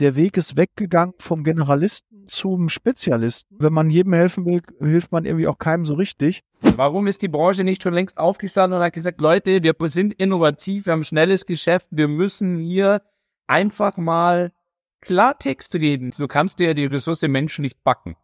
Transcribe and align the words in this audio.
der 0.00 0.16
Weg 0.16 0.36
ist 0.36 0.56
weggegangen 0.56 1.14
vom 1.18 1.44
Generalisten 1.44 2.26
zum 2.26 2.68
Spezialisten. 2.68 3.56
Wenn 3.60 3.72
man 3.72 3.90
jedem 3.90 4.14
helfen 4.14 4.46
will, 4.46 4.62
hilft 4.80 5.12
man 5.12 5.24
irgendwie 5.24 5.46
auch 5.46 5.58
keinem 5.58 5.84
so 5.84 5.94
richtig. 5.94 6.40
Warum 6.60 7.06
ist 7.06 7.22
die 7.22 7.28
Branche 7.28 7.64
nicht 7.64 7.82
schon 7.82 7.94
längst 7.94 8.18
aufgestanden 8.18 8.78
und 8.78 8.84
hat 8.84 8.92
gesagt, 8.92 9.20
Leute, 9.20 9.62
wir 9.62 9.74
sind 9.90 10.14
innovativ, 10.14 10.86
wir 10.86 10.92
haben 10.92 11.02
schnelles 11.02 11.46
Geschäft, 11.46 11.88
wir 11.90 12.08
müssen 12.08 12.58
hier 12.58 13.02
einfach 13.46 13.96
mal 13.96 14.52
Klartext 15.00 15.74
reden. 15.74 16.12
Du 16.16 16.28
kannst 16.28 16.58
dir 16.58 16.74
die 16.74 16.86
Ressource 16.86 17.22
Menschen 17.22 17.62
nicht 17.62 17.82
backen. 17.82 18.16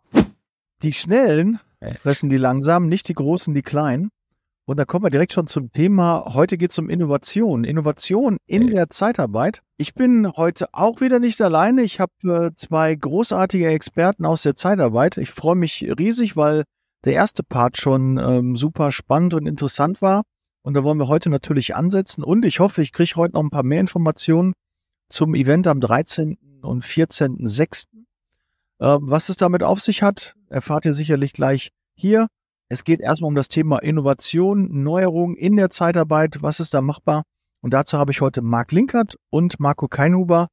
Die 0.83 0.93
Schnellen 0.93 1.61
fressen 2.01 2.29
die 2.29 2.37
Langsamen, 2.37 2.89
nicht 2.89 3.09
die 3.09 3.15
Großen, 3.15 3.55
die 3.55 3.63
Kleinen. 3.63 4.11
Und 4.69 4.79
da 4.79 4.85
kommen 4.85 5.05
wir 5.05 5.11
direkt 5.11 5.33
schon 5.33 5.47
zum 5.47 5.71
Thema. 5.71 6.35
Heute 6.35 6.59
geht 6.59 6.73
es 6.73 6.79
um 6.79 6.91
Innovation. 6.91 7.63
Innovation 7.63 8.37
in 8.47 8.67
der 8.67 8.91
Zeitarbeit. 8.91 9.63
Ich 9.77 9.95
bin 9.95 10.33
heute 10.37 10.67
auch 10.73 11.01
wieder 11.01 11.21
nicht 11.21 11.41
alleine. 11.41 11.83
Ich 11.83 12.01
habe 12.01 12.13
äh, 12.25 12.55
zwei 12.57 12.93
großartige 12.97 13.69
Experten 13.69 14.27
aus 14.27 14.43
der 14.43 14.57
Zeitarbeit. 14.57 15.19
Ich 15.19 15.31
freue 15.31 15.55
mich 15.55 15.87
riesig, 15.97 16.37
weil 16.37 16.65
der 17.05 17.13
erste 17.13 17.45
Part 17.45 17.77
schon 17.77 18.19
ähm, 18.19 18.57
super 18.57 18.91
spannend 18.91 19.35
und 19.35 19.47
interessant 19.47 20.03
war. 20.03 20.25
Und 20.63 20.75
da 20.75 20.83
wollen 20.83 20.99
wir 20.99 21.07
heute 21.07 21.31
natürlich 21.31 21.77
ansetzen. 21.77 22.25
Und 22.25 22.45
ich 22.45 22.59
hoffe, 22.59 22.83
ich 22.83 22.93
kriege 22.93 23.15
heute 23.15 23.35
noch 23.35 23.45
ein 23.45 23.51
paar 23.51 23.63
mehr 23.63 23.79
Informationen 23.79 24.53
zum 25.09 25.37
Event 25.37 25.69
am 25.69 25.81
13. 25.81 26.39
und 26.63 26.85
14.06. 26.85 27.85
Ähm, 28.81 28.99
was 29.03 29.29
es 29.29 29.37
damit 29.37 29.63
auf 29.63 29.81
sich 29.81 30.03
hat, 30.03 30.35
erfahrt 30.49 30.87
ihr 30.87 30.95
sicherlich 30.95 31.33
gleich 31.33 31.71
hier. 31.95 32.27
Es 32.69 32.83
geht 32.83 33.01
erstmal 33.01 33.29
um 33.29 33.37
das 33.37 33.49
Thema 33.49 33.79
Innovation, 33.79 34.83
Neuerung 34.83 35.37
in 35.37 35.57
der 35.57 35.71
Zeitarbeit. 35.71 36.43
Was 36.43 36.59
ist 36.59 36.75
da 36.75 36.81
machbar? 36.81 37.23
Und 37.61 37.73
dazu 37.73 37.97
habe 37.97 38.11
ich 38.11 38.21
heute 38.21 38.43
Marc 38.43 38.73
Linkert 38.73 39.17
und 39.31 39.61
Marco 39.61 39.87
Keinhuber 39.87 40.49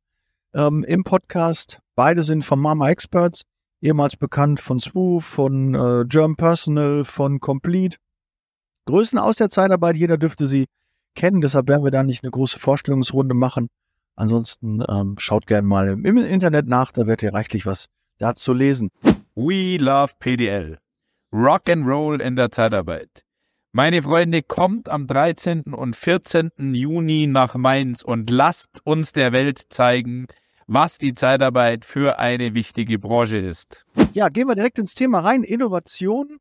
ähm, 0.53 0.83
im 0.83 1.03
Podcast. 1.03 1.79
Beide 1.95 2.21
sind 2.21 2.45
von 2.45 2.59
Mama 2.59 2.89
Experts, 2.89 3.41
ehemals 3.81 4.15
bekannt 4.15 4.59
von 4.59 4.79
Swoof, 4.79 5.25
von 5.25 5.73
äh, 5.73 6.05
German 6.07 6.35
Personal, 6.35 7.03
von 7.03 7.39
Complete. 7.39 7.97
Größen 8.85 9.17
aus 9.17 9.37
der 9.37 9.49
Zeitarbeit, 9.49 9.97
jeder 9.97 10.17
dürfte 10.17 10.45
sie 10.45 10.65
kennen, 11.15 11.41
deshalb 11.41 11.67
werden 11.67 11.83
wir 11.83 11.91
da 11.91 12.03
nicht 12.03 12.23
eine 12.23 12.31
große 12.31 12.59
Vorstellungsrunde 12.59 13.33
machen. 13.33 13.69
Ansonsten 14.15 14.83
ähm, 14.87 15.15
schaut 15.17 15.47
gerne 15.47 15.67
mal 15.67 15.87
im 15.87 16.17
Internet 16.17 16.67
nach, 16.67 16.91
da 16.91 17.07
werdet 17.07 17.23
ihr 17.23 17.33
reichlich 17.33 17.65
was 17.65 17.87
dazu 18.19 18.53
lesen. 18.53 18.89
We 19.33 19.77
love 19.77 20.13
PDL. 20.19 20.77
Rock'n'Roll 21.33 22.21
in 22.21 22.35
der 22.35 22.51
Zeitarbeit. 22.51 23.23
Meine 23.71 24.03
Freunde, 24.03 24.43
kommt 24.43 24.87
am 24.87 25.07
13. 25.07 25.73
und 25.73 25.95
14. 25.95 26.51
Juni 26.75 27.25
nach 27.25 27.55
Mainz 27.55 28.03
und 28.03 28.29
lasst 28.29 28.81
uns 28.83 29.13
der 29.13 29.31
Welt 29.31 29.65
zeigen, 29.69 30.27
was 30.67 30.99
die 30.99 31.15
Zeitarbeit 31.15 31.85
für 31.85 32.19
eine 32.19 32.53
wichtige 32.53 32.99
Branche 32.99 33.39
ist. 33.39 33.83
Ja, 34.13 34.29
gehen 34.29 34.47
wir 34.47 34.53
direkt 34.53 34.77
ins 34.77 34.93
Thema 34.93 35.21
rein. 35.21 35.41
Innovation. 35.41 36.37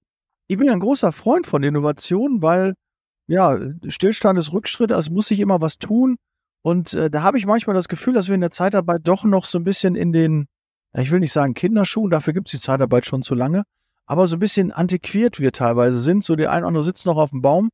Ich 0.46 0.58
bin 0.58 0.68
ein 0.68 0.80
großer 0.80 1.12
Freund 1.12 1.46
von 1.46 1.62
Innovation, 1.62 2.42
weil 2.42 2.74
ja, 3.26 3.58
Stillstand 3.88 4.38
ist 4.38 4.52
Rückschritt, 4.52 4.92
also 4.92 5.10
muss 5.10 5.30
ich 5.30 5.40
immer 5.40 5.62
was 5.62 5.78
tun. 5.78 6.16
Und 6.60 6.92
äh, 6.92 7.08
da 7.08 7.22
habe 7.22 7.38
ich 7.38 7.46
manchmal 7.46 7.74
das 7.74 7.88
Gefühl, 7.88 8.12
dass 8.12 8.28
wir 8.28 8.34
in 8.34 8.42
der 8.42 8.50
Zeitarbeit 8.50 9.00
doch 9.04 9.24
noch 9.24 9.46
so 9.46 9.56
ein 9.56 9.64
bisschen 9.64 9.94
in 9.94 10.12
den, 10.12 10.48
ich 10.94 11.10
will 11.10 11.20
nicht 11.20 11.32
sagen 11.32 11.54
Kinderschuhen, 11.54 12.10
dafür 12.10 12.34
gibt 12.34 12.48
es 12.48 12.60
die 12.60 12.64
Zeitarbeit 12.64 13.06
schon 13.06 13.22
zu 13.22 13.34
lange, 13.34 13.64
aber 14.06 14.26
so 14.26 14.36
ein 14.36 14.40
bisschen 14.40 14.72
antiquiert 14.72 15.40
wir 15.40 15.52
teilweise 15.52 16.00
sind. 16.00 16.24
So 16.24 16.36
der 16.36 16.50
ein 16.50 16.58
oder 16.58 16.68
andere 16.68 16.84
sitzt 16.84 17.06
noch 17.06 17.16
auf 17.16 17.30
dem 17.30 17.42
Baum. 17.42 17.70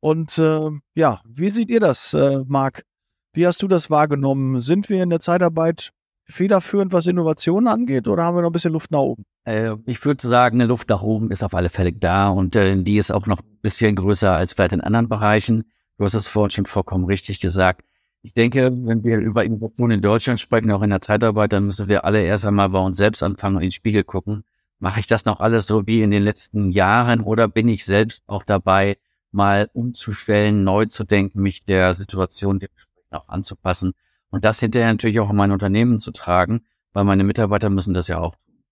Und 0.00 0.38
äh, 0.38 0.70
ja, 0.94 1.20
wie 1.26 1.50
seht 1.50 1.70
ihr 1.70 1.80
das, 1.80 2.14
äh, 2.14 2.42
Marc? 2.46 2.84
Wie 3.32 3.46
hast 3.46 3.62
du 3.62 3.68
das 3.68 3.90
wahrgenommen? 3.90 4.60
Sind 4.60 4.88
wir 4.88 5.02
in 5.02 5.10
der 5.10 5.20
Zeitarbeit 5.20 5.90
federführend, 6.24 6.92
was 6.92 7.06
Innovationen 7.06 7.68
angeht, 7.68 8.08
oder 8.08 8.24
haben 8.24 8.36
wir 8.36 8.42
noch 8.42 8.50
ein 8.50 8.52
bisschen 8.52 8.72
Luft 8.72 8.90
nach 8.90 9.00
oben? 9.00 9.24
Äh, 9.44 9.76
ich 9.86 10.04
würde 10.04 10.26
sagen, 10.26 10.60
eine 10.60 10.68
Luft 10.68 10.88
nach 10.88 11.02
oben 11.02 11.30
ist 11.30 11.42
auf 11.42 11.54
alle 11.54 11.68
Fälle 11.68 11.92
da 11.92 12.28
und 12.28 12.56
äh, 12.56 12.82
die 12.82 12.96
ist 12.96 13.12
auch 13.12 13.26
noch 13.26 13.40
ein 13.40 13.58
bisschen 13.62 13.96
größer 13.96 14.32
als 14.32 14.52
vielleicht 14.52 14.72
in 14.72 14.80
anderen 14.80 15.08
Bereichen. 15.08 15.64
Du 15.98 16.04
hast 16.04 16.14
es 16.14 16.28
vorhin 16.28 16.50
schon 16.50 16.66
vollkommen 16.66 17.04
richtig 17.04 17.40
gesagt. 17.40 17.84
Ich 18.22 18.32
denke, 18.32 18.70
wenn 18.72 19.04
wir 19.04 19.18
über 19.18 19.44
Innovation 19.44 19.90
in 19.90 20.02
Deutschland 20.02 20.40
sprechen, 20.40 20.70
auch 20.70 20.82
in 20.82 20.90
der 20.90 21.02
Zeitarbeit, 21.02 21.52
dann 21.52 21.66
müssen 21.66 21.88
wir 21.88 22.04
alle 22.04 22.22
erst 22.22 22.46
einmal 22.46 22.70
bei 22.70 22.78
uns 22.78 22.96
selbst 22.96 23.22
anfangen 23.22 23.56
und 23.56 23.62
in 23.62 23.68
den 23.68 23.72
Spiegel 23.72 24.04
gucken 24.04 24.44
Mache 24.80 25.00
ich 25.00 25.06
das 25.06 25.24
noch 25.24 25.40
alles 25.40 25.66
so 25.66 25.86
wie 25.86 26.02
in 26.02 26.10
den 26.10 26.22
letzten 26.22 26.70
Jahren 26.70 27.20
oder 27.20 27.48
bin 27.48 27.68
ich 27.68 27.84
selbst 27.84 28.24
auch 28.26 28.44
dabei, 28.44 28.98
mal 29.30 29.70
umzustellen, 29.72 30.64
neu 30.64 30.86
zu 30.86 31.04
denken, 31.04 31.40
mich 31.42 31.64
der 31.64 31.94
Situation 31.94 32.58
dementsprechend 32.58 33.12
auch 33.12 33.28
anzupassen 33.28 33.92
und 34.30 34.44
das 34.44 34.60
hinterher 34.60 34.90
natürlich 34.90 35.20
auch 35.20 35.30
in 35.30 35.36
mein 35.36 35.52
Unternehmen 35.52 35.98
zu 35.98 36.10
tragen, 36.12 36.62
weil 36.92 37.04
meine 37.04 37.24
Mitarbeiter 37.24 37.70
müssen 37.70 37.94
das 37.94 38.08
ja 38.08 38.18
auch 38.18 38.34
tun. 38.34 38.64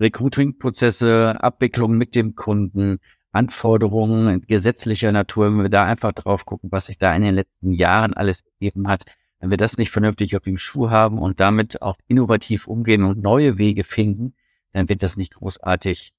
Recruiting-Prozesse, 0.00 1.36
Abwicklung 1.40 1.96
mit 1.96 2.14
dem 2.14 2.34
Kunden, 2.34 2.98
Anforderungen 3.32 4.42
gesetzlicher 4.42 5.12
Natur, 5.12 5.46
wenn 5.46 5.62
wir 5.62 5.68
da 5.68 5.84
einfach 5.84 6.12
drauf 6.12 6.44
gucken, 6.44 6.72
was 6.72 6.86
sich 6.86 6.98
da 6.98 7.14
in 7.14 7.22
den 7.22 7.34
letzten 7.34 7.72
Jahren 7.72 8.14
alles 8.14 8.44
gegeben 8.44 8.88
hat, 8.88 9.04
wenn 9.38 9.50
wir 9.50 9.58
das 9.58 9.78
nicht 9.78 9.90
vernünftig 9.90 10.36
auf 10.36 10.42
dem 10.42 10.58
Schuh 10.58 10.90
haben 10.90 11.18
und 11.18 11.40
damit 11.40 11.82
auch 11.82 11.96
innovativ 12.08 12.66
umgehen 12.66 13.04
und 13.04 13.22
neue 13.22 13.58
Wege 13.58 13.84
finden, 13.84 14.34
dann 14.72 14.88
wird 14.88 15.02
das 15.02 15.16
nicht 15.16 15.34
großartig 15.34 16.12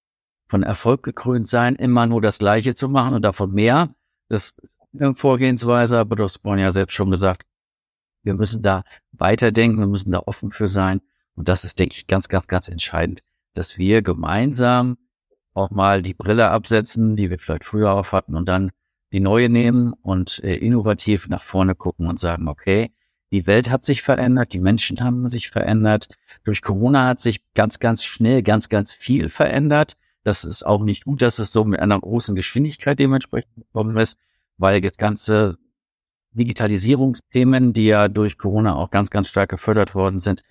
von 0.48 0.64
Erfolg 0.64 1.04
gekrönt 1.04 1.48
sein, 1.48 1.76
immer 1.76 2.08
nur 2.08 2.22
das 2.22 2.40
Gleiche 2.40 2.76
zu 2.76 2.90
machen 2.90 3.14
und 3.14 3.24
davon 3.24 3.54
mehr. 3.54 3.94
Das 4.30 4.56
ist 4.62 4.80
eine 4.94 5.16
Vorgehensweise, 5.16 6.00
aber 6.00 6.16
du 6.16 6.24
hast 6.24 6.38
vorhin 6.38 6.64
ja 6.64 6.72
selbst 6.72 6.94
schon 6.94 7.12
gesagt, 7.12 7.44
wir 8.24 8.34
müssen 8.34 8.62
da 8.62 8.84
weiterdenken, 9.12 9.80
wir 9.80 9.88
müssen 9.88 10.12
da 10.12 10.20
offen 10.26 10.52
für 10.52 10.68
sein. 10.68 11.02
Und 11.36 11.50
das 11.50 11.64
ist, 11.64 11.80
denke 11.80 11.96
ich, 11.96 12.08
ganz, 12.08 12.30
ganz, 12.30 12.48
ganz 12.48 12.68
entscheidend, 12.68 13.22
dass 13.54 13.78
wir 13.78 14.02
gemeinsam 14.02 14.98
auch 15.54 15.70
mal 15.70 16.02
die 16.02 16.14
Brille 16.14 16.50
absetzen, 16.50 17.16
die 17.16 17.30
wir 17.30 17.40
vielleicht 17.40 17.64
früher 17.64 17.92
auf 17.92 18.12
hatten 18.12 18.36
und 18.36 18.48
dann 18.48 18.72
die 19.12 19.20
neue 19.20 19.50
nehmen 19.50 19.94
und 19.94 20.44
äh, 20.44 20.56
innovativ 20.56 21.28
nach 21.28 21.42
vorne 21.42 21.76
gucken 21.76 22.08
und 22.08 22.20
sagen, 22.20 22.48
okay, 22.48 22.92
die 23.32 23.46
Welt 23.48 23.70
hat 23.70 23.84
sich 23.84 24.02
verändert, 24.02 24.54
die 24.54 24.60
Menschen 24.60 25.02
haben 25.02 25.30
sich 25.30 25.50
verändert. 25.50 26.08
Durch 26.44 26.62
Corona 26.62 27.08
hat 27.08 27.20
sich 27.20 27.42
ganz, 27.54 27.80
ganz 27.80 28.04
schnell 28.04 28.42
ganz, 28.42 28.70
ganz 28.70 28.94
viel 28.94 29.30
verändert. 29.30 29.94
Das 30.24 30.44
ist 30.44 30.66
auch 30.66 30.84
nicht 30.84 31.06
gut, 31.06 31.22
dass 31.22 31.40
es 31.40 31.52
so 31.52 31.64
mit 31.64 31.80
einer 31.80 32.00
großen 32.00 32.36
Geschwindigkeit 32.36 33.00
dementsprechend 33.00 33.56
gekommen 33.56 33.98
ist, 33.98 34.18
weil 34.58 34.84
jetzt 34.84 34.98
ganze 34.98 35.58
Digitalisierungsthemen, 36.32 37.74
die 37.74 37.86
ja 37.86 38.08
durch 38.08 38.38
Corona 38.38 38.76
auch 38.76 38.92
ganz, 38.92 39.10
ganz 39.10 39.28
stark 39.28 39.50
gefördert 39.50 39.96
worden 39.96 40.20
sind, 40.20 40.44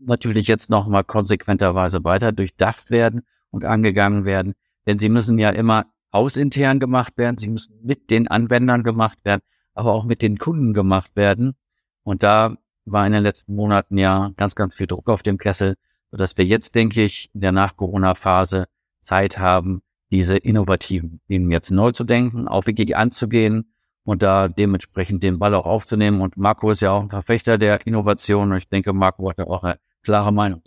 natürlich 0.00 0.46
jetzt 0.46 0.70
nochmal 0.70 1.04
konsequenterweise 1.04 2.04
weiter 2.04 2.32
durchdacht 2.32 2.90
werden 2.90 3.22
und 3.50 3.64
angegangen 3.64 4.24
werden. 4.24 4.54
Denn 4.86 4.98
sie 4.98 5.08
müssen 5.08 5.38
ja 5.38 5.50
immer 5.50 5.86
hausintern 6.12 6.80
gemacht 6.80 7.16
werden, 7.16 7.38
sie 7.38 7.48
müssen 7.48 7.78
mit 7.82 8.10
den 8.10 8.28
Anwendern 8.28 8.82
gemacht 8.82 9.18
werden, 9.24 9.42
aber 9.74 9.92
auch 9.92 10.04
mit 10.04 10.22
den 10.22 10.38
Kunden 10.38 10.74
gemacht 10.74 11.12
werden. 11.14 11.54
Und 12.02 12.22
da 12.22 12.56
war 12.84 13.06
in 13.06 13.12
den 13.12 13.22
letzten 13.22 13.54
Monaten 13.54 13.98
ja 13.98 14.32
ganz, 14.36 14.54
ganz 14.54 14.74
viel 14.74 14.86
Druck 14.86 15.08
auf 15.08 15.22
dem 15.22 15.38
Kessel, 15.38 15.74
sodass 16.10 16.36
wir 16.36 16.44
jetzt, 16.44 16.74
denke 16.74 17.02
ich, 17.02 17.30
in 17.34 17.40
der 17.40 17.52
Nach-Corona-Phase 17.52 18.66
Zeit 19.00 19.38
haben, 19.38 19.82
diese 20.10 20.36
innovativen 20.36 21.20
Themen 21.28 21.50
jetzt 21.50 21.70
neu 21.70 21.92
zu 21.92 22.04
denken, 22.04 22.48
auch 22.48 22.66
wirklich 22.66 22.96
anzugehen 22.96 23.72
und 24.04 24.22
da 24.22 24.48
dementsprechend 24.48 25.22
den 25.22 25.38
Ball 25.38 25.54
auch 25.54 25.66
aufzunehmen. 25.66 26.20
Und 26.20 26.36
Marco 26.36 26.70
ist 26.70 26.80
ja 26.80 26.90
auch 26.90 27.02
ein 27.02 27.10
Verfechter 27.10 27.58
der 27.58 27.86
Innovation 27.86 28.50
und 28.50 28.58
ich 28.58 28.68
denke, 28.68 28.92
Marco 28.92 29.28
hat 29.30 29.38
ja 29.38 29.46
auch 29.46 29.62
eine 29.62 29.78
klare 30.02 30.32
Meinung. 30.32 30.62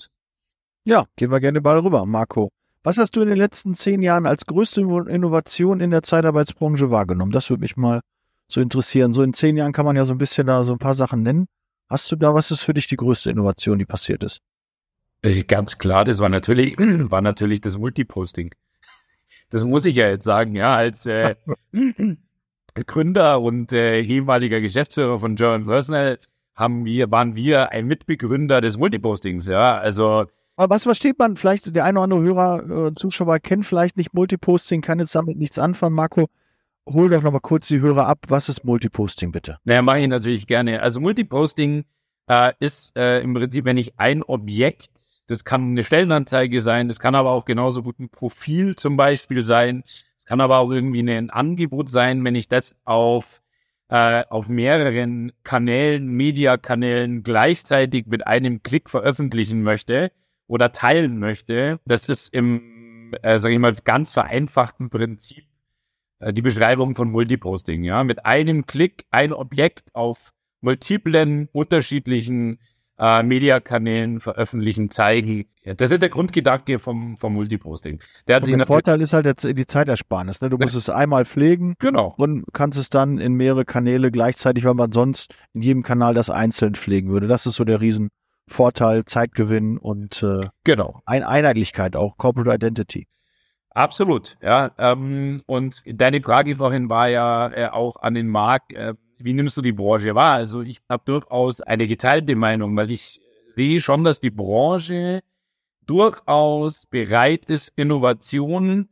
Ja, 0.85 1.05
gehen 1.15 1.31
wir 1.31 1.39
gerne 1.39 1.59
den 1.59 1.63
Ball 1.63 1.79
rüber, 1.79 2.05
Marco. 2.05 2.51
Was 2.83 2.97
hast 2.97 3.15
du 3.15 3.21
in 3.21 3.29
den 3.29 3.37
letzten 3.37 3.75
zehn 3.75 4.01
Jahren 4.01 4.25
als 4.25 4.45
größte 4.45 4.81
Innovation 4.81 5.79
in 5.79 5.91
der 5.91 6.03
Zeitarbeitsbranche 6.03 6.91
wahrgenommen? 6.91 7.31
Das 7.31 7.49
würde 7.49 7.61
mich 7.61 7.77
mal 7.77 8.01
so 8.47 8.61
interessieren. 8.61 9.13
So 9.13 9.23
in 9.23 9.33
zehn 9.33 9.57
Jahren 9.57 9.73
kann 9.73 9.85
man 9.85 9.95
ja 9.95 10.05
so 10.05 10.13
ein 10.13 10.17
bisschen 10.17 10.47
da 10.47 10.63
so 10.63 10.73
ein 10.73 10.79
paar 10.79 10.95
Sachen 10.95 11.23
nennen. 11.23 11.47
Hast 11.89 12.11
du 12.11 12.15
da, 12.15 12.33
was 12.33 12.51
ist 12.51 12.61
für 12.61 12.73
dich 12.73 12.87
die 12.87 12.95
größte 12.95 13.29
Innovation, 13.29 13.77
die 13.79 13.85
passiert 13.85 14.23
ist? 14.23 14.39
Äh, 15.21 15.43
ganz 15.43 15.77
klar, 15.77 16.05
das 16.05 16.19
war 16.19 16.29
natürlich, 16.29 16.75
war 16.77 17.21
natürlich 17.21 17.61
das 17.61 17.77
Multiposting. 17.77 18.53
Das 19.49 19.63
muss 19.63 19.85
ich 19.85 19.95
ja 19.95 20.09
jetzt 20.09 20.23
sagen, 20.23 20.55
ja, 20.55 20.75
als 20.75 21.05
äh, 21.05 21.35
Gründer 22.87 23.39
und 23.39 23.71
äh, 23.71 24.01
ehemaliger 24.01 24.59
Geschäftsführer 24.61 25.19
von 25.19 25.35
German 25.35 25.67
Personal 25.67 26.17
haben 26.55 26.85
wir, 26.85 27.11
waren 27.11 27.35
wir 27.35 27.69
ein 27.71 27.85
Mitbegründer 27.85 28.61
des 28.61 28.77
Multipostings, 28.77 29.45
ja, 29.45 29.77
also 29.77 30.25
aber 30.55 30.75
was 30.75 30.83
versteht 30.83 31.17
man? 31.17 31.35
Vielleicht 31.35 31.75
der 31.75 31.83
eine 31.83 31.99
oder 31.99 32.03
andere 32.03 32.21
Hörer, 32.21 32.87
äh, 32.87 32.93
Zuschauer 32.93 33.39
kennt 33.39 33.65
vielleicht 33.65 33.97
nicht 33.97 34.13
Multiposting, 34.13 34.81
kann 34.81 34.99
jetzt 34.99 35.15
damit 35.15 35.37
nichts 35.37 35.57
anfangen. 35.57 35.95
Marco, 35.95 36.27
hol 36.87 37.09
doch 37.09 37.21
nochmal 37.21 37.41
kurz 37.41 37.67
die 37.67 37.79
Hörer 37.79 38.07
ab. 38.07 38.25
Was 38.27 38.49
ist 38.49 38.63
Multiposting 38.63 39.31
bitte? 39.31 39.57
Naja, 39.63 39.81
mache 39.81 39.99
ich 39.99 40.07
natürlich 40.07 40.47
gerne. 40.47 40.81
Also 40.81 40.99
Multiposting 40.99 41.85
äh, 42.27 42.53
ist 42.59 42.97
äh, 42.97 43.21
im 43.21 43.33
Prinzip, 43.33 43.65
wenn 43.65 43.77
ich 43.77 43.99
ein 43.99 44.23
Objekt, 44.23 44.89
das 45.27 45.43
kann 45.43 45.71
eine 45.71 45.83
Stellenanzeige 45.83 46.61
sein, 46.61 46.87
das 46.87 46.99
kann 46.99 47.15
aber 47.15 47.31
auch 47.31 47.45
genauso 47.45 47.83
gut 47.83 47.99
ein 47.99 48.09
Profil 48.09 48.75
zum 48.75 48.97
Beispiel 48.97 49.43
sein, 49.43 49.83
es 49.85 50.25
kann 50.25 50.41
aber 50.41 50.59
auch 50.59 50.71
irgendwie 50.71 51.01
ein 51.01 51.29
Angebot 51.29 51.89
sein, 51.89 52.23
wenn 52.23 52.35
ich 52.35 52.47
das 52.47 52.75
auf 52.83 53.41
äh, 53.89 54.25
auf 54.29 54.49
mehreren 54.49 55.31
Kanälen, 55.43 56.07
Mediakanälen 56.07 57.21
gleichzeitig 57.21 58.07
mit 58.07 58.25
einem 58.25 58.63
Klick 58.63 58.89
veröffentlichen 58.89 59.61
möchte 59.61 60.11
oder 60.47 60.71
teilen 60.71 61.19
möchte. 61.19 61.79
Das 61.85 62.09
ist 62.09 62.33
im, 62.33 63.13
äh, 63.21 63.37
sage 63.37 63.53
ich 63.53 63.59
mal, 63.59 63.75
ganz 63.83 64.11
vereinfachten 64.11 64.89
Prinzip 64.89 65.45
die 66.31 66.41
Beschreibung 66.41 66.95
von 66.95 67.11
Multiposting. 67.11 67.83
Ja, 67.83 68.03
mit 68.03 68.25
einem 68.25 68.65
Klick 68.65 69.05
ein 69.11 69.33
Objekt 69.33 69.89
auf 69.93 70.31
multiplen 70.61 71.49
unterschiedlichen 71.51 72.59
äh, 72.97 73.23
Mediakanälen 73.23 74.19
veröffentlichen, 74.19 74.89
zeigen. 74.89 75.45
Ja, 75.63 75.73
das 75.73 75.91
ist 75.91 76.01
der 76.01 76.09
Grundgedanke 76.09 76.79
vom, 76.79 77.17
vom 77.17 77.33
Multiposting. 77.33 77.99
Der, 78.27 78.37
hat 78.37 78.45
sich 78.45 78.55
der 78.55 78.65
Vorteil 78.65 79.01
ist 79.01 79.13
halt 79.13 79.25
jetzt 79.25 79.43
die 79.43 79.65
Zeitersparnis. 79.65 80.41
Ne? 80.41 80.49
Du 80.49 80.57
musst 80.57 80.75
es 80.75 80.89
einmal 80.89 81.25
pflegen 81.25 81.75
genau. 81.79 82.13
und 82.17 82.45
kannst 82.53 82.77
es 82.77 82.89
dann 82.89 83.17
in 83.17 83.33
mehrere 83.33 83.65
Kanäle 83.65 84.11
gleichzeitig, 84.11 84.65
weil 84.65 84.73
man 84.73 84.91
sonst 84.91 85.33
in 85.53 85.61
jedem 85.61 85.83
Kanal 85.83 86.13
das 86.13 86.29
einzeln 86.29 86.75
pflegen 86.75 87.09
würde. 87.09 87.27
Das 87.27 87.45
ist 87.45 87.55
so 87.55 87.63
der 87.63 87.81
Riesenvorteil, 87.81 89.05
Zeitgewinn 89.05 89.77
und 89.77 90.21
äh, 90.23 90.47
genau. 90.63 91.01
Ein 91.05 91.23
Einheitlichkeit 91.23 91.95
auch, 91.95 92.17
Corporate 92.17 92.53
Identity. 92.55 93.07
Absolut, 93.73 94.37
ja. 94.41 94.71
Ähm, 94.77 95.41
und 95.47 95.81
deine 95.85 96.21
Frage 96.21 96.55
vorhin 96.55 96.89
war 96.89 97.09
ja 97.09 97.51
äh, 97.51 97.67
auch 97.69 97.95
an 97.97 98.13
den 98.13 98.27
Markt, 98.27 98.73
äh, 98.73 98.93
wie 99.17 99.33
nimmst 99.33 99.57
du 99.57 99.61
die 99.61 99.71
Branche 99.71 100.13
wahr? 100.15 100.35
Also 100.35 100.61
ich 100.61 100.81
habe 100.89 101.03
durchaus 101.05 101.61
eine 101.61 101.87
geteilte 101.87 102.35
Meinung, 102.35 102.75
weil 102.75 102.91
ich 102.91 103.19
sehe 103.47 103.81
schon, 103.81 104.03
dass 104.03 104.19
die 104.19 104.29
Branche 104.29 105.21
durchaus 105.87 106.85
bereit 106.85 107.45
ist, 107.45 107.71
Innovationen 107.75 108.89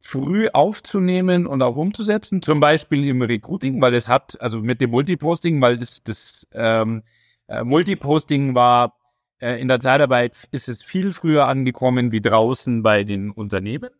früh 0.00 0.48
aufzunehmen 0.48 1.46
und 1.46 1.62
auch 1.62 1.76
umzusetzen, 1.76 2.42
zum 2.42 2.60
Beispiel 2.60 3.06
im 3.06 3.22
Recruiting, 3.22 3.80
weil 3.80 3.94
es 3.94 4.08
hat, 4.08 4.40
also 4.40 4.60
mit 4.60 4.80
dem 4.80 4.90
Multiposting, 4.90 5.60
weil 5.60 5.78
das, 5.78 6.02
das 6.04 6.46
ähm, 6.52 7.02
äh, 7.48 7.64
Multiposting 7.64 8.54
war 8.54 8.94
äh, 9.40 9.60
in 9.60 9.68
der 9.68 9.80
Zeitarbeit, 9.80 10.48
ist 10.50 10.68
es 10.68 10.82
viel 10.82 11.12
früher 11.12 11.46
angekommen 11.46 12.12
wie 12.12 12.20
draußen 12.20 12.82
bei 12.82 13.04
den 13.04 13.30
Unternehmen. 13.30 13.90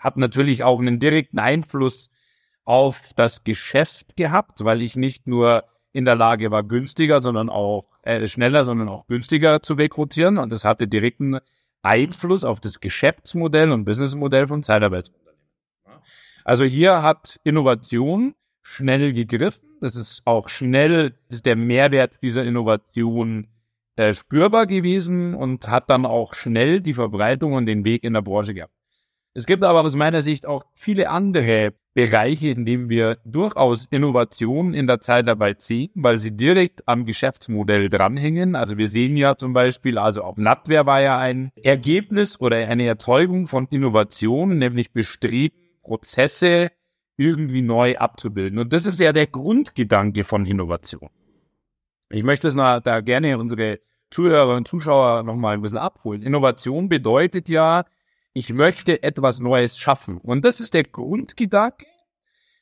Hat 0.00 0.16
natürlich 0.16 0.64
auch 0.64 0.80
einen 0.80 0.98
direkten 0.98 1.38
Einfluss 1.38 2.10
auf 2.64 3.12
das 3.14 3.44
Geschäft 3.44 4.16
gehabt, 4.16 4.64
weil 4.64 4.82
ich 4.82 4.96
nicht 4.96 5.28
nur 5.28 5.64
in 5.92 6.04
der 6.04 6.16
Lage 6.16 6.50
war, 6.50 6.62
günstiger, 6.64 7.20
sondern 7.20 7.48
auch 7.48 7.84
äh, 8.02 8.26
schneller, 8.26 8.64
sondern 8.64 8.88
auch 8.88 9.06
günstiger 9.06 9.62
zu 9.62 9.74
rekrutieren. 9.74 10.38
Und 10.38 10.50
das 10.52 10.64
hatte 10.64 10.88
direkten 10.88 11.38
Einfluss 11.82 12.44
auf 12.44 12.60
das 12.60 12.80
Geschäftsmodell 12.80 13.70
und 13.72 13.84
Businessmodell 13.84 14.46
von 14.46 14.62
Zeitarbeitsunternehmen. 14.62 15.40
Also 16.44 16.64
hier 16.64 17.02
hat 17.02 17.38
Innovation 17.44 18.34
schnell 18.62 19.12
gegriffen. 19.12 19.68
Das 19.80 19.96
ist 19.96 20.22
auch 20.24 20.48
schnell, 20.48 21.14
ist 21.28 21.46
der 21.46 21.56
Mehrwert 21.56 22.22
dieser 22.22 22.44
Innovation 22.44 23.48
äh, 23.96 24.14
spürbar 24.14 24.66
gewesen 24.66 25.34
und 25.34 25.68
hat 25.68 25.90
dann 25.90 26.06
auch 26.06 26.34
schnell 26.34 26.80
die 26.80 26.94
Verbreitung 26.94 27.52
und 27.54 27.66
den 27.66 27.84
Weg 27.84 28.04
in 28.04 28.14
der 28.14 28.22
Branche 28.22 28.54
gehabt. 28.54 28.74
Es 29.32 29.46
gibt 29.46 29.62
aber 29.62 29.82
aus 29.82 29.94
meiner 29.94 30.22
Sicht 30.22 30.44
auch 30.44 30.64
viele 30.74 31.08
andere 31.08 31.72
Bereiche, 31.94 32.48
in 32.48 32.64
denen 32.64 32.88
wir 32.88 33.18
durchaus 33.24 33.86
Innovationen 33.90 34.74
in 34.74 34.86
der 34.88 35.00
Zeitarbeit 35.00 35.60
sehen, 35.60 35.90
weil 35.94 36.18
sie 36.18 36.36
direkt 36.36 36.86
am 36.88 37.04
Geschäftsmodell 37.04 37.88
dranhängen. 37.88 38.56
Also 38.56 38.76
wir 38.76 38.88
sehen 38.88 39.16
ja 39.16 39.36
zum 39.36 39.52
Beispiel, 39.52 39.98
also 39.98 40.24
auch 40.24 40.36
NatWare 40.36 40.86
war 40.86 41.00
ja 41.00 41.18
ein 41.18 41.50
Ergebnis 41.56 42.40
oder 42.40 42.56
eine 42.56 42.86
Erzeugung 42.86 43.46
von 43.46 43.66
Innovationen, 43.70 44.58
nämlich 44.58 44.92
bestreben, 44.92 45.56
Prozesse 45.82 46.68
irgendwie 47.16 47.62
neu 47.62 47.96
abzubilden. 47.96 48.58
Und 48.58 48.72
das 48.72 48.86
ist 48.86 48.98
ja 48.98 49.12
der 49.12 49.26
Grundgedanke 49.26 50.24
von 50.24 50.46
Innovation. 50.46 51.10
Ich 52.08 52.24
möchte 52.24 52.48
es 52.48 52.54
da 52.54 53.00
gerne 53.00 53.38
unsere 53.38 53.78
Zuhörer 54.10 54.56
und 54.56 54.66
Zuschauer 54.66 55.22
nochmal 55.22 55.54
ein 55.54 55.62
bisschen 55.62 55.78
abholen. 55.78 56.22
Innovation 56.22 56.88
bedeutet 56.88 57.48
ja, 57.48 57.84
ich 58.32 58.52
möchte 58.52 59.02
etwas 59.02 59.40
Neues 59.40 59.76
schaffen. 59.76 60.18
Und 60.22 60.44
das 60.44 60.60
ist 60.60 60.74
der 60.74 60.84
Grundgedanke 60.84 61.86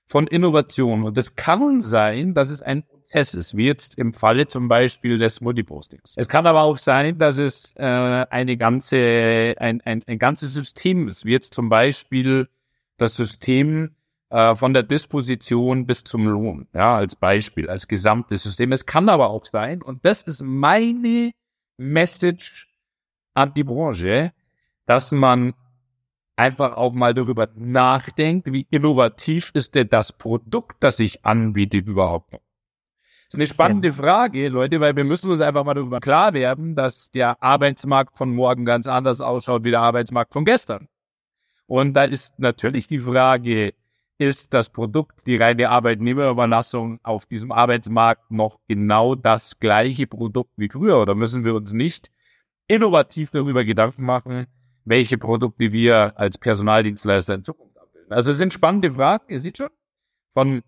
von 0.06 0.26
Innovation. 0.26 1.04
Und 1.04 1.16
das 1.16 1.36
kann 1.36 1.80
sein, 1.80 2.34
dass 2.34 2.50
es 2.50 2.62
ein 2.62 2.84
Prozess 2.86 3.34
ist, 3.34 3.56
wie 3.56 3.66
jetzt 3.66 3.98
im 3.98 4.12
Falle 4.12 4.46
zum 4.46 4.68
Beispiel 4.68 5.18
des 5.18 5.40
Multipostings. 5.40 6.14
Es 6.16 6.28
kann 6.28 6.46
aber 6.46 6.62
auch 6.62 6.78
sein, 6.78 7.18
dass 7.18 7.38
es 7.38 7.74
äh, 7.76 7.82
eine 7.82 8.56
ganze, 8.56 9.54
ein, 9.58 9.80
ein, 9.82 10.02
ein 10.06 10.18
ganzes 10.18 10.54
System 10.54 11.08
ist, 11.08 11.24
wie 11.26 11.32
jetzt 11.32 11.52
zum 11.52 11.68
Beispiel 11.68 12.48
das 12.96 13.14
System 13.14 13.94
äh, 14.30 14.54
von 14.54 14.74
der 14.74 14.82
Disposition 14.82 15.86
bis 15.86 16.04
zum 16.04 16.26
Lohn, 16.26 16.68
ja, 16.74 16.96
als 16.96 17.16
Beispiel, 17.16 17.68
als 17.68 17.88
gesamtes 17.88 18.42
System. 18.42 18.72
Es 18.72 18.86
kann 18.86 19.08
aber 19.08 19.30
auch 19.30 19.44
sein, 19.44 19.82
und 19.82 20.04
das 20.04 20.22
ist 20.22 20.42
meine 20.42 21.32
Message 21.76 22.68
an 23.34 23.54
die 23.54 23.64
Branche, 23.64 24.32
dass 24.88 25.12
man 25.12 25.52
einfach 26.34 26.76
auch 26.78 26.94
mal 26.94 27.12
darüber 27.12 27.48
nachdenkt, 27.54 28.50
wie 28.50 28.66
innovativ 28.70 29.50
ist 29.52 29.74
denn 29.74 29.90
das 29.90 30.12
Produkt, 30.12 30.76
das 30.80 30.98
ich 30.98 31.26
anbiete 31.26 31.76
überhaupt 31.76 32.32
noch. 32.32 32.40
Das 32.40 33.34
ist 33.34 33.34
eine 33.34 33.46
spannende 33.48 33.92
Frage, 33.92 34.48
Leute, 34.48 34.80
weil 34.80 34.96
wir 34.96 35.04
müssen 35.04 35.30
uns 35.30 35.42
einfach 35.42 35.62
mal 35.62 35.74
darüber 35.74 36.00
klar 36.00 36.32
werden, 36.32 36.74
dass 36.74 37.10
der 37.10 37.42
Arbeitsmarkt 37.42 38.16
von 38.16 38.34
morgen 38.34 38.64
ganz 38.64 38.86
anders 38.86 39.20
ausschaut 39.20 39.64
wie 39.64 39.72
der 39.72 39.82
Arbeitsmarkt 39.82 40.32
von 40.32 40.46
gestern. 40.46 40.88
Und 41.66 41.92
da 41.92 42.04
ist 42.04 42.38
natürlich 42.38 42.86
die 42.86 43.00
Frage, 43.00 43.74
ist 44.16 44.54
das 44.54 44.70
Produkt, 44.70 45.26
die 45.26 45.36
reine 45.36 45.68
Arbeitnehmerüberlassung 45.68 46.98
auf 47.02 47.26
diesem 47.26 47.52
Arbeitsmarkt 47.52 48.30
noch 48.30 48.58
genau 48.66 49.14
das 49.14 49.60
gleiche 49.60 50.06
Produkt 50.06 50.52
wie 50.56 50.70
früher? 50.70 51.02
Oder 51.02 51.14
müssen 51.14 51.44
wir 51.44 51.54
uns 51.54 51.74
nicht 51.74 52.10
innovativ 52.68 53.30
darüber 53.30 53.64
Gedanken 53.64 54.04
machen, 54.04 54.46
welche 54.88 55.18
Produkte 55.18 55.72
wir 55.72 56.18
als 56.18 56.38
Personaldienstleister 56.38 57.34
in 57.34 57.44
Zukunft 57.44 57.78
abbilden. 57.78 58.12
Also 58.12 58.32
es 58.32 58.38
sind 58.38 58.54
spannende 58.54 58.92
Fragen, 58.92 59.24
ihr 59.28 59.38
seht 59.38 59.58
schon, 59.58 59.68
von 60.32 60.62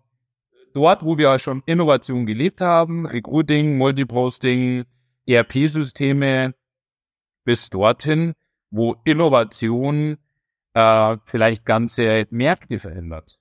dort, 0.73 1.03
wo 1.03 1.17
wir 1.17 1.37
schon 1.39 1.63
Innovation 1.65 2.25
gelebt 2.25 2.61
haben, 2.61 3.05
Recruiting, 3.05 3.77
Multiposting, 3.77 4.85
ERP-Systeme, 5.27 6.53
bis 7.43 7.69
dorthin, 7.69 8.33
wo 8.69 8.95
Innovation 9.03 10.17
äh, 10.73 11.17
vielleicht 11.25 11.65
ganze 11.65 12.27
Märkte 12.29 12.79
verändert. 12.79 13.37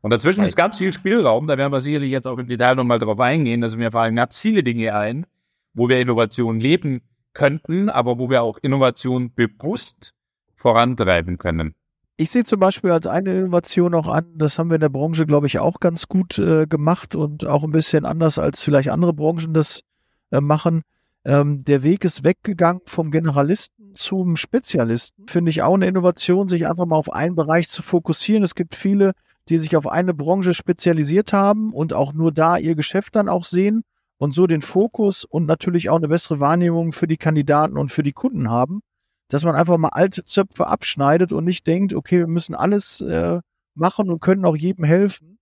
Und 0.00 0.12
dazwischen 0.12 0.44
ist 0.44 0.56
ganz 0.56 0.76
viel 0.76 0.92
Spielraum, 0.92 1.46
da 1.46 1.56
werden 1.56 1.72
wir 1.72 1.80
sicherlich 1.80 2.10
jetzt 2.10 2.26
auch 2.26 2.36
im 2.36 2.46
Detail 2.46 2.74
nochmal 2.74 2.98
drauf 2.98 3.18
eingehen, 3.20 3.62
also 3.62 3.78
mir 3.78 3.90
fallen 3.90 4.16
ganz 4.16 4.38
viele 4.38 4.62
Dinge 4.62 4.94
ein, 4.94 5.24
wo 5.72 5.88
wir 5.88 5.98
Innovation 5.98 6.60
leben 6.60 7.00
könnten, 7.34 7.88
aber 7.88 8.18
wo 8.18 8.30
wir 8.30 8.42
auch 8.42 8.58
Innovation 8.58 9.32
bewusst 9.34 10.14
vorantreiben 10.56 11.36
können. 11.36 11.74
Ich 12.16 12.30
sehe 12.30 12.44
zum 12.44 12.60
Beispiel 12.60 12.92
als 12.92 13.08
eine 13.08 13.36
Innovation 13.36 13.92
auch 13.92 14.06
an, 14.06 14.26
das 14.36 14.58
haben 14.58 14.70
wir 14.70 14.76
in 14.76 14.80
der 14.80 14.88
Branche, 14.88 15.26
glaube 15.26 15.48
ich, 15.48 15.58
auch 15.58 15.80
ganz 15.80 16.06
gut 16.06 16.38
äh, 16.38 16.66
gemacht 16.66 17.16
und 17.16 17.44
auch 17.44 17.64
ein 17.64 17.72
bisschen 17.72 18.04
anders 18.04 18.38
als 18.38 18.62
vielleicht 18.62 18.88
andere 18.88 19.12
Branchen 19.12 19.52
das 19.52 19.80
äh, 20.30 20.40
machen. 20.40 20.82
Ähm, 21.24 21.64
der 21.64 21.82
Weg 21.82 22.04
ist 22.04 22.22
weggegangen 22.22 22.82
vom 22.86 23.10
Generalisten 23.10 23.94
zum 23.94 24.36
Spezialisten. 24.36 25.26
Finde 25.26 25.50
ich 25.50 25.62
auch 25.62 25.74
eine 25.74 25.88
Innovation, 25.88 26.48
sich 26.48 26.68
einfach 26.68 26.86
mal 26.86 26.96
auf 26.96 27.12
einen 27.12 27.34
Bereich 27.34 27.68
zu 27.68 27.82
fokussieren. 27.82 28.44
Es 28.44 28.54
gibt 28.54 28.76
viele, 28.76 29.12
die 29.48 29.58
sich 29.58 29.76
auf 29.76 29.88
eine 29.88 30.14
Branche 30.14 30.54
spezialisiert 30.54 31.32
haben 31.32 31.72
und 31.72 31.92
auch 31.94 32.12
nur 32.12 32.30
da 32.30 32.58
ihr 32.58 32.76
Geschäft 32.76 33.16
dann 33.16 33.28
auch 33.28 33.44
sehen 33.44 33.82
und 34.18 34.34
so 34.34 34.46
den 34.46 34.62
Fokus 34.62 35.24
und 35.24 35.46
natürlich 35.46 35.90
auch 35.90 35.96
eine 35.96 36.08
bessere 36.08 36.40
Wahrnehmung 36.40 36.92
für 36.92 37.06
die 37.06 37.16
Kandidaten 37.16 37.76
und 37.76 37.90
für 37.90 38.02
die 38.02 38.12
Kunden 38.12 38.50
haben, 38.50 38.80
dass 39.28 39.44
man 39.44 39.54
einfach 39.56 39.78
mal 39.78 39.88
alte 39.88 40.24
Zöpfe 40.24 40.66
abschneidet 40.66 41.32
und 41.32 41.44
nicht 41.44 41.66
denkt, 41.66 41.94
okay, 41.94 42.20
wir 42.20 42.26
müssen 42.26 42.54
alles 42.54 43.00
äh, 43.00 43.40
machen 43.74 44.10
und 44.10 44.20
können 44.20 44.44
auch 44.44 44.56
jedem 44.56 44.84
helfen. 44.84 45.38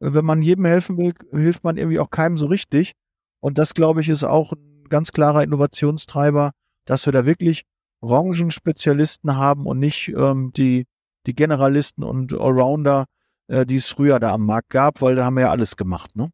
Wenn 0.00 0.24
man 0.24 0.42
jedem 0.42 0.64
helfen 0.64 0.98
will, 0.98 1.14
hilft 1.30 1.64
man 1.64 1.76
irgendwie 1.76 2.00
auch 2.00 2.10
keinem 2.10 2.36
so 2.36 2.46
richtig. 2.46 2.92
Und 3.40 3.58
das, 3.58 3.74
glaube 3.74 4.00
ich, 4.00 4.08
ist 4.08 4.24
auch 4.24 4.52
ein 4.52 4.84
ganz 4.88 5.12
klarer 5.12 5.42
Innovationstreiber, 5.42 6.52
dass 6.84 7.06
wir 7.06 7.12
da 7.12 7.24
wirklich 7.24 7.62
Branchenspezialisten 8.00 9.36
haben 9.36 9.66
und 9.66 9.78
nicht 9.78 10.08
ähm, 10.08 10.52
die, 10.56 10.86
die 11.26 11.34
Generalisten 11.34 12.04
und 12.04 12.32
Allrounder, 12.32 13.06
äh, 13.46 13.64
die 13.64 13.76
es 13.76 13.88
früher 13.88 14.18
da 14.18 14.32
am 14.34 14.44
Markt 14.44 14.70
gab, 14.70 15.00
weil 15.00 15.14
da 15.14 15.24
haben 15.24 15.34
wir 15.34 15.42
ja 15.42 15.50
alles 15.50 15.76
gemacht, 15.76 16.16
ne? 16.16 16.30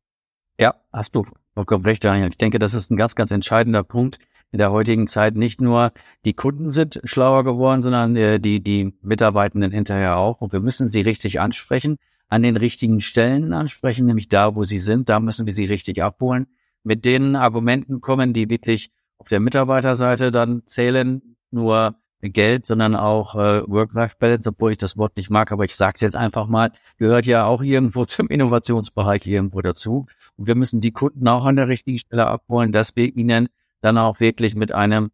Ja, 0.59 0.75
hast 0.93 1.15
du 1.15 1.25
vollkommen 1.59 1.85
recht, 1.85 2.05
Daniel. 2.05 2.29
Ich 2.29 2.37
denke, 2.37 2.61
das 2.61 2.73
ist 2.73 2.89
ein 2.89 2.97
ganz, 2.97 3.17
ganz 3.17 3.33
entscheidender 3.33 3.83
Punkt 3.83 4.21
in 4.53 4.59
der 4.59 4.71
heutigen 4.71 5.09
Zeit. 5.09 5.35
Nicht 5.35 5.61
nur 5.61 5.91
die 6.25 6.33
Kunden 6.33 6.71
sind 6.71 7.01
schlauer 7.03 7.43
geworden, 7.43 7.83
sondern 7.83 8.15
äh, 8.15 8.39
die, 8.39 8.63
die 8.63 8.95
Mitarbeitenden 9.03 9.73
hinterher 9.73 10.19
auch. 10.19 10.41
Und 10.41 10.53
wir 10.53 10.61
müssen 10.61 10.89
sie 10.89 11.01
richtig 11.01 11.41
ansprechen, 11.41 11.97
an 12.29 12.45
den 12.45 12.57
richtigen 12.57 13.01
Stellen 13.01 13.53
ansprechen, 13.53 14.07
nämlich 14.07 14.29
da, 14.29 14.55
wo 14.55 14.63
sie 14.63 14.79
sind. 14.79 15.09
Da 15.09 15.19
müssen 15.19 15.47
wir 15.47 15.53
sie 15.53 15.65
richtig 15.65 16.01
abholen. 16.01 16.47
Mit 16.85 17.05
den 17.05 17.35
Argumenten 17.35 18.01
kommen, 18.01 18.35
die 18.35 18.49
wirklich 18.49 18.93
auf 19.19 19.27
der 19.27 19.41
Mitarbeiterseite 19.41 20.31
dann 20.31 20.63
zählen. 20.65 21.35
Nur 21.51 21.97
Geld, 22.21 22.67
sondern 22.67 22.97
auch 22.97 23.35
äh, 23.37 23.63
Work-Life-Balance, 23.69 24.49
obwohl 24.49 24.73
ich 24.73 24.79
das 24.79 24.97
Wort 24.97 25.17
nicht 25.17 25.31
mag, 25.31 25.53
aber 25.53 25.65
ich 25.65 25.77
sage 25.77 25.93
es 25.95 26.01
jetzt 26.01 26.17
einfach 26.17 26.49
mal, 26.49 26.73
gehört 26.97 27.27
ja 27.27 27.45
auch 27.45 27.63
irgendwo 27.63 28.05
zum 28.07 28.29
Innovationsbereich 28.29 29.27
irgendwo 29.27 29.61
dazu. 29.61 30.07
Und 30.37 30.47
wir 30.47 30.55
müssen 30.55 30.81
die 30.81 30.93
Kunden 30.93 31.27
auch 31.29 31.45
an 31.45 31.57
der 31.57 31.69
richtigen 31.69 31.99
Stelle 31.99 32.27
abholen, 32.27 32.73
dass 32.73 32.97
wir 32.97 33.15
ihnen 33.15 33.49
dann 33.81 33.99
auch 33.99 34.19
wirklich 34.19 34.57
mit 34.57 34.73
einem, 34.73 35.11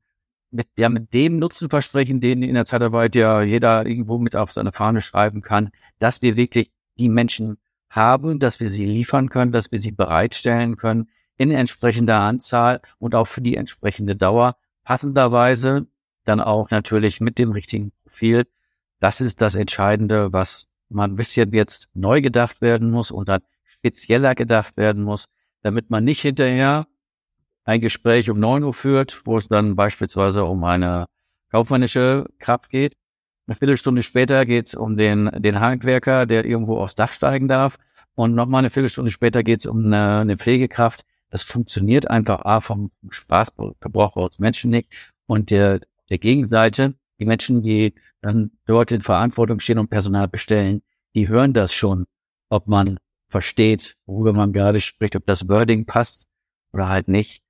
mit, 0.50 0.68
ja, 0.78 0.88
mit 0.88 1.12
dem 1.12 1.38
Nutzen 1.38 1.68
versprechen, 1.68 2.20
den 2.20 2.42
in 2.42 2.54
der 2.54 2.64
Zeitarbeit 2.64 3.14
ja 3.16 3.42
jeder 3.42 3.86
irgendwo 3.86 4.18
mit 4.18 4.34
auf 4.36 4.52
seine 4.52 4.72
Fahne 4.72 5.02
schreiben 5.02 5.42
kann, 5.42 5.70
dass 5.98 6.22
wir 6.22 6.36
wirklich 6.36 6.70
die 6.98 7.10
Menschen 7.10 7.58
haben, 7.90 8.38
dass 8.38 8.60
wir 8.60 8.70
sie 8.70 8.86
liefern 8.86 9.28
können, 9.28 9.52
dass 9.52 9.70
wir 9.70 9.80
sie 9.80 9.92
bereitstellen 9.92 10.76
können 10.76 11.08
in 11.36 11.50
entsprechender 11.50 12.20
Anzahl 12.20 12.80
und 12.98 13.14
auch 13.14 13.26
für 13.26 13.40
die 13.40 13.56
entsprechende 13.56 14.16
Dauer, 14.16 14.56
passenderweise 14.84 15.86
dann 16.24 16.40
auch 16.40 16.70
natürlich 16.70 17.20
mit 17.20 17.38
dem 17.38 17.52
richtigen 17.52 17.92
Profil. 18.02 18.44
Das 19.00 19.20
ist 19.20 19.40
das 19.40 19.54
Entscheidende, 19.54 20.32
was 20.32 20.68
man 20.88 21.12
ein 21.12 21.16
bisschen 21.16 21.52
jetzt 21.52 21.88
neu 21.94 22.20
gedacht 22.20 22.60
werden 22.60 22.90
muss 22.90 23.10
und 23.10 23.28
dann 23.28 23.42
spezieller 23.64 24.34
gedacht 24.34 24.76
werden 24.76 25.02
muss, 25.02 25.26
damit 25.62 25.90
man 25.90 26.04
nicht 26.04 26.20
hinterher 26.22 26.86
ein 27.64 27.80
Gespräch 27.80 28.30
um 28.30 28.38
neun 28.38 28.62
Uhr 28.62 28.74
führt, 28.74 29.22
wo 29.24 29.36
es 29.36 29.48
dann 29.48 29.76
beispielsweise 29.76 30.44
um 30.44 30.64
eine 30.64 31.06
kaufmännische 31.50 32.26
Kraft 32.38 32.68
geht. 32.68 32.96
Eine 33.46 33.56
Viertelstunde 33.56 34.02
später 34.02 34.46
geht 34.46 34.68
es 34.68 34.74
um 34.74 34.96
den, 34.96 35.30
den 35.36 35.60
Handwerker, 35.60 36.26
der 36.26 36.44
irgendwo 36.44 36.78
aufs 36.78 36.94
Dach 36.94 37.12
steigen 37.12 37.48
darf. 37.48 37.78
Und 38.14 38.34
nochmal 38.34 38.60
eine 38.60 38.70
Viertelstunde 38.70 39.10
später 39.10 39.42
geht 39.42 39.60
es 39.60 39.66
um 39.66 39.86
eine, 39.86 40.20
eine 40.20 40.36
Pflegekraft. 40.36 41.04
Das 41.30 41.42
funktioniert 41.42 42.08
einfach 42.08 42.44
A 42.44 42.60
vom 42.60 42.90
Spaßgebrauch 43.08 44.16
aus 44.16 44.38
Menschen 44.38 44.70
nicht. 44.70 45.12
Und 45.26 45.50
der, 45.50 45.80
der 46.10 46.18
Gegenseite, 46.18 46.94
die 47.18 47.24
Menschen, 47.24 47.62
die 47.62 47.94
dann 48.20 48.52
dort 48.66 48.92
in 48.92 49.00
Verantwortung 49.00 49.60
stehen 49.60 49.78
und 49.78 49.90
Personal 49.90 50.28
bestellen, 50.28 50.82
die 51.14 51.28
hören 51.28 51.52
das 51.52 51.72
schon, 51.72 52.06
ob 52.48 52.66
man 52.66 52.98
versteht, 53.28 53.96
worüber 54.06 54.32
man 54.32 54.52
gerade 54.52 54.80
spricht, 54.80 55.16
ob 55.16 55.26
das 55.26 55.48
Wording 55.48 55.86
passt 55.86 56.26
oder 56.72 56.88
halt 56.88 57.08
nicht. 57.08 57.42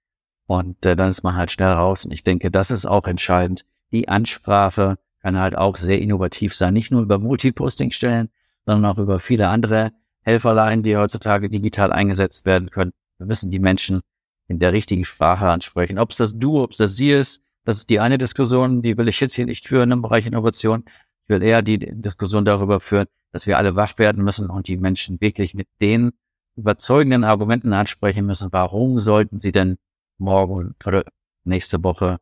Und 0.47 0.85
äh, 0.85 0.97
dann 0.97 1.11
ist 1.11 1.23
man 1.23 1.37
halt 1.37 1.51
schnell 1.51 1.73
raus. 1.73 2.05
Und 2.05 2.13
ich 2.13 2.25
denke, 2.25 2.51
das 2.51 2.71
ist 2.71 2.87
auch 2.87 3.07
entscheidend. 3.07 3.65
Die 3.93 4.09
Ansprache 4.09 4.99
kann 5.21 5.39
halt 5.39 5.57
auch 5.57 5.77
sehr 5.77 6.01
innovativ 6.01 6.55
sein. 6.55 6.75
Nicht 6.75 6.91
nur 6.91 7.03
über 7.03 7.19
Multiposting-Stellen, 7.19 8.29
sondern 8.67 8.91
auch 8.91 8.99
über 8.99 9.21
viele 9.21 9.49
andere 9.49 9.93
Helferlein, 10.23 10.83
die 10.83 10.97
heutzutage 10.97 11.49
digital 11.49 11.93
eingesetzt 11.93 12.47
werden 12.47 12.71
können. 12.71 12.93
Wir 13.19 13.27
müssen 13.27 13.51
die 13.51 13.59
Menschen 13.59 14.01
in 14.49 14.59
der 14.59 14.73
richtigen 14.73 15.05
Sprache 15.05 15.49
ansprechen. 15.49 15.99
Ob 15.99 16.11
es 16.11 16.17
das 16.17 16.39
Du, 16.39 16.63
ob 16.63 16.73
es 16.73 16.79
das 16.79 16.97
Sie 16.97 17.11
ist, 17.11 17.44
das 17.65 17.79
ist 17.79 17.91
die 17.91 18.01
eine 18.01 18.19
Diskussion, 18.19 18.83
die 18.83 18.97
will 18.97 19.09
ich 19.09 19.21
jetzt 19.21 19.35
hier 19.35 19.47
nicht 19.47 19.67
führen 19.67 19.91
im 19.91 20.03
Bereich 20.03 20.27
Innovation. 20.27 20.85
Ich 21.25 21.29
will 21.29 21.43
eher 21.43 21.63
die 21.63 21.79
Diskussion 21.79 22.45
darüber 22.45 22.81
führen, 22.81 23.07
dass 23.33 23.47
wir 23.47 23.57
alle 23.57 23.75
wach 23.75 23.99
werden 23.99 24.23
müssen 24.23 24.51
und 24.51 24.69
die 24.69 24.77
Menschen 24.77 25.21
wirklich 25.21 25.55
mit 25.55 25.69
den 25.81 26.13
überzeugenden 26.57 27.25
Argumenten 27.25 27.73
ansprechen 27.73 28.27
müssen. 28.27 28.53
Warum 28.53 28.99
sollten 28.99 29.39
sie 29.39 29.53
denn 29.53 29.77
morgen 30.19 30.75
oder 30.85 31.05
nächste 31.45 31.83
Woche 31.83 32.19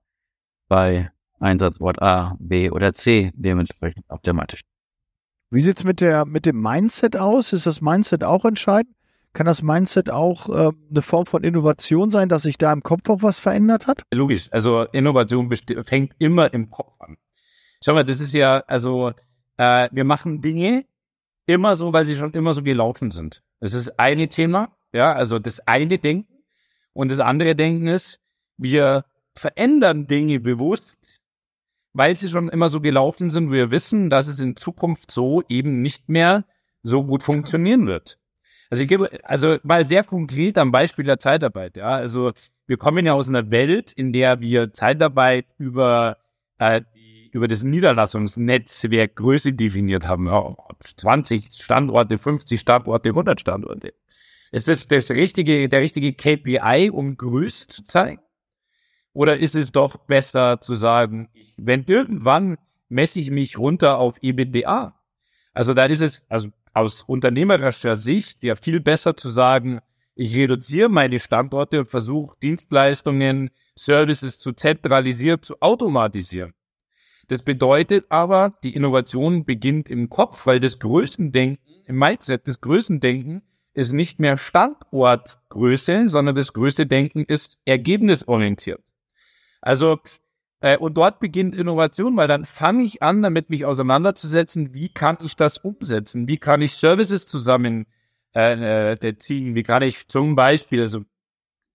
bei 0.69 1.11
Einsatzwort 1.41 2.01
A, 2.01 2.37
B 2.39 2.71
oder 2.71 2.95
C 2.95 3.33
dementsprechend 3.35 4.09
auf 4.09 4.23
der 4.23 4.35
Matte 4.35 4.57
stehen? 4.57 4.71
Wie 5.51 5.61
sieht's 5.61 5.85
mit 5.85 6.01
der 6.01 6.25
mit 6.25 6.47
dem 6.47 6.63
Mindset 6.63 7.17
aus? 7.17 7.53
Ist 7.53 7.67
das 7.67 7.81
Mindset 7.81 8.25
auch 8.25 8.45
entscheidend? 8.45 8.95
Kann 9.33 9.47
das 9.47 9.63
Mindset 9.63 10.11
auch 10.11 10.49
äh, 10.49 10.73
eine 10.91 11.03
Form 11.03 11.25
von 11.27 11.43
Innovation 11.43 12.11
sein, 12.11 12.29
dass 12.29 12.43
sich 12.43 12.59
da 12.59 12.73
im 12.73 12.83
Kopf 12.83 13.09
auch 13.09 13.23
was 13.23 13.41
verändert 13.41 13.87
hat? 13.87 14.03
Logisch. 14.13 14.49
Also 14.53 14.83
Innovation 14.93 15.51
fängt 15.85 16.15
immer 16.19 16.53
im 16.53 16.71
Kopf 16.71 17.01
an. 17.01 17.17
Schau 17.83 17.95
mal, 17.95 18.05
das 18.05 18.21
ist 18.21 18.33
ja, 18.33 18.63
also 18.67 19.13
äh, 19.57 19.89
wir 19.91 20.05
machen 20.05 20.43
Dinge 20.43 20.85
immer 21.47 21.77
so, 21.77 21.93
weil 21.93 22.05
sie 22.05 22.17
schon 22.17 22.33
immer 22.33 22.53
so 22.53 22.63
gelaufen 22.63 23.11
sind. 23.11 23.43
Das 23.61 23.73
ist 23.73 23.99
eine 23.99 24.29
Thema, 24.29 24.77
ja, 24.93 25.13
also 25.13 25.39
das 25.39 25.61
eine 25.67 25.99
Denken. 25.99 26.33
Und 26.93 27.11
das 27.11 27.21
andere 27.21 27.55
Denken 27.55 27.87
ist, 27.87 28.21
wir 28.59 29.05
verändern 29.35 30.07
Dinge 30.07 30.41
bewusst, 30.41 30.99
weil 31.95 32.17
sie 32.17 32.29
schon 32.29 32.49
immer 32.49 32.69
so 32.69 32.81
gelaufen 32.81 33.31
sind. 33.31 33.51
Wir 33.51 33.71
wissen, 33.71 34.11
dass 34.11 34.27
es 34.27 34.41
in 34.41 34.57
Zukunft 34.57 35.11
so 35.11 35.43
eben 35.49 35.83
nicht 35.83 36.09
mehr 36.09 36.45
so 36.83 37.05
gut 37.05 37.23
funktionieren 37.23 37.87
wird. 37.87 38.19
Also 38.73 38.85
ich 38.85 38.89
gebe, 38.89 39.11
also 39.25 39.59
mal 39.65 39.85
sehr 39.85 40.03
konkret 40.03 40.57
am 40.57 40.73
Beispiel 40.73 41.05
der 41.05 41.19
Zeitarbeit, 41.19 41.77
ja. 41.77 41.91
Also 41.91 42.33
wir 42.67 42.79
kommen 42.79 43.05
ja 43.05 43.13
aus 43.13 43.29
einer 43.29 43.51
Welt, 43.51 43.93
in 43.93 44.15
der 44.15 44.41
wir 44.41 44.73
Zeitarbeit 44.73 45.45
über, 45.59 46.17
äh, 46.57 46.81
über 47.33 47.49
das 47.49 47.63
Niederlassungsnetzwerk 47.63 49.15
Größe 49.17 49.53
definiert 49.53 50.09
haben. 50.09 50.25
Ja, 50.25 50.57
20 50.97 51.53
Standorte, 51.53 52.17
50 52.17 52.59
Standorte, 52.59 53.11
100 53.11 53.39
Standorte. 53.39 53.93
Ist 54.53 54.69
das, 54.69 54.89
das 54.89 55.11
richtige, 55.11 55.69
der 55.69 55.81
richtige 55.83 56.15
KPI, 56.15 56.89
um 56.91 57.19
Größe 57.19 57.67
zu 57.67 57.85
zeigen? 57.85 58.23
Oder 59.13 59.37
ist 59.37 59.55
es 59.55 59.71
doch 59.71 59.99
besser 59.99 60.63
zu 60.63 60.77
sagen, 60.77 61.29
wenn 61.59 61.85
irgendwann 61.85 62.57
messe 62.89 63.21
ich 63.21 63.31
mich 63.31 63.59
runter 63.59 63.99
auf 63.99 64.17
EBITDA? 64.23 64.99
Also 65.53 65.75
da 65.75 65.85
ist 65.85 66.01
es, 66.01 66.23
also 66.31 66.49
aus 66.73 67.03
unternehmerischer 67.03 67.97
Sicht 67.97 68.43
ja 68.43 68.55
viel 68.55 68.81
besser 68.81 69.17
zu 69.17 69.29
sagen, 69.29 69.81
ich 70.15 70.35
reduziere 70.37 70.89
meine 70.89 71.19
Standorte 71.19 71.81
und 71.81 71.89
versuche 71.89 72.37
Dienstleistungen, 72.43 73.51
Services 73.75 74.39
zu 74.39 74.53
zentralisieren, 74.53 75.43
zu 75.43 75.61
automatisieren. 75.61 76.53
Das 77.29 77.43
bedeutet 77.43 78.07
aber, 78.11 78.59
die 78.63 78.75
Innovation 78.75 79.45
beginnt 79.45 79.89
im 79.89 80.11
Kopf, 80.11 80.47
weil 80.47 80.61
das 80.61 80.79
Größendenken, 80.79 81.59
im 81.87 81.97
Mindset, 81.99 82.47
das 82.47 82.61
Größendenken 82.61 83.43
ist 83.75 83.93
nicht 83.93 84.19
mehr 84.19 84.37
Standortgröße, 84.37 86.09
sondern 86.09 86.35
das 86.35 86.53
Größendenken 86.53 87.25
ist 87.25 87.59
ergebnisorientiert. 87.65 88.83
Also 89.63 89.99
äh, 90.63 90.77
und 90.79 90.97
dort 90.97 91.19
beginnt 91.19 91.57
Innovation, 91.57 92.17
weil 92.17 92.29
dann 92.29 92.45
fange 92.45 92.85
ich 92.85 93.03
an, 93.03 93.21
damit 93.21 93.51
mich 93.51 93.65
auseinanderzusetzen, 93.65 94.73
wie 94.73 94.89
kann 94.89 95.19
ich 95.21 95.35
das 95.35 95.59
umsetzen? 95.59 96.29
Wie 96.29 96.39
kann 96.39 96.63
ich 96.63 96.75
Services 96.75 97.27
zusammen 97.27 97.87
äh, 98.33 98.93
äh, 98.93 99.17
ziehen? 99.17 99.57
Wie 99.57 99.65
kann 99.65 99.83
ich 99.83 100.07
zum 100.07 100.37
Beispiel, 100.37 100.83
also 100.83 101.03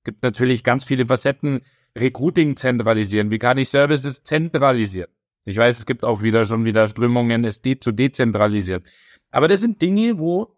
gibt 0.06 0.24
natürlich 0.24 0.64
ganz 0.64 0.86
viele 0.86 1.06
Facetten, 1.06 1.62
Recruiting 1.98 2.56
zentralisieren? 2.56 3.30
Wie 3.30 3.40
kann 3.40 3.58
ich 3.58 3.68
Services 3.68 4.24
zentralisieren? 4.24 5.12
Ich 5.44 5.58
weiß, 5.58 5.80
es 5.80 5.86
gibt 5.86 6.06
auch 6.06 6.22
wieder 6.22 6.46
schon 6.46 6.64
wieder 6.64 6.88
Strömungen, 6.88 7.44
es 7.44 7.62
de 7.62 7.78
zu 7.78 7.92
dezentralisieren. 7.92 8.86
Aber 9.32 9.50
das 9.50 9.60
sind 9.60 9.82
Dinge, 9.82 10.18
wo 10.18 10.56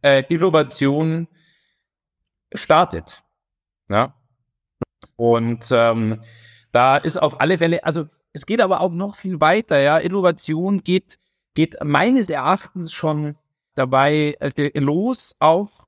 äh, 0.00 0.22
Innovation 0.28 1.26
startet. 2.54 3.24
Ja. 3.88 4.14
Und 5.16 5.66
ähm, 5.72 6.20
da 6.72 6.96
ist 6.96 7.16
auf 7.16 7.40
alle 7.40 7.58
Fälle, 7.58 7.84
also 7.84 8.06
es 8.32 8.46
geht 8.46 8.60
aber 8.60 8.80
auch 8.80 8.92
noch 8.92 9.16
viel 9.16 9.40
weiter, 9.40 9.80
ja. 9.80 9.98
Innovation 9.98 10.82
geht, 10.82 11.18
geht 11.54 11.76
meines 11.84 12.28
Erachtens 12.28 12.92
schon 12.92 13.36
dabei 13.74 14.36
äh, 14.40 14.78
los, 14.78 15.36
auch 15.38 15.86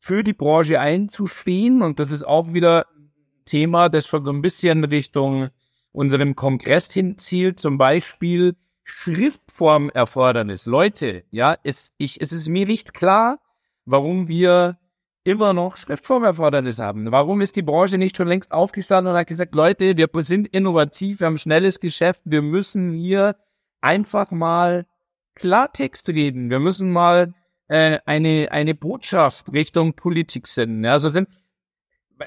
für 0.00 0.22
die 0.24 0.32
Branche 0.32 0.80
einzustehen. 0.80 1.80
Und 1.80 1.98
das 1.98 2.10
ist 2.10 2.24
auch 2.24 2.52
wieder 2.52 2.86
ein 2.96 3.10
Thema, 3.44 3.88
das 3.88 4.06
schon 4.06 4.24
so 4.24 4.32
ein 4.32 4.42
bisschen 4.42 4.84
Richtung 4.84 5.50
unserem 5.92 6.34
Kongress 6.34 6.90
hinzielt. 6.92 7.60
Zum 7.60 7.78
Beispiel 7.78 8.56
Schriftformerfordernis. 8.82 10.66
Leute, 10.66 11.24
ja, 11.30 11.56
es, 11.62 11.94
ich, 11.98 12.20
es 12.20 12.32
ist 12.32 12.48
mir 12.48 12.66
nicht 12.66 12.94
klar, 12.94 13.38
warum 13.84 14.28
wir 14.28 14.78
immer 15.24 15.54
noch 15.54 15.76
Schriftformerfordernis 15.76 16.78
haben. 16.78 17.10
Warum 17.10 17.40
ist 17.40 17.56
die 17.56 17.62
Branche 17.62 17.98
nicht 17.98 18.16
schon 18.16 18.28
längst 18.28 18.52
aufgestanden 18.52 19.12
und 19.12 19.18
hat 19.18 19.26
gesagt, 19.26 19.54
Leute, 19.54 19.96
wir 19.96 20.08
sind 20.22 20.48
innovativ, 20.48 21.20
wir 21.20 21.26
haben 21.26 21.38
schnelles 21.38 21.80
Geschäft, 21.80 22.20
wir 22.24 22.42
müssen 22.42 22.92
hier 22.92 23.36
einfach 23.80 24.30
mal 24.30 24.86
Klartext 25.34 26.08
reden. 26.10 26.50
Wir 26.50 26.60
müssen 26.60 26.90
mal 26.92 27.34
äh, 27.68 27.98
eine, 28.04 28.52
eine 28.52 28.74
Botschaft 28.74 29.52
Richtung 29.52 29.94
Politik 29.94 30.46
senden. 30.46 30.84
Also, 30.86 31.08
sind, 31.08 31.28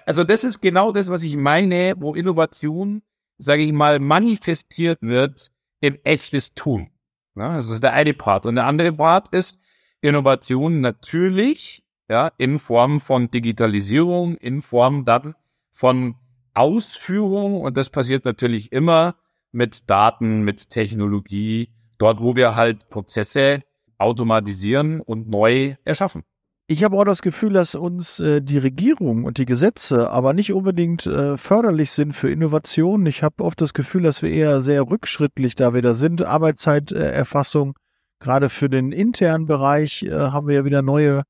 also 0.05 0.23
das 0.23 0.43
ist 0.43 0.61
genau 0.61 0.91
das, 0.91 1.09
was 1.09 1.23
ich 1.23 1.37
meine, 1.37 1.95
wo 1.97 2.15
Innovation, 2.15 3.03
sage 3.37 3.63
ich 3.63 3.71
mal, 3.71 3.99
manifestiert 3.99 4.99
wird 5.01 5.51
in 5.79 6.03
echtes 6.03 6.53
Tun. 6.53 6.89
Ja, 7.35 7.55
das 7.55 7.69
ist 7.69 7.83
der 7.83 7.93
eine 7.93 8.13
Part. 8.13 8.45
Und 8.45 8.55
der 8.55 8.65
andere 8.65 8.91
Part 8.91 9.29
ist 9.29 9.59
Innovation 10.01 10.81
natürlich 10.81 11.83
ja, 12.09 12.31
in 12.37 12.59
Form 12.59 12.99
von 12.99 13.29
Digitalisierung, 13.29 14.35
in 14.37 14.61
Form 14.61 15.05
dann 15.05 15.35
von 15.69 16.15
Ausführung 16.53 17.61
und 17.61 17.77
das 17.77 17.89
passiert 17.89 18.25
natürlich 18.25 18.71
immer 18.71 19.15
mit 19.51 19.89
Daten, 19.89 20.41
mit 20.41 20.69
Technologie, 20.69 21.69
dort 21.97 22.19
wo 22.19 22.35
wir 22.35 22.55
halt 22.55 22.89
Prozesse 22.89 23.63
automatisieren 23.97 25.01
und 25.01 25.29
neu 25.29 25.75
erschaffen. 25.83 26.23
Ich 26.69 26.83
habe 26.83 26.97
auch 26.97 27.05
das 27.05 27.21
Gefühl, 27.21 27.53
dass 27.53 27.75
uns 27.75 28.19
äh, 28.19 28.41
die 28.41 28.57
Regierung 28.57 29.23
und 29.23 29.37
die 29.37 29.45
Gesetze 29.45 30.09
aber 30.09 30.33
nicht 30.33 30.51
unbedingt 30.51 31.05
äh, 31.05 31.37
förderlich 31.37 31.91
sind 31.91 32.11
für 32.11 32.29
Innovationen. 32.29 33.05
Ich 33.05 33.23
habe 33.23 33.41
oft 33.43 33.61
das 33.61 33.73
Gefühl, 33.73 34.03
dass 34.03 34.21
wir 34.21 34.31
eher 34.31 34.61
sehr 34.61 34.81
rückschrittlich 34.81 35.55
da 35.55 35.73
wieder 35.73 35.93
sind. 35.93 36.23
Arbeitszeiterfassung, 36.23 37.75
gerade 38.19 38.49
für 38.49 38.69
den 38.69 38.91
internen 38.91 39.45
Bereich 39.45 40.03
äh, 40.03 40.11
haben 40.11 40.47
wir 40.47 40.55
ja 40.55 40.65
wieder 40.65 40.81
neue 40.81 41.23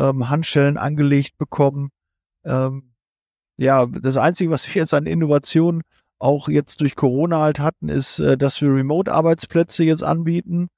ähm, 0.00 0.28
Handschellen 0.28 0.78
angelegt 0.78 1.38
bekommen. 1.38 1.90
Ähm, 2.44 2.94
ja, 3.56 3.86
das 3.86 4.16
Einzige, 4.16 4.50
was 4.50 4.66
wir 4.66 4.80
jetzt 4.80 4.94
an 4.94 5.06
Innovationen 5.06 5.82
auch 6.18 6.48
jetzt 6.48 6.80
durch 6.80 6.96
Corona 6.96 7.40
halt 7.40 7.60
hatten, 7.60 7.88
ist, 7.88 8.18
äh, 8.18 8.36
dass 8.36 8.60
wir 8.60 8.72
Remote-Arbeitsplätze 8.74 9.84
jetzt 9.84 10.02
anbieten. 10.02 10.68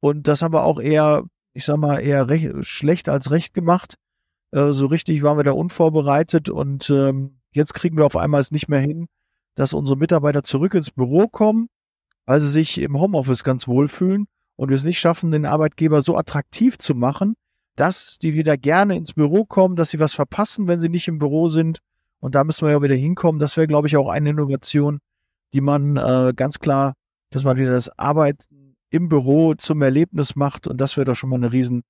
Und 0.00 0.28
das 0.28 0.42
haben 0.42 0.52
wir 0.52 0.64
auch 0.64 0.80
eher 0.80 1.24
ich 1.54 1.64
sag 1.64 1.76
mal, 1.76 1.98
eher 1.98 2.28
recht, 2.28 2.50
schlecht 2.62 3.08
als 3.08 3.30
recht 3.30 3.54
gemacht. 3.54 3.96
Äh, 4.52 4.72
so 4.72 4.86
richtig 4.86 5.22
waren 5.22 5.36
wir 5.36 5.44
da 5.44 5.52
unvorbereitet 5.52 6.48
und 6.48 6.90
ähm, 6.90 7.40
jetzt 7.52 7.74
kriegen 7.74 7.96
wir 7.96 8.06
auf 8.06 8.16
einmal 8.16 8.40
es 8.40 8.50
nicht 8.50 8.68
mehr 8.68 8.80
hin, 8.80 9.08
dass 9.54 9.74
unsere 9.74 9.98
Mitarbeiter 9.98 10.42
zurück 10.42 10.74
ins 10.74 10.90
Büro 10.90 11.28
kommen, 11.28 11.68
weil 12.26 12.40
sie 12.40 12.48
sich 12.48 12.78
im 12.78 12.98
Homeoffice 12.98 13.44
ganz 13.44 13.68
wohlfühlen 13.68 14.26
und 14.56 14.68
wir 14.68 14.76
es 14.76 14.84
nicht 14.84 14.98
schaffen, 14.98 15.30
den 15.30 15.46
Arbeitgeber 15.46 16.02
so 16.02 16.16
attraktiv 16.16 16.78
zu 16.78 16.94
machen, 16.94 17.34
dass 17.76 18.18
die 18.18 18.34
wieder 18.34 18.56
gerne 18.56 18.96
ins 18.96 19.14
Büro 19.14 19.44
kommen, 19.44 19.76
dass 19.76 19.90
sie 19.90 19.98
was 19.98 20.14
verpassen, 20.14 20.68
wenn 20.68 20.80
sie 20.80 20.88
nicht 20.88 21.08
im 21.08 21.18
Büro 21.18 21.48
sind. 21.48 21.78
Und 22.20 22.34
da 22.34 22.44
müssen 22.44 22.66
wir 22.66 22.72
ja 22.72 22.82
wieder 22.82 22.94
hinkommen. 22.94 23.38
Das 23.38 23.56
wäre, 23.56 23.66
glaube 23.66 23.88
ich, 23.88 23.96
auch 23.96 24.08
eine 24.08 24.30
Innovation, 24.30 24.98
die 25.54 25.60
man 25.60 25.96
äh, 25.96 26.32
ganz 26.36 26.58
klar, 26.58 26.94
dass 27.30 27.44
man 27.44 27.58
wieder 27.58 27.72
das 27.72 27.98
Arbeiten 27.98 28.76
im 28.90 29.08
Büro 29.08 29.54
zum 29.54 29.82
Erlebnis 29.82 30.36
macht. 30.36 30.66
Und 30.66 30.80
das 30.80 30.96
wäre 30.96 31.06
doch 31.06 31.16
schon 31.16 31.30
mal 31.30 31.36
eine 31.36 31.52
riesen 31.52 31.82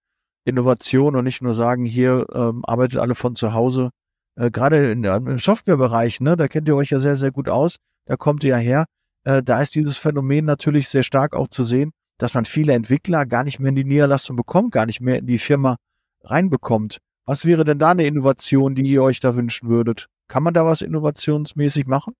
Innovation 0.44 1.16
und 1.16 1.24
nicht 1.24 1.42
nur 1.42 1.54
sagen, 1.54 1.84
hier 1.84 2.26
ähm, 2.32 2.64
arbeitet 2.64 2.98
alle 2.98 3.14
von 3.14 3.34
zu 3.34 3.52
Hause. 3.52 3.90
Äh, 4.36 4.50
Gerade 4.50 4.92
im 4.92 5.38
Softwarebereich, 5.38 6.20
ne, 6.20 6.36
da 6.36 6.48
kennt 6.48 6.68
ihr 6.68 6.76
euch 6.76 6.90
ja 6.90 6.98
sehr, 6.98 7.16
sehr 7.16 7.32
gut 7.32 7.48
aus. 7.48 7.76
Da 8.06 8.16
kommt 8.16 8.44
ihr 8.44 8.50
ja 8.50 8.56
her. 8.56 8.86
Äh, 9.24 9.42
da 9.42 9.60
ist 9.60 9.74
dieses 9.74 9.98
Phänomen 9.98 10.44
natürlich 10.44 10.88
sehr 10.88 11.02
stark 11.02 11.34
auch 11.34 11.48
zu 11.48 11.64
sehen, 11.64 11.92
dass 12.22 12.34
man 12.34 12.44
viele 12.44 12.72
Entwickler 12.72 13.26
gar 13.26 13.42
nicht 13.42 13.58
mehr 13.58 13.70
in 13.70 13.74
die 13.74 13.84
Niederlassung 13.84 14.36
bekommt, 14.36 14.70
gar 14.70 14.86
nicht 14.86 15.00
mehr 15.00 15.18
in 15.18 15.26
die 15.26 15.38
Firma 15.38 15.76
reinbekommt. 16.22 16.98
Was 17.26 17.44
wäre 17.44 17.64
denn 17.64 17.80
da 17.80 17.90
eine 17.90 18.06
Innovation, 18.06 18.76
die 18.76 18.84
ihr 18.84 19.02
euch 19.02 19.18
da 19.18 19.34
wünschen 19.34 19.68
würdet? 19.68 20.06
Kann 20.28 20.44
man 20.44 20.54
da 20.54 20.64
was 20.64 20.82
innovationsmäßig 20.82 21.86
machen? 21.86 22.14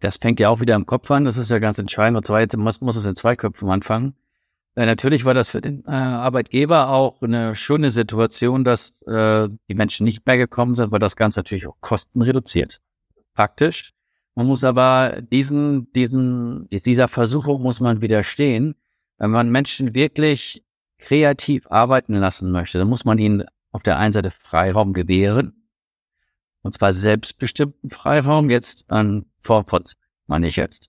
Das 0.00 0.16
fängt 0.16 0.40
ja 0.40 0.48
auch 0.48 0.60
wieder 0.60 0.74
im 0.74 0.86
Kopf 0.86 1.10
an, 1.10 1.26
das 1.26 1.36
ist 1.36 1.50
ja 1.50 1.58
ganz 1.58 1.78
entscheidend. 1.78 2.16
Und 2.16 2.26
zwar 2.26 2.40
jetzt 2.40 2.56
muss, 2.56 2.80
muss 2.80 2.96
es 2.96 3.04
in 3.04 3.14
zwei 3.14 3.36
Köpfen 3.36 3.68
anfangen. 3.68 4.14
Äh, 4.74 4.86
natürlich 4.86 5.26
war 5.26 5.34
das 5.34 5.50
für 5.50 5.60
den 5.60 5.84
äh, 5.86 5.90
Arbeitgeber 5.90 6.88
auch 6.88 7.20
eine 7.20 7.54
schöne 7.54 7.90
Situation, 7.90 8.64
dass 8.64 9.00
äh, 9.02 9.48
die 9.68 9.74
Menschen 9.74 10.04
nicht 10.04 10.26
mehr 10.26 10.38
gekommen 10.38 10.74
sind, 10.74 10.92
weil 10.92 10.98
das 10.98 11.16
Ganze 11.16 11.40
natürlich 11.40 11.66
auch 11.66 11.76
Kosten 11.80 12.22
reduziert. 12.22 12.80
Praktisch. 13.34 13.93
Man 14.34 14.46
muss 14.46 14.64
aber 14.64 15.22
diesen, 15.22 15.92
diesen, 15.92 16.68
dieser 16.70 17.08
Versuchung 17.08 17.62
muss 17.62 17.80
man 17.80 18.00
widerstehen. 18.00 18.74
Wenn 19.18 19.30
man 19.30 19.50
Menschen 19.50 19.94
wirklich 19.94 20.64
kreativ 20.98 21.66
arbeiten 21.70 22.14
lassen 22.14 22.50
möchte, 22.50 22.78
dann 22.78 22.88
muss 22.88 23.04
man 23.04 23.18
ihnen 23.18 23.44
auf 23.70 23.82
der 23.82 23.98
einen 23.98 24.12
Seite 24.12 24.30
Freiraum 24.30 24.92
gewähren, 24.92 25.64
und 26.64 26.72
zwar 26.72 26.94
selbstbestimmten 26.94 27.90
Freiraum 27.90 28.48
jetzt 28.48 28.90
an 28.90 29.26
Form 29.38 29.66
von, 29.66 29.84
meine 30.26 30.48
ich 30.48 30.56
jetzt. 30.56 30.88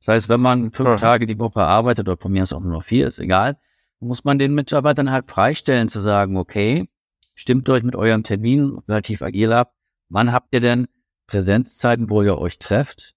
Das 0.00 0.08
heißt, 0.08 0.28
wenn 0.28 0.40
man 0.40 0.72
fünf 0.72 0.88
ja. 0.88 0.96
Tage 0.96 1.26
die 1.26 1.38
Woche 1.38 1.60
arbeitet 1.60 2.08
oder 2.08 2.18
von 2.18 2.32
mir 2.32 2.42
aus 2.42 2.52
auch 2.52 2.60
nur 2.60 2.82
vier, 2.82 3.06
ist 3.06 3.20
egal, 3.20 3.56
muss 4.00 4.24
man 4.24 4.40
den 4.40 4.52
Mitarbeitern 4.52 5.12
halt 5.12 5.30
freistellen 5.30 5.88
zu 5.88 6.00
sagen, 6.00 6.36
okay, 6.36 6.88
stimmt 7.36 7.68
euch 7.70 7.84
mit 7.84 7.94
eurem 7.94 8.24
Termin 8.24 8.78
relativ 8.88 9.22
agil 9.22 9.52
ab. 9.52 9.76
Wann 10.08 10.32
habt 10.32 10.48
ihr 10.52 10.60
denn 10.60 10.88
Präsenzzeiten, 11.26 12.10
wo 12.10 12.22
ihr 12.22 12.38
euch 12.38 12.58
trefft? 12.58 13.14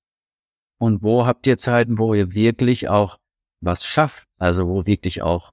Und 0.78 1.02
wo 1.04 1.26
habt 1.26 1.48
ihr 1.48 1.58
Zeiten, 1.58 1.98
wo 1.98 2.14
ihr 2.14 2.34
wirklich 2.34 2.90
auch 2.90 3.18
was 3.62 3.86
schafft? 3.86 4.28
Also 4.38 4.68
wo 4.68 4.86
wirklich 4.86 5.22
auch 5.22 5.52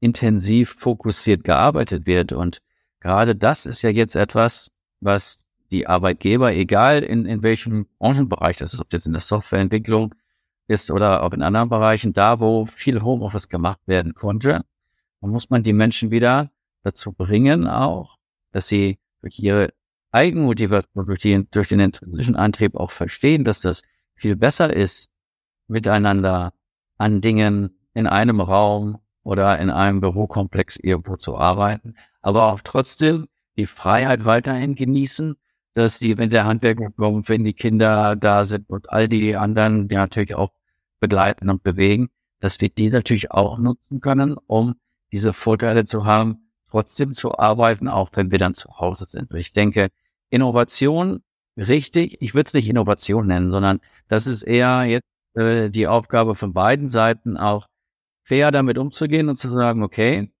intensiv 0.00 0.76
fokussiert 0.78 1.44
gearbeitet 1.44 2.06
wird. 2.06 2.32
Und 2.32 2.58
gerade 3.00 3.34
das 3.34 3.66
ist 3.66 3.82
ja 3.82 3.90
jetzt 3.90 4.16
etwas, 4.16 4.70
was 5.00 5.38
die 5.70 5.86
Arbeitgeber, 5.86 6.52
egal 6.52 7.02
in, 7.02 7.26
in 7.26 7.42
welchem 7.42 7.86
Branchenbereich 7.98 8.58
das 8.58 8.74
ist, 8.74 8.80
ob 8.80 8.92
jetzt 8.92 9.06
in 9.06 9.12
der 9.12 9.20
Softwareentwicklung 9.20 10.14
ist 10.66 10.90
oder 10.90 11.22
auch 11.22 11.32
in 11.32 11.42
anderen 11.42 11.68
Bereichen, 11.68 12.12
da 12.12 12.40
wo 12.40 12.66
viel 12.66 13.02
Homeoffice 13.02 13.48
gemacht 13.48 13.80
werden 13.86 14.14
konnte, 14.14 14.64
dann 15.20 15.30
muss 15.30 15.50
man 15.50 15.62
die 15.62 15.72
Menschen 15.72 16.10
wieder 16.10 16.50
dazu 16.82 17.12
bringen 17.12 17.66
auch, 17.66 18.18
dass 18.52 18.68
sie 18.68 18.98
durch 19.20 19.38
ihre 19.38 19.72
Eigenmotivation, 20.14 21.06
durch, 21.06 21.20
die, 21.20 21.46
durch 21.50 21.68
den 21.68 21.80
intrinsischen 21.80 22.36
Antrieb 22.36 22.76
auch 22.76 22.92
verstehen, 22.92 23.44
dass 23.44 23.60
das 23.60 23.82
viel 24.14 24.36
besser 24.36 24.72
ist, 24.72 25.10
miteinander 25.66 26.54
an 26.98 27.20
Dingen 27.20 27.76
in 27.94 28.06
einem 28.06 28.40
Raum 28.40 28.98
oder 29.24 29.58
in 29.58 29.70
einem 29.70 30.00
Bürokomplex 30.00 30.76
irgendwo 30.76 31.16
zu 31.16 31.36
arbeiten, 31.36 31.96
aber 32.22 32.52
auch 32.52 32.60
trotzdem 32.62 33.26
die 33.56 33.66
Freiheit 33.66 34.24
weiterhin 34.24 34.76
genießen, 34.76 35.34
dass 35.74 35.98
die, 35.98 36.16
wenn 36.16 36.30
der 36.30 36.44
Handwerker 36.44 36.90
kommt, 36.90 37.28
wenn 37.28 37.42
die 37.42 37.54
Kinder 37.54 38.14
da 38.14 38.44
sind 38.44 38.70
und 38.70 38.90
all 38.90 39.08
die 39.08 39.34
anderen, 39.34 39.88
die 39.88 39.96
natürlich 39.96 40.36
auch 40.36 40.52
begleiten 41.00 41.50
und 41.50 41.64
bewegen, 41.64 42.08
dass 42.38 42.60
wir 42.60 42.68
die 42.68 42.90
natürlich 42.90 43.32
auch 43.32 43.58
nutzen 43.58 44.00
können, 44.00 44.36
um 44.46 44.76
diese 45.10 45.32
Vorteile 45.32 45.84
zu 45.84 46.04
haben, 46.04 46.50
trotzdem 46.70 47.12
zu 47.12 47.36
arbeiten, 47.36 47.88
auch 47.88 48.10
wenn 48.14 48.30
wir 48.30 48.38
dann 48.38 48.54
zu 48.54 48.78
Hause 48.78 49.06
sind. 49.08 49.32
Und 49.32 49.38
ich 49.38 49.52
denke, 49.52 49.88
Innovation, 50.34 51.22
richtig, 51.56 52.20
ich 52.20 52.34
würde 52.34 52.48
es 52.48 52.54
nicht 52.54 52.68
Innovation 52.68 53.26
nennen, 53.26 53.50
sondern 53.50 53.80
das 54.08 54.26
ist 54.26 54.42
eher 54.42 54.84
jetzt 54.84 55.06
äh, 55.36 55.70
die 55.70 55.86
Aufgabe 55.86 56.34
von 56.34 56.52
beiden 56.52 56.88
Seiten, 56.88 57.36
auch 57.36 57.66
fair 58.24 58.50
damit 58.50 58.78
umzugehen 58.78 59.28
und 59.28 59.36
zu 59.36 59.48
sagen, 59.48 59.82
okay, 59.82 60.32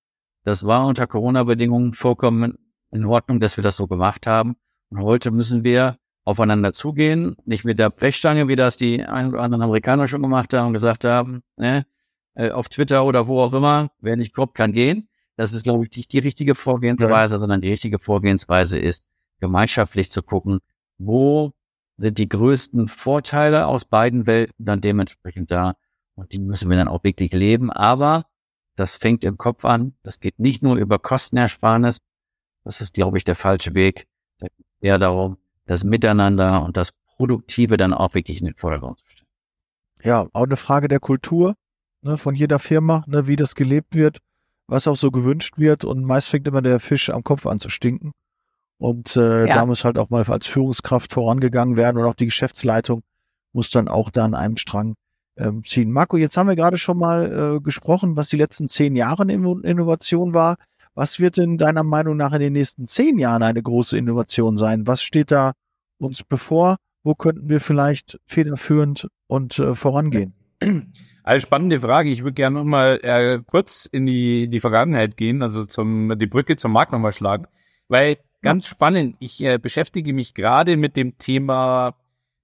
das 0.42 0.66
war 0.66 0.86
unter 0.86 1.06
Corona-Bedingungen 1.06 1.94
vollkommen 1.94 2.58
in 2.90 3.04
Ordnung, 3.04 3.40
dass 3.40 3.56
wir 3.56 3.64
das 3.64 3.76
so 3.76 3.86
gemacht 3.86 4.26
haben. 4.26 4.56
Und 4.90 5.00
heute 5.00 5.30
müssen 5.30 5.64
wir 5.64 5.96
aufeinander 6.24 6.72
zugehen, 6.72 7.36
nicht 7.44 7.64
mit 7.64 7.78
der 7.78 7.90
Brechstange, 7.90 8.48
wie 8.48 8.56
das 8.56 8.76
die 8.76 9.02
ein 9.04 9.28
oder 9.28 9.40
anderen 9.40 9.62
Amerikaner 9.62 10.08
schon 10.08 10.22
gemacht 10.22 10.54
haben 10.54 10.68
und 10.68 10.72
gesagt 10.72 11.04
haben, 11.04 11.42
ne, 11.56 11.86
äh, 12.34 12.50
auf 12.50 12.68
Twitter 12.68 13.04
oder 13.04 13.26
wo 13.26 13.40
auch 13.40 13.52
immer, 13.52 13.90
wer 14.00 14.16
nicht 14.16 14.34
kommt, 14.34 14.54
kann 14.54 14.72
gehen. 14.72 15.08
Das 15.36 15.52
ist, 15.52 15.64
glaube 15.64 15.84
ich, 15.84 15.96
nicht 15.96 16.12
die 16.12 16.20
richtige 16.20 16.54
Vorgehensweise, 16.54 17.34
ja. 17.34 17.40
sondern 17.40 17.60
die 17.60 17.70
richtige 17.70 17.98
Vorgehensweise 17.98 18.78
ist, 18.78 19.06
gemeinschaftlich 19.44 20.10
zu 20.10 20.22
gucken, 20.22 20.60
wo 20.98 21.52
sind 21.96 22.18
die 22.18 22.28
größten 22.28 22.88
Vorteile 22.88 23.66
aus 23.66 23.84
beiden 23.84 24.26
Welten 24.26 24.64
dann 24.64 24.80
dementsprechend 24.80 25.50
da. 25.50 25.74
Und 26.14 26.32
die 26.32 26.38
müssen 26.38 26.70
wir 26.70 26.76
dann 26.78 26.88
auch 26.88 27.04
wirklich 27.04 27.32
leben. 27.32 27.70
Aber 27.70 28.24
das 28.74 28.96
fängt 28.96 29.22
im 29.22 29.36
Kopf 29.36 29.64
an. 29.64 29.94
Das 30.02 30.18
geht 30.18 30.38
nicht 30.38 30.62
nur 30.62 30.76
über 30.76 30.98
Kostenersparnis. 30.98 31.98
Das 32.64 32.80
ist, 32.80 32.94
glaube 32.94 33.18
ich, 33.18 33.24
der 33.24 33.36
falsche 33.36 33.74
Weg 33.74 34.06
eher 34.80 34.98
darum, 34.98 35.36
das 35.66 35.84
Miteinander 35.84 36.64
und 36.64 36.76
das 36.76 36.92
Produktive 37.16 37.76
dann 37.76 37.92
auch 37.92 38.14
wirklich 38.14 38.40
in 38.40 38.46
den 38.46 38.56
Vordergrund 38.56 38.98
zu 38.98 39.04
stellen. 39.06 39.28
Ja, 40.02 40.26
auch 40.32 40.44
eine 40.44 40.56
Frage 40.56 40.88
der 40.88 41.00
Kultur 41.00 41.54
ne, 42.02 42.16
von 42.16 42.34
jeder 42.34 42.58
Firma, 42.58 43.04
ne, 43.06 43.26
wie 43.26 43.36
das 43.36 43.54
gelebt 43.54 43.94
wird, 43.94 44.18
was 44.66 44.88
auch 44.88 44.96
so 44.96 45.10
gewünscht 45.10 45.58
wird 45.58 45.84
und 45.84 46.04
meist 46.04 46.28
fängt 46.28 46.48
immer 46.48 46.62
der 46.62 46.80
Fisch 46.80 47.10
am 47.10 47.22
Kopf 47.22 47.46
an 47.46 47.60
zu 47.60 47.68
stinken. 47.68 48.12
Und 48.78 49.16
äh, 49.16 49.46
ja. 49.46 49.54
da 49.54 49.66
muss 49.66 49.84
halt 49.84 49.98
auch 49.98 50.10
mal 50.10 50.24
als 50.24 50.46
Führungskraft 50.46 51.12
vorangegangen 51.12 51.76
werden 51.76 51.98
und 51.98 52.04
auch 52.04 52.14
die 52.14 52.26
Geschäftsleitung 52.26 53.02
muss 53.52 53.70
dann 53.70 53.88
auch 53.88 54.10
da 54.10 54.24
an 54.24 54.34
einem 54.34 54.56
Strang 54.56 54.94
ähm, 55.36 55.64
ziehen. 55.64 55.90
Marco, 55.90 56.16
jetzt 56.16 56.36
haben 56.36 56.48
wir 56.48 56.56
gerade 56.56 56.76
schon 56.76 56.98
mal 56.98 57.56
äh, 57.56 57.60
gesprochen, 57.60 58.16
was 58.16 58.28
die 58.28 58.36
letzten 58.36 58.68
zehn 58.68 58.96
Jahre 58.96 59.22
in 59.22 59.62
Innovation 59.62 60.34
war. 60.34 60.56
Was 60.94 61.18
wird 61.18 61.38
denn 61.38 61.58
deiner 61.58 61.82
Meinung 61.82 62.16
nach 62.16 62.32
in 62.32 62.40
den 62.40 62.52
nächsten 62.52 62.86
zehn 62.86 63.18
Jahren 63.18 63.42
eine 63.42 63.62
große 63.62 63.96
Innovation 63.96 64.56
sein? 64.56 64.86
Was 64.86 65.02
steht 65.02 65.30
da 65.30 65.52
uns 65.98 66.22
bevor? 66.22 66.76
Wo 67.02 67.14
könnten 67.14 67.48
wir 67.48 67.60
vielleicht 67.60 68.18
federführend 68.26 69.08
und 69.26 69.58
äh, 69.58 69.74
vorangehen? 69.74 70.34
Also 71.26 71.46
spannende 71.46 71.80
Frage. 71.80 72.10
Ich 72.10 72.22
würde 72.22 72.34
gerne 72.34 72.58
nochmal 72.58 73.00
äh, 73.02 73.40
kurz 73.46 73.88
in 73.90 74.04
die, 74.04 74.46
die 74.48 74.60
Vergangenheit 74.60 75.16
gehen, 75.16 75.42
also 75.42 75.64
zum, 75.64 76.18
die 76.18 76.26
Brücke 76.26 76.56
zum 76.56 76.72
Markt 76.72 76.92
nochmal 76.92 77.12
schlagen. 77.12 77.46
Weil 77.88 78.18
ganz 78.44 78.66
spannend, 78.66 79.16
ich 79.18 79.42
äh, 79.42 79.58
beschäftige 79.58 80.12
mich 80.12 80.34
gerade 80.34 80.76
mit 80.76 80.96
dem 80.96 81.18
Thema 81.18 81.96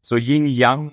so 0.02 0.16
Yin-Yang. 0.16 0.90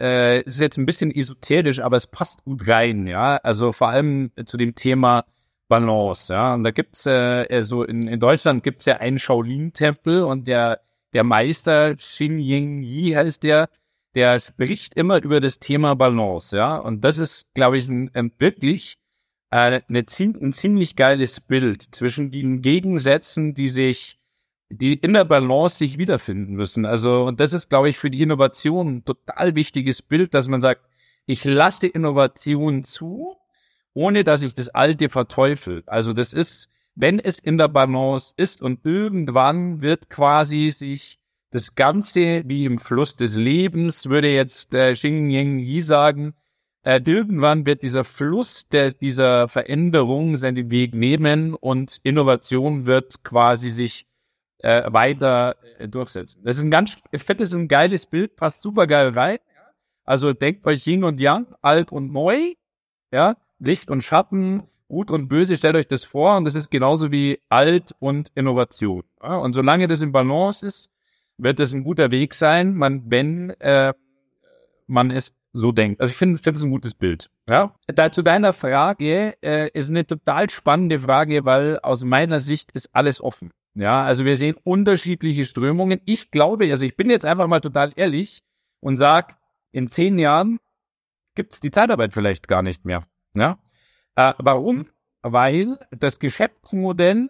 Äh, 0.00 0.40
es 0.40 0.54
ist 0.54 0.60
jetzt 0.60 0.78
ein 0.78 0.86
bisschen 0.86 1.10
esoterisch, 1.14 1.80
aber 1.80 1.96
es 1.96 2.06
passt 2.06 2.44
gut 2.44 2.66
rein, 2.68 3.06
ja. 3.06 3.36
Also 3.36 3.72
vor 3.72 3.88
allem 3.88 4.30
zu 4.44 4.56
dem 4.56 4.74
Thema 4.74 5.24
Balance, 5.68 6.32
ja. 6.32 6.54
Und 6.54 6.62
da 6.62 6.70
gibt's 6.70 7.06
äh, 7.06 7.46
so 7.50 7.54
also 7.54 7.82
in, 7.84 8.06
in 8.08 8.20
Deutschland 8.20 8.62
gibt's 8.62 8.84
ja 8.84 8.98
einen 8.98 9.18
Shaolin-Tempel 9.18 10.22
und 10.22 10.46
der 10.46 10.80
der 11.12 11.24
Meister 11.24 11.96
Xin 11.96 12.38
Ying 12.38 12.82
Yi 12.82 13.14
heißt 13.14 13.42
der, 13.42 13.68
der 14.14 14.38
spricht 14.38 14.94
immer 14.94 15.22
über 15.22 15.40
das 15.40 15.58
Thema 15.58 15.94
Balance, 15.94 16.56
ja. 16.56 16.76
Und 16.76 17.02
das 17.04 17.18
ist, 17.18 17.52
glaube 17.54 17.78
ich, 17.78 17.88
ein, 17.88 18.10
ein 18.14 18.32
wirklich 18.38 18.98
äh, 19.50 19.80
eine, 19.88 20.04
ein 20.10 20.52
ziemlich 20.52 20.96
geiles 20.96 21.40
Bild 21.40 21.82
zwischen 21.94 22.30
den 22.30 22.62
Gegensätzen, 22.62 23.54
die 23.54 23.68
sich, 23.68 24.18
die 24.68 24.94
in 24.94 25.12
der 25.12 25.24
Balance 25.24 25.76
sich 25.76 25.98
wiederfinden 25.98 26.54
müssen. 26.54 26.84
Also, 26.86 27.24
und 27.24 27.40
das 27.40 27.52
ist, 27.52 27.68
glaube 27.68 27.88
ich, 27.88 27.98
für 27.98 28.10
die 28.10 28.22
Innovation 28.22 28.96
ein 28.96 29.04
total 29.04 29.54
wichtiges 29.54 30.02
Bild, 30.02 30.34
dass 30.34 30.48
man 30.48 30.60
sagt, 30.60 30.82
ich 31.26 31.44
lasse 31.44 31.86
Innovation 31.86 32.84
zu, 32.84 33.36
ohne 33.94 34.24
dass 34.24 34.42
ich 34.42 34.54
das 34.54 34.68
Alte 34.68 35.08
verteufel. 35.08 35.82
Also 35.86 36.12
das 36.12 36.32
ist, 36.32 36.70
wenn 36.94 37.18
es 37.18 37.38
in 37.38 37.58
der 37.58 37.68
Balance 37.68 38.34
ist 38.36 38.62
und 38.62 38.84
irgendwann 38.84 39.82
wird 39.82 40.08
quasi 40.10 40.70
sich 40.70 41.18
das 41.50 41.74
Ganze 41.74 42.42
wie 42.46 42.64
im 42.64 42.78
Fluss 42.78 43.16
des 43.16 43.36
Lebens, 43.36 44.08
würde 44.08 44.32
jetzt 44.32 44.74
äh, 44.74 44.92
Xing 44.92 45.30
Yang 45.30 45.58
Yi 45.60 45.80
sagen, 45.80 46.34
äh, 46.82 47.00
irgendwann 47.04 47.66
wird 47.66 47.82
dieser 47.82 48.04
Fluss 48.04 48.68
der, 48.68 48.92
dieser 48.92 49.48
Veränderung 49.48 50.36
seinen 50.36 50.70
Weg 50.70 50.94
nehmen 50.94 51.54
und 51.54 51.98
Innovation 52.02 52.86
wird 52.86 53.24
quasi 53.24 53.70
sich 53.70 54.05
äh, 54.58 54.92
weiter 54.92 55.56
äh, 55.78 55.88
durchsetzen. 55.88 56.42
Das 56.44 56.56
ist 56.56 56.64
ein 56.64 56.70
ganz, 56.70 56.96
das 57.12 57.22
ist 57.22 57.54
ein 57.54 57.68
geiles 57.68 58.06
Bild, 58.06 58.36
passt 58.36 58.62
super 58.62 58.86
geil 58.86 59.08
rein. 59.10 59.38
Also 60.04 60.32
denkt 60.32 60.66
euch 60.66 60.86
Yin 60.86 61.04
und 61.04 61.20
Yang, 61.20 61.46
alt 61.62 61.90
und 61.92 62.12
neu, 62.12 62.54
ja, 63.12 63.36
Licht 63.58 63.90
und 63.90 64.02
Schatten, 64.02 64.62
gut 64.88 65.10
und 65.10 65.28
böse, 65.28 65.56
stellt 65.56 65.74
euch 65.74 65.88
das 65.88 66.04
vor 66.04 66.36
und 66.36 66.44
das 66.44 66.54
ist 66.54 66.70
genauso 66.70 67.10
wie 67.10 67.40
alt 67.48 67.94
und 67.98 68.30
Innovation. 68.34 69.02
Ja? 69.22 69.36
Und 69.36 69.52
solange 69.52 69.88
das 69.88 70.00
im 70.00 70.12
Balance 70.12 70.64
ist, 70.64 70.90
wird 71.38 71.58
das 71.58 71.72
ein 71.72 71.84
guter 71.84 72.10
Weg 72.10 72.34
sein, 72.34 72.74
man, 72.74 73.10
wenn 73.10 73.50
äh, 73.60 73.92
man 74.86 75.10
es 75.10 75.34
so 75.52 75.72
denkt. 75.72 76.00
Also 76.00 76.10
ich 76.12 76.16
finde 76.16 76.40
find 76.40 76.56
es 76.56 76.62
ein 76.62 76.70
gutes 76.70 76.94
Bild. 76.94 77.30
Ja. 77.48 77.74
Da 77.86 78.12
zu 78.12 78.22
deiner 78.22 78.52
Frage 78.52 79.36
äh, 79.42 79.70
ist 79.72 79.90
eine 79.90 80.06
total 80.06 80.50
spannende 80.50 80.98
Frage, 80.98 81.44
weil 81.44 81.78
aus 81.80 82.04
meiner 82.04 82.40
Sicht 82.40 82.72
ist 82.72 82.90
alles 82.92 83.20
offen. 83.20 83.52
Ja, 83.76 84.04
also 84.04 84.24
wir 84.24 84.38
sehen 84.38 84.56
unterschiedliche 84.64 85.44
Strömungen. 85.44 86.00
Ich 86.06 86.30
glaube, 86.30 86.70
also 86.70 86.86
ich 86.86 86.96
bin 86.96 87.10
jetzt 87.10 87.26
einfach 87.26 87.46
mal 87.46 87.60
total 87.60 87.92
ehrlich 87.94 88.42
und 88.80 88.96
sag, 88.96 89.36
in 89.70 89.88
zehn 89.88 90.18
Jahren 90.18 90.58
gibt 91.34 91.52
es 91.52 91.60
die 91.60 91.70
Zeitarbeit 91.70 92.14
vielleicht 92.14 92.48
gar 92.48 92.62
nicht 92.62 92.86
mehr. 92.86 93.04
Ja. 93.34 93.58
Äh, 94.14 94.32
warum? 94.38 94.86
Weil 95.20 95.78
das 95.90 96.18
Geschäftsmodell 96.18 97.28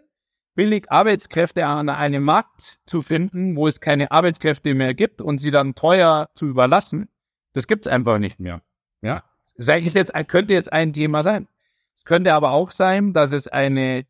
billig 0.54 0.88
Arbeitskräfte 0.88 1.66
an 1.66 1.88
einem 1.88 2.22
Markt 2.22 2.78
zu 2.86 3.02
finden, 3.02 3.56
wo 3.56 3.66
es 3.66 3.80
keine 3.80 4.12
Arbeitskräfte 4.12 4.72
mehr 4.74 4.94
gibt 4.94 5.20
und 5.20 5.38
sie 5.38 5.50
dann 5.50 5.74
teuer 5.74 6.28
zu 6.36 6.46
überlassen, 6.46 7.08
das 7.54 7.66
gibt's 7.66 7.88
einfach 7.88 8.18
nicht 8.18 8.38
mehr. 8.38 8.62
Ja, 9.02 9.24
ist 9.56 9.68
jetzt, 9.68 10.12
könnte 10.28 10.52
jetzt 10.52 10.72
ein 10.72 10.92
Thema 10.92 11.24
sein. 11.24 11.48
Es 11.96 12.04
könnte 12.04 12.34
aber 12.34 12.52
auch 12.52 12.70
sein, 12.70 13.14
dass 13.14 13.32
es 13.32 13.48
eine 13.48 14.06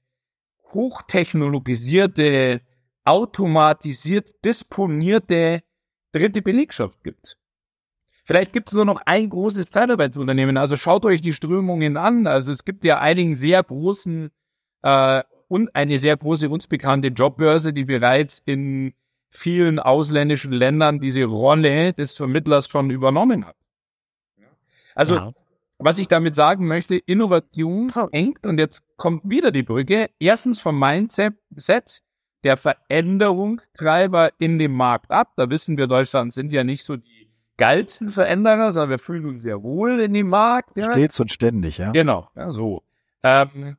hochtechnologisierte, 0.72 2.60
automatisiert 3.04 4.30
disponierte 4.44 5.62
dritte 6.12 6.42
Belegschaft 6.42 7.02
gibt. 7.04 7.36
Vielleicht 8.24 8.52
gibt 8.52 8.68
es 8.68 8.74
nur 8.74 8.84
noch 8.84 9.00
ein 9.06 9.28
großes 9.28 9.70
Zeitarbeitsunternehmen. 9.70 10.56
Also 10.56 10.76
schaut 10.76 11.04
euch 11.04 11.22
die 11.22 11.32
Strömungen 11.32 11.96
an. 11.96 12.26
Also 12.26 12.50
es 12.50 12.64
gibt 12.64 12.84
ja 12.84 12.98
einigen 12.98 13.36
sehr 13.36 13.62
großen 13.62 14.30
äh, 14.82 15.22
und 15.46 15.74
eine 15.76 15.98
sehr 15.98 16.16
große 16.16 16.48
uns 16.48 16.66
bekannte 16.66 17.08
Jobbörse, 17.08 17.72
die 17.72 17.84
bereits 17.84 18.42
in 18.44 18.94
vielen 19.30 19.78
ausländischen 19.78 20.52
Ländern 20.52 20.98
diese 20.98 21.24
Rolle 21.24 21.92
des 21.92 22.14
Vermittlers 22.14 22.68
schon 22.68 22.90
übernommen 22.90 23.46
hat. 23.46 23.56
Also, 24.96 25.14
ja. 25.14 25.32
Was 25.78 25.98
ich 25.98 26.08
damit 26.08 26.34
sagen 26.34 26.66
möchte, 26.66 26.96
Innovation 26.96 27.92
hängt, 28.12 28.46
und 28.46 28.58
jetzt 28.58 28.84
kommt 28.96 29.28
wieder 29.28 29.50
die 29.50 29.62
Brücke, 29.62 30.10
erstens 30.18 30.60
vom 30.60 30.78
Mindset 30.78 31.34
der 32.44 32.56
Veränderungstreiber 32.56 34.30
in 34.38 34.58
dem 34.58 34.72
Markt 34.72 35.10
ab. 35.10 35.32
Da 35.36 35.50
wissen 35.50 35.76
wir, 35.76 35.86
Deutschland 35.86 36.32
sind 36.32 36.52
ja 36.52 36.64
nicht 36.64 36.84
so 36.84 36.96
die 36.96 37.28
geilsten 37.56 38.08
Veränderer, 38.08 38.72
sondern 38.72 38.90
wir 38.90 38.98
fühlen 38.98 39.26
uns 39.26 39.42
sehr 39.42 39.62
wohl 39.62 40.00
in 40.00 40.14
dem 40.14 40.28
Markt. 40.28 40.76
Ja. 40.76 40.90
Stets 40.92 41.18
und 41.20 41.32
ständig, 41.32 41.78
ja. 41.78 41.92
Genau, 41.92 42.28
ja, 42.36 42.50
so. 42.50 42.82
Ähm, 43.22 43.76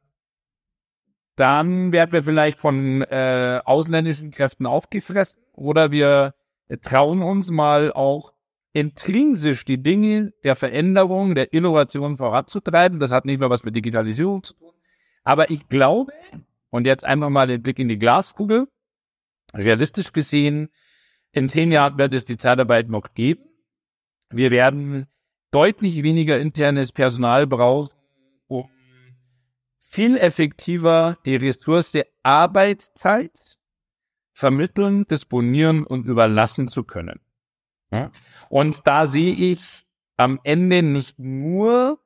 dann 1.35 1.91
werden 1.91 2.11
wir 2.11 2.23
vielleicht 2.23 2.59
von 2.59 3.03
äh, 3.03 3.61
ausländischen 3.63 4.31
Kräften 4.31 4.65
aufgefressen 4.65 5.41
oder 5.53 5.91
wir 5.91 6.33
trauen 6.81 7.21
uns 7.21 7.51
mal 7.51 7.93
auch 7.93 8.33
intrinsisch 8.77 9.65
die 9.65 9.81
Dinge 9.81 10.33
der 10.43 10.55
Veränderung, 10.55 11.33
der 11.33 11.51
Innovation 11.51 12.15
voranzutreiben. 12.15 12.99
Das 12.99 13.11
hat 13.11 13.25
nicht 13.25 13.39
mehr 13.39 13.49
was 13.49 13.63
mit 13.63 13.75
Digitalisierung 13.75 14.43
zu 14.43 14.53
tun. 14.53 14.71
Aber 15.23 15.49
ich 15.49 15.67
glaube, 15.67 16.13
und 16.69 16.85
jetzt 16.85 17.03
einfach 17.03 17.31
mal 17.31 17.47
den 17.47 17.63
Blick 17.63 17.79
in 17.79 17.89
die 17.89 17.97
Glaskugel, 17.97 18.67
realistisch 19.51 20.13
gesehen, 20.13 20.69
in 21.31 21.49
zehn 21.49 21.71
Jahren 21.71 21.97
wird 21.97 22.13
es 22.13 22.25
die 22.25 22.37
Zeitarbeit 22.37 22.87
noch 22.87 23.15
geben. 23.15 23.45
Wir 24.29 24.51
werden 24.51 25.07
deutlich 25.49 26.03
weniger 26.03 26.39
internes 26.39 26.91
Personal 26.91 27.47
brauchen, 27.47 27.97
um 28.45 28.69
viel 29.79 30.17
effektiver 30.17 31.17
die 31.25 31.35
Ressource 31.35 31.97
Arbeitszeit 32.21 33.57
vermitteln, 34.33 35.05
disponieren 35.07 35.83
und 35.83 36.05
überlassen 36.05 36.67
zu 36.67 36.83
können. 36.83 37.19
Und 38.49 38.85
da 38.85 39.07
sehe 39.07 39.33
ich 39.33 39.85
am 40.17 40.39
Ende 40.43 40.83
nicht 40.83 41.19
nur 41.19 41.99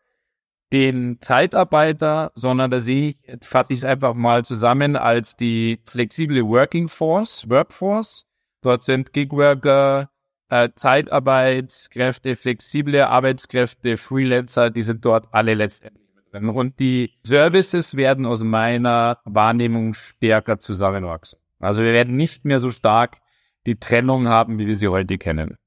den 0.72 1.20
Zeitarbeiter, 1.22 2.32
sondern 2.34 2.72
da 2.72 2.80
sehe 2.80 3.10
ich, 3.10 3.46
fasse 3.46 3.74
ich 3.74 3.80
es 3.80 3.86
einfach 3.86 4.14
mal 4.14 4.46
zusammen 4.46 4.96
als 4.96 5.36
die 5.36 5.80
flexible 5.86 6.46
Working 6.46 6.88
Force, 6.88 7.50
Workforce. 7.50 8.26
Dort 8.62 8.84
sind 8.84 9.12
Gigworker, 9.12 10.10
äh, 10.50 10.70
Zeitarbeitskräfte, 10.76 12.36
flexible 12.36 13.02
Arbeitskräfte, 13.02 13.98
Freelancer, 13.98 14.70
die 14.70 14.84
sind 14.84 15.04
dort 15.04 15.28
alle 15.32 15.56
letztendlich 15.56 16.02
und 16.34 16.80
die 16.80 17.12
Services 17.24 17.96
werden 17.96 18.26
aus 18.26 18.44
meiner 18.44 19.20
Wahrnehmung 19.26 19.94
stärker 19.94 20.60
zusammenwachsen. 20.60 21.40
Also 21.60 21.84
wir 21.84 21.92
werden 21.92 22.16
nicht 22.16 22.46
mehr 22.46 22.60
so 22.60 22.70
stark 22.70 23.18
die 23.66 23.80
Trennung 23.80 24.28
haben, 24.28 24.58
wie 24.58 24.68
wir 24.68 24.76
sie 24.76 24.88
heute 24.88 25.18
kennen. 25.18 25.58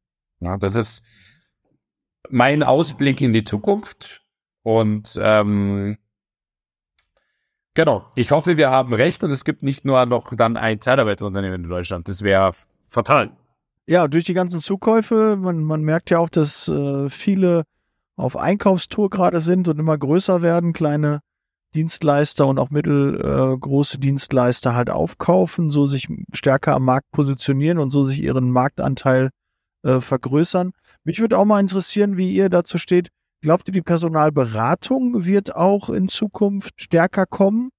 Ja, 0.45 0.59
das 0.59 0.75
ist 0.75 1.03
mein 2.29 2.63
Ausblick 2.63 3.21
in 3.21 3.33
die 3.33 3.45
Zukunft. 3.45 4.23
Und 4.63 5.19
ähm, 5.21 5.97
genau, 7.73 8.05
ich 8.15 8.31
hoffe, 8.31 8.57
wir 8.57 8.71
haben 8.71 8.93
recht 8.93 9.25
und 9.25 9.31
es 9.31 9.45
gibt 9.45 9.63
nicht 9.63 9.85
nur 9.85 10.05
noch 10.07 10.35
dann 10.37 10.57
ein 10.57 10.81
Zeitarbeitsunternehmen 10.81 11.65
in 11.65 11.71
Deutschland. 11.71 12.09
Das 12.09 12.23
wäre 12.23 12.53
fatal. 12.89 13.33
Ja, 13.87 14.07
durch 14.09 14.25
die 14.25 14.35
ganzen 14.35 14.61
Zukäufe, 14.61 15.37
man, 15.37 15.65
man 15.65 15.83
merkt 15.83 16.11
ja 16.11 16.19
auch, 16.19 16.31
dass 16.31 16.69
äh, 16.69 17.09
viele 17.09 17.65
auf 18.17 18.37
Einkaufstour 18.37 19.11
gerade 19.11 19.41
sind 19.41 19.69
und 19.69 19.79
immer 19.79 19.97
größer 19.97 20.43
werden, 20.43 20.73
kleine 20.73 21.21
Dienstleister 21.75 22.47
und 22.47 22.59
auch 22.59 22.71
mittelgroße 22.71 23.97
äh, 23.97 24.01
Dienstleister 24.01 24.75
halt 24.75 24.91
aufkaufen, 24.91 25.71
so 25.71 25.87
sich 25.87 26.07
stärker 26.33 26.75
am 26.75 26.85
Markt 26.85 27.11
positionieren 27.13 27.79
und 27.79 27.91
so 27.91 28.05
sich 28.05 28.23
ihren 28.23 28.51
Marktanteil 28.51 29.31
äh, 29.85 30.01
vergrößern. 30.01 30.73
Mich 31.05 31.21
würde 31.21 31.39
auch 31.39 31.45
mal 31.45 31.61
interessieren, 31.61 32.17
wie 32.17 32.33
ihr 32.33 32.49
dazu 32.49 32.79
steht. 32.79 33.11
Glaubt 33.43 33.69
ihr, 33.69 33.73
die 33.73 33.83
Personalberatung 33.83 35.27
wird 35.27 35.55
auch 35.55 35.91
in 35.91 36.09
Zukunft 36.09 36.81
stärker 36.81 37.27
kommen? 37.27 37.71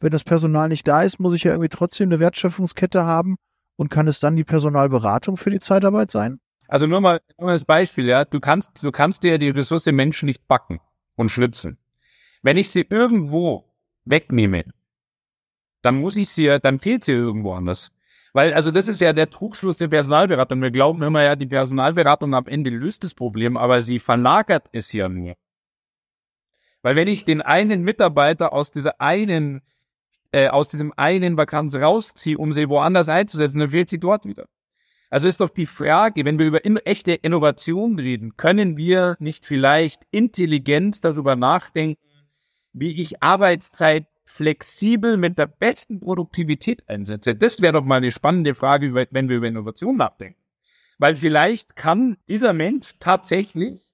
Wenn 0.00 0.10
das 0.10 0.24
Personal 0.24 0.68
nicht 0.68 0.88
da 0.88 1.02
ist, 1.02 1.20
muss 1.20 1.34
ich 1.34 1.44
ja 1.44 1.52
irgendwie 1.52 1.68
trotzdem 1.68 2.08
eine 2.08 2.20
Wertschöpfungskette 2.20 3.04
haben 3.04 3.36
und 3.76 3.90
kann 3.90 4.08
es 4.08 4.20
dann 4.20 4.36
die 4.36 4.44
Personalberatung 4.44 5.36
für 5.36 5.50
die 5.50 5.60
Zeitarbeit 5.60 6.10
sein? 6.10 6.38
Also 6.68 6.86
nur 6.86 7.00
mal, 7.00 7.20
nur 7.38 7.46
mal 7.46 7.52
das 7.52 7.64
Beispiel, 7.64 8.06
ja. 8.06 8.24
Du 8.24 8.40
kannst, 8.40 8.70
du 8.82 8.90
kannst 8.90 9.22
dir 9.22 9.38
die 9.38 9.50
Ressource 9.50 9.86
Menschen 9.86 10.26
nicht 10.26 10.48
backen 10.48 10.80
und 11.16 11.28
schnitzen. 11.28 11.78
Wenn 12.42 12.56
ich 12.56 12.70
sie 12.70 12.86
irgendwo 12.88 13.72
wegnehme, 14.04 14.64
dann 15.82 16.00
muss 16.00 16.16
ich 16.16 16.30
sie, 16.30 16.58
dann 16.62 16.80
fehlt 16.80 17.04
sie 17.04 17.12
irgendwo 17.12 17.52
anders. 17.52 17.92
Weil, 18.34 18.52
also 18.52 18.72
das 18.72 18.88
ist 18.88 19.00
ja 19.00 19.12
der 19.12 19.30
Trugschluss 19.30 19.78
der 19.78 19.86
Personalberatung. 19.86 20.60
Wir 20.60 20.72
glauben 20.72 21.02
immer 21.04 21.22
ja, 21.22 21.36
die 21.36 21.46
Personalberatung 21.46 22.34
am 22.34 22.46
Ende 22.48 22.68
löst 22.68 23.04
das 23.04 23.14
Problem, 23.14 23.56
aber 23.56 23.80
sie 23.80 24.00
verlagert 24.00 24.66
es 24.72 24.92
ja 24.92 25.08
nur. 25.08 25.36
Weil 26.82 26.96
wenn 26.96 27.06
ich 27.06 27.24
den 27.24 27.42
einen 27.42 27.82
Mitarbeiter 27.82 28.52
aus 28.52 28.72
dieser 28.72 29.00
einen, 29.00 29.62
äh, 30.32 30.48
aus 30.48 30.68
diesem 30.68 30.92
einen 30.96 31.36
Vakanz 31.36 31.76
rausziehe, 31.76 32.36
um 32.36 32.52
sie 32.52 32.68
woanders 32.68 33.08
einzusetzen, 33.08 33.60
dann 33.60 33.70
fehlt 33.70 33.88
sie 33.88 34.00
dort 34.00 34.26
wieder. 34.26 34.46
Also 35.10 35.28
ist 35.28 35.38
doch 35.38 35.50
die 35.50 35.66
Frage, 35.66 36.24
wenn 36.24 36.40
wir 36.40 36.46
über 36.46 36.64
in, 36.64 36.76
echte 36.78 37.12
Innovation 37.12 38.00
reden, 38.00 38.36
können 38.36 38.76
wir 38.76 39.14
nicht 39.20 39.46
vielleicht 39.46 40.08
intelligent 40.10 41.04
darüber 41.04 41.36
nachdenken, 41.36 42.02
wie 42.72 43.00
ich 43.00 43.22
Arbeitszeit 43.22 44.06
flexibel 44.24 45.16
mit 45.16 45.38
der 45.38 45.46
besten 45.46 46.00
Produktivität 46.00 46.88
einsetze? 46.88 47.34
Das 47.34 47.60
wäre 47.60 47.74
doch 47.74 47.84
mal 47.84 47.96
eine 47.96 48.10
spannende 48.10 48.54
Frage, 48.54 48.94
wenn 48.94 49.28
wir 49.28 49.36
über 49.36 49.46
Innovation 49.46 49.96
nachdenken. 49.96 50.38
Weil 50.98 51.16
vielleicht 51.16 51.76
kann 51.76 52.16
dieser 52.28 52.52
Mensch 52.52 52.92
tatsächlich 53.00 53.90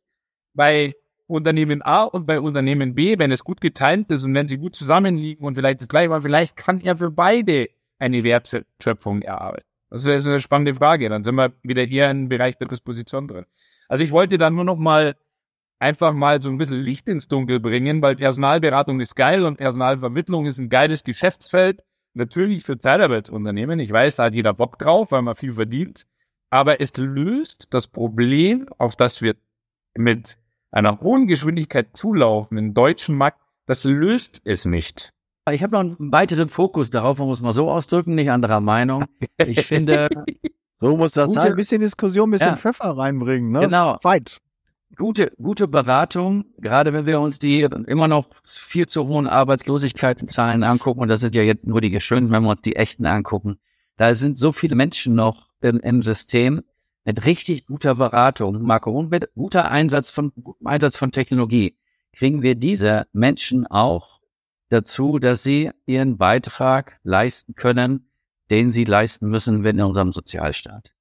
bei 0.55 0.95
Unternehmen 1.27 1.81
A 1.83 2.05
und 2.05 2.27
bei 2.27 2.41
Unternehmen 2.41 2.95
B, 2.95 3.19
wenn 3.19 3.31
es 3.31 3.45
gut 3.45 3.61
geteilt 3.61 4.11
ist 4.11 4.25
und 4.25 4.35
wenn 4.35 4.49
sie 4.49 4.59
gut 4.59 4.75
zusammenliegen 4.75 5.45
und 5.45 5.55
vielleicht 5.55 5.81
das 5.81 5.89
gleiche 5.89 6.11
war, 6.11 6.21
vielleicht 6.21 6.57
kann 6.57 6.81
er 6.81 6.97
für 6.97 7.11
beide 7.11 7.71
eine 7.99 8.25
Wertschöpfung 8.25 9.23
erarbeiten. 9.23 9.67
Das 9.91 10.07
ist 10.07 10.27
eine 10.27 10.41
spannende 10.41 10.75
Frage. 10.75 11.09
Dann 11.09 11.25
sind 11.25 11.35
wir 11.37 11.53
wieder 11.63 11.83
hier 11.83 12.11
im 12.11 12.29
Bereich 12.29 12.57
der 12.59 12.69
Disposition 12.69 13.29
drin. 13.29 13.47
Also 13.89 14.05
ich 14.05 14.13
wollte 14.13 14.39
dann 14.39 14.55
nur 14.55 14.65
noch 14.65 14.77
mal 14.77 15.17
einfach 15.81 16.13
mal 16.13 16.41
so 16.41 16.51
ein 16.51 16.59
bisschen 16.59 16.81
Licht 16.81 17.09
ins 17.09 17.27
Dunkel 17.27 17.59
bringen, 17.59 18.03
weil 18.03 18.15
Personalberatung 18.15 19.01
ist 19.01 19.17
geil 19.17 19.45
und 19.45 19.57
Personalvermittlung 19.57 20.47
ist 20.47 20.59
ein 20.59 20.69
geiles 20.69 21.03
Geschäftsfeld. 21.03 21.83
Natürlich 22.15 22.65
für 22.65 22.79
Zeitarbeitsunternehmen. 22.79 23.79
Ich 23.81 23.91
weiß, 23.91 24.17
da 24.17 24.25
hat 24.25 24.35
jeder 24.35 24.53
Bock 24.53 24.79
drauf, 24.79 25.11
weil 25.13 25.23
man 25.23 25.35
viel 25.35 25.55
verdient. 25.55 26.07
Aber 26.51 26.81
es 26.81 26.97
löst 26.97 27.69
das 27.71 27.87
Problem, 27.87 28.69
auf 28.79 28.97
das 28.97 29.23
wir 29.23 29.37
mit 29.97 30.37
einer 30.71 31.01
hohen 31.01 31.27
Geschwindigkeit 31.27 31.97
zulaufen 31.97 32.59
im 32.59 32.75
deutschen 32.75 33.17
Markt, 33.17 33.41
das 33.67 33.85
löst 33.85 34.41
es 34.45 34.65
nicht. 34.65 35.13
Ich 35.51 35.63
habe 35.63 35.73
noch 35.73 35.81
einen 35.81 36.13
weiteren 36.13 36.49
Fokus 36.49 36.91
darauf, 36.91 37.19
man 37.19 37.29
muss 37.29 37.41
mal 37.41 37.53
so 37.53 37.71
ausdrücken, 37.71 38.15
nicht 38.15 38.31
anderer 38.31 38.61
Meinung. 38.61 39.05
Ich 39.45 39.67
finde. 39.67 40.09
so 40.81 40.97
muss 40.97 41.13
das 41.13 41.29
gute, 41.29 41.41
sein. 41.41 41.51
Ein 41.53 41.57
bisschen 41.57 41.81
Diskussion, 41.81 42.29
ein 42.29 42.33
bisschen 42.33 42.51
ja, 42.51 42.57
Pfeffer 42.57 42.97
reinbringen, 42.97 43.51
ne? 43.51 43.61
Genau. 43.61 43.99
Fight. 44.01 44.41
Gute, 44.97 45.33
gute 45.41 45.69
Beratung, 45.69 46.47
gerade 46.59 46.93
wenn 46.93 47.07
wir 47.07 47.21
uns 47.21 47.39
die 47.39 47.63
immer 47.63 48.09
noch 48.09 48.29
viel 48.45 48.87
zu 48.87 49.07
hohen 49.07 49.29
Arbeitslosigkeitenzahlen 49.29 50.65
angucken, 50.65 51.01
und 51.01 51.09
das 51.09 51.21
sind 51.21 51.35
ja 51.35 51.43
jetzt 51.43 51.67
nur 51.67 51.81
die 51.81 51.91
geschönen, 51.91 52.31
wenn 52.31 52.43
wir 52.43 52.51
uns 52.51 52.63
die 52.63 52.77
echten 52.77 53.07
angucken. 53.07 53.59
Da 53.97 54.15
sind 54.15 54.37
so 54.37 54.53
viele 54.53 54.75
Menschen 54.75 55.15
noch 55.15 55.49
im, 55.61 55.79
im 55.81 56.03
System, 56.03 56.63
mit 57.05 57.25
richtig 57.25 57.67
guter 57.67 57.95
Beratung, 57.95 58.63
Marco, 58.63 58.91
und 58.91 59.11
mit 59.11 59.33
guter 59.35 59.71
Einsatz 59.71 60.11
von, 60.11 60.33
Einsatz 60.65 60.97
von 60.97 61.13
Technologie, 61.13 61.77
kriegen 62.13 62.43
wir 62.43 62.55
diese 62.57 63.07
Menschen 63.13 63.67
auch 63.67 64.21
dazu, 64.71 65.19
dass 65.19 65.43
sie 65.43 65.71
ihren 65.87 66.19
Beitrag 66.19 66.99
leisten 67.03 67.55
können, 67.55 68.11
den 68.51 68.73
sie 68.73 68.85
leisten 68.85 69.29
müssen 69.29 69.65
in 69.65 69.81
unserem 69.81 70.13
Sozialstaat. 70.13 70.93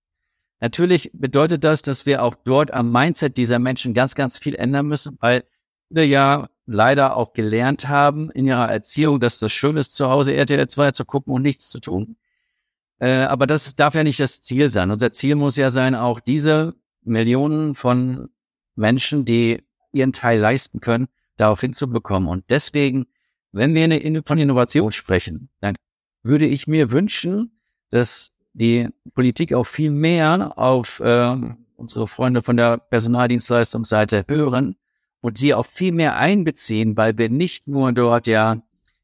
Natürlich 0.60 1.12
bedeutet 1.13 1.63
das, 1.63 1.82
dass 1.82 2.06
wir 2.06 2.24
auch 2.24 2.36
dort 2.36 2.72
am 2.72 2.91
Mindset 2.91 3.38
dieser 3.38 3.60
Menschen 3.60 3.93
ganz, 3.93 4.15
ganz 4.15 4.38
viel 4.38 4.56
ändern 4.56 4.88
müssen, 4.88 5.17
weil 5.22 5.45
wir 5.89 6.06
ja 6.06 6.50
leider 6.65 7.15
auch 7.15 7.34
gelernt 7.34 7.88
haben 7.88 8.30
in 8.32 8.45
ihrer 8.45 8.69
Erziehung, 8.69 9.19
dass 9.19 9.39
das 9.39 9.52
schön 9.52 9.78
ist, 9.78 9.95
zu 9.95 10.10
Hause 10.10 10.34
RTL 10.34 10.67
2 10.67 10.91
zu 10.91 11.06
gucken 11.06 11.34
und 11.34 11.41
nichts 11.41 11.69
zu 11.69 11.80
tun. 11.80 12.17
Äh, 13.00 13.24
aber 13.24 13.48
das 13.48 13.74
darf 13.76 13.95
ja 13.95 14.04
nicht 14.04 14.19
das 14.19 14.41
Ziel 14.41 14.69
sein. 14.69 14.91
Unser 14.91 15.13
Ziel 15.13 15.36
muss 15.36 15.56
ja 15.56 15.72
sein, 15.72 15.95
auch 15.95 16.19
diese 16.19 16.76
Millionen 17.02 17.74
von 17.74 18.30
Menschen, 18.76 19.26
die 19.26 19.63
ihren 19.91 20.13
Teil 20.13 20.39
leisten 20.39 20.82
können, 20.82 21.08
darauf 21.38 21.62
hinzubekommen. 21.62 22.30
Und 22.30 22.45
deswegen, 22.50 23.08
wenn 23.52 23.74
wir 23.74 24.24
von 24.26 24.38
Innovation 24.38 24.91
sprechen, 24.91 25.50
dann 25.62 25.76
würde 26.22 26.45
ich 26.45 26.67
mir 26.67 26.91
wünschen, 26.91 27.60
dass 27.89 28.32
die 28.53 28.89
Politik 29.13 29.53
auch 29.53 29.65
viel 29.65 29.91
mehr 29.91 30.57
auf 30.57 30.99
äh, 30.99 31.35
unsere 31.75 32.07
Freunde 32.07 32.41
von 32.43 32.57
der 32.57 32.77
Personaldienstleistungsseite 32.77 34.25
hören 34.27 34.75
und 35.21 35.38
sie 35.38 35.53
auch 35.53 35.65
viel 35.65 35.91
mehr 35.91 36.17
einbeziehen, 36.17 36.97
weil 36.97 37.17
wir 37.17 37.29
nicht 37.29 37.67
nur 37.67 37.91
dort 37.93 38.27
ja 38.27 38.62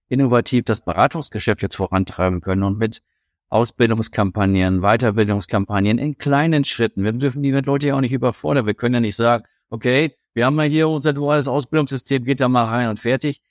innovativ 0.08 0.66
das 0.66 0.82
Beratungsgeschäft 0.82 1.62
jetzt 1.62 1.76
vorantreiben 1.76 2.42
können 2.42 2.64
und 2.64 2.78
mit 2.78 3.02
Ausbildungskampagnen, 3.50 4.82
Weiterbildungskampagnen 4.82 5.98
in 5.98 6.18
kleinen 6.18 6.66
Schritten. 6.66 7.04
Wir 7.04 7.14
dürfen 7.14 7.44
die 7.44 7.52
Leute 7.52 7.88
ja 7.88 7.96
auch 7.96 8.02
nicht 8.02 8.12
überfordern. 8.12 8.66
Wir 8.66 8.74
können 8.74 8.96
ja 8.96 9.00
nicht 9.00 9.16
sagen, 9.16 9.46
okay, 9.70 10.16
wir 10.34 10.46
haben 10.46 10.58
ja 10.58 10.64
hier 10.64 10.90
unser 10.90 11.14
duales 11.14 11.48
Ausbildungssystem, 11.48 12.26
geht 12.26 12.40
da 12.40 12.50
mal 12.50 12.66
rein 12.66 12.90
und 12.90 13.00
fertig. 13.00 13.42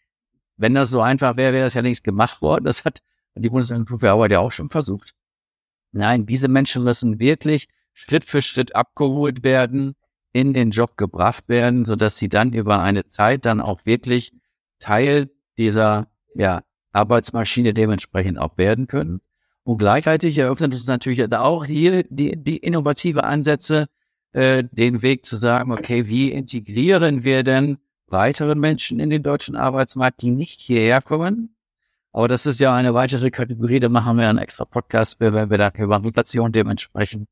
Wenn 0.56 0.74
das 0.74 0.90
so 0.90 1.00
einfach 1.00 1.36
wäre, 1.36 1.52
wäre 1.52 1.64
das 1.64 1.74
ja 1.74 1.80
längst 1.80 2.04
gemacht 2.04 2.42
worden. 2.42 2.64
Das 2.64 2.84
hat 2.84 3.02
die 3.34 3.48
Bundesagentur 3.48 3.98
für 3.98 4.10
Arbeit 4.10 4.32
ja 4.32 4.40
auch 4.40 4.52
schon 4.52 4.68
versucht. 4.68 5.14
Nein, 5.94 6.26
diese 6.26 6.48
Menschen 6.48 6.82
müssen 6.82 7.20
wirklich 7.20 7.68
Schritt 7.92 8.24
für 8.24 8.42
Schritt 8.42 8.74
abgeholt 8.74 9.44
werden, 9.44 9.94
in 10.32 10.52
den 10.52 10.72
Job 10.72 10.96
gebracht 10.96 11.48
werden, 11.48 11.84
sodass 11.84 12.16
sie 12.16 12.28
dann 12.28 12.52
über 12.52 12.80
eine 12.80 13.06
Zeit 13.06 13.44
dann 13.44 13.60
auch 13.60 13.86
wirklich 13.86 14.32
Teil 14.80 15.30
dieser 15.56 16.08
ja, 16.34 16.62
Arbeitsmaschine 16.92 17.72
dementsprechend 17.72 18.38
auch 18.38 18.58
werden 18.58 18.88
können. 18.88 19.20
Und 19.62 19.78
gleichzeitig 19.78 20.36
eröffnet 20.36 20.74
uns 20.74 20.86
natürlich 20.88 21.32
auch 21.32 21.64
hier 21.64 22.02
die, 22.10 22.36
die 22.36 22.56
innovative 22.56 23.22
Ansätze, 23.22 23.86
äh, 24.32 24.64
den 24.72 25.00
Weg 25.02 25.24
zu 25.24 25.36
sagen, 25.36 25.70
okay, 25.70 26.08
wie 26.08 26.32
integrieren 26.32 27.22
wir 27.22 27.44
denn 27.44 27.78
weitere 28.08 28.56
Menschen 28.56 28.98
in 28.98 29.10
den 29.10 29.22
deutschen 29.22 29.54
Arbeitsmarkt, 29.54 30.22
die 30.22 30.30
nicht 30.30 30.60
hierher 30.60 31.00
kommen? 31.00 31.53
Aber 32.14 32.28
das 32.28 32.46
ist 32.46 32.60
ja 32.60 32.72
eine 32.72 32.94
weitere 32.94 33.32
Kategorie, 33.32 33.80
da 33.80 33.88
machen 33.88 34.16
wir 34.18 34.28
einen 34.28 34.38
extra 34.38 34.64
Podcast, 34.64 35.18
wenn 35.18 35.34
wir 35.34 35.58
da 35.58 35.72
über 35.76 35.98
Migration 35.98 36.52
dementsprechend 36.52 37.28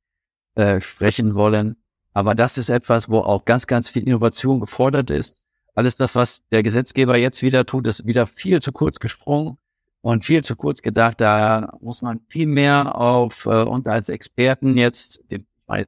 äh, 0.57 0.81
sprechen 0.81 1.37
wollen. 1.37 1.77
Aber 2.13 2.35
das 2.35 2.59
ist 2.59 2.69
etwas, 2.69 3.09
wo 3.09 3.21
auch 3.21 3.45
ganz, 3.45 3.69
ganz 3.69 3.89
viel 3.89 4.03
Innovation 4.03 4.59
gefordert 4.59 5.13
ist. 5.13 5.41
Alles 5.77 5.95
das, 5.95 6.17
was 6.17 6.49
der 6.49 6.65
Gesetzgeber 6.65 7.17
jetzt 7.17 7.43
wieder 7.43 7.65
tut, 7.65 7.87
ist 7.87 8.07
wieder 8.07 8.27
viel 8.27 8.61
zu 8.61 8.73
kurz 8.73 8.99
gesprungen 8.99 9.57
und 10.01 10.25
viel 10.25 10.43
zu 10.43 10.57
kurz 10.57 10.83
gedacht. 10.83 11.21
Da 11.21 11.79
muss 11.81 12.03
man 12.03 12.19
viel 12.29 12.49
mehr 12.49 12.97
auf 12.97 13.47
äh, 13.47 13.63
uns 13.63 13.87
als 13.87 14.09
Experten 14.09 14.77
jetzt, 14.77 15.23
die, 15.31 15.47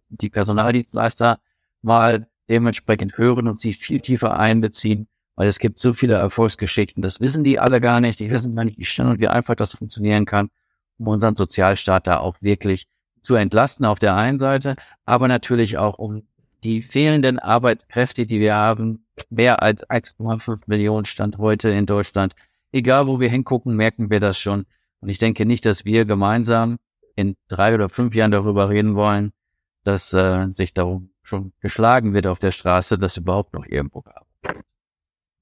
die 0.09 0.31
Personaldienstleister, 0.31 1.41
mal 1.83 2.29
dementsprechend 2.49 3.19
hören 3.19 3.49
und 3.49 3.59
sie 3.59 3.73
viel 3.73 3.99
tiefer 3.99 4.39
einbeziehen, 4.39 5.09
weil 5.37 5.49
es 5.49 5.59
gibt 5.59 5.79
so 5.79 5.93
viele 5.93 6.15
Erfolgsgeschichten. 6.15 7.03
Das 7.03 7.21
wissen 7.21 7.45
die 7.45 7.59
alle 7.59 7.81
gar 7.81 8.01
nicht. 8.01 8.21
Die 8.21 8.31
wissen 8.31 8.55
gar 8.55 8.65
nicht, 8.65 8.79
wie 8.79 8.85
schnell 8.85 9.09
und 9.09 9.21
wie 9.21 9.29
einfach 9.29 9.55
das 9.55 9.75
funktionieren 9.75 10.27
kann, 10.27 10.51
um 10.99 11.09
unseren 11.09 11.37
Sozialstaat 11.37 12.07
da 12.07 12.19
auch 12.19 12.37
wirklich 12.41 12.87
zu 13.23 13.35
entlasten 13.35 13.87
auf 13.87 13.99
der 13.99 14.15
einen 14.15 14.39
Seite, 14.39 14.77
aber 15.07 15.29
natürlich 15.29 15.79
auch 15.79 15.99
um 15.99 16.23
die 16.63 16.83
fehlenden 16.83 17.39
Arbeitskräfte, 17.39 18.27
die 18.27 18.41
wir 18.41 18.55
haben, 18.55 19.07
mehr 19.31 19.63
als 19.63 19.89
1,5 19.89 20.63
Millionen 20.67 21.05
Stand 21.05 21.39
heute 21.39 21.71
in 21.71 21.87
Deutschland, 21.87 22.35
egal 22.73 23.07
wo 23.07 23.21
wir 23.21 23.29
hingucken, 23.29 23.77
merken 23.77 24.11
wir 24.11 24.21
das 24.21 24.39
schon. 24.39 24.67
Und 25.01 25.09
ich 25.09 25.19
denke 25.19 25.47
nicht, 25.47 25.65
dass 25.65 25.85
wir 25.85 26.05
gemeinsam 26.05 26.79
in 27.17 27.37
drei 27.49 27.75
oder 27.75 27.89
fünf 27.89 28.15
Jahren 28.15 28.31
darüber 28.31 28.71
reden 28.71 28.95
wollen, 28.95 29.33
dass 29.85 30.13
äh, 30.13 30.47
sich 30.51 30.75
darum 30.75 31.11
schon 31.23 31.53
geschlagen 31.61 32.15
wird 32.15 32.27
auf 32.27 32.39
der 32.39 32.51
Straße, 32.53 32.99
dass 32.99 33.17
überhaupt 33.17 33.55
noch 33.55 33.67
irgendwo 33.67 34.03
gab. 34.03 34.27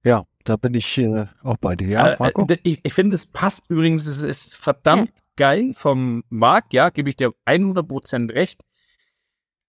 Ja, 0.04 0.24
da 0.44 0.56
bin 0.56 0.74
ich 0.74 0.98
äh, 0.98 1.26
auch 1.42 1.56
bei 1.58 1.76
dir. 1.76 1.88
Ja, 1.88 2.08
äh, 2.12 2.16
Marco? 2.18 2.46
Äh, 2.48 2.58
ich, 2.62 2.80
ich 2.82 2.92
finde, 2.92 3.16
es 3.16 3.26
passt 3.26 3.64
übrigens, 3.68 4.06
es 4.06 4.22
ist 4.22 4.56
verdammt 4.56 5.10
ja. 5.10 5.22
geil 5.36 5.72
vom 5.74 6.24
Marc, 6.28 6.72
ja, 6.72 6.90
gebe 6.90 7.08
ich 7.08 7.16
dir 7.16 7.32
100% 7.46 8.32
recht, 8.34 8.60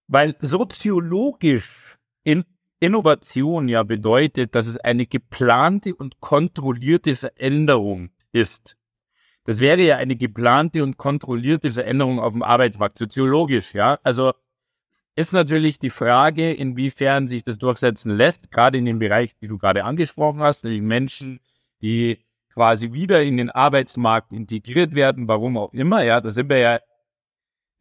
weil 0.07 0.35
soziologisch 0.39 1.97
in 2.23 2.45
Innovation 2.79 3.69
ja 3.69 3.83
bedeutet, 3.83 4.55
dass 4.55 4.67
es 4.67 4.77
eine 4.77 5.05
geplante 5.05 5.95
und 5.95 6.19
kontrollierte 6.19 7.15
Veränderung 7.15 8.09
ist. 8.31 8.75
Das 9.45 9.59
wäre 9.59 9.81
ja 9.81 9.97
eine 9.97 10.15
geplante 10.15 10.83
und 10.83 10.97
kontrollierte 10.97 11.69
Veränderung 11.71 12.19
auf 12.19 12.33
dem 12.33 12.43
Arbeitsmarkt, 12.43 12.97
soziologisch, 12.97 13.73
ja. 13.73 13.99
Also 14.03 14.33
ist 15.15 15.33
natürlich 15.33 15.79
die 15.79 15.89
Frage, 15.89 16.51
inwiefern 16.51 17.27
sich 17.27 17.43
das 17.43 17.57
durchsetzen 17.57 18.11
lässt, 18.11 18.51
gerade 18.51 18.77
in 18.77 18.85
dem 18.85 18.99
Bereich, 18.99 19.35
die 19.37 19.47
du 19.47 19.57
gerade 19.57 19.83
angesprochen 19.83 20.41
hast, 20.41 20.63
nämlich 20.63 20.81
Menschen, 20.81 21.39
die 21.81 22.19
quasi 22.53 22.93
wieder 22.93 23.21
in 23.21 23.37
den 23.37 23.49
Arbeitsmarkt 23.49 24.33
integriert 24.33 24.93
werden, 24.95 25.27
warum 25.27 25.57
auch 25.57 25.73
immer, 25.73 26.03
ja, 26.03 26.21
da 26.21 26.31
sind 26.31 26.49
wir 26.49 26.57
ja 26.57 26.79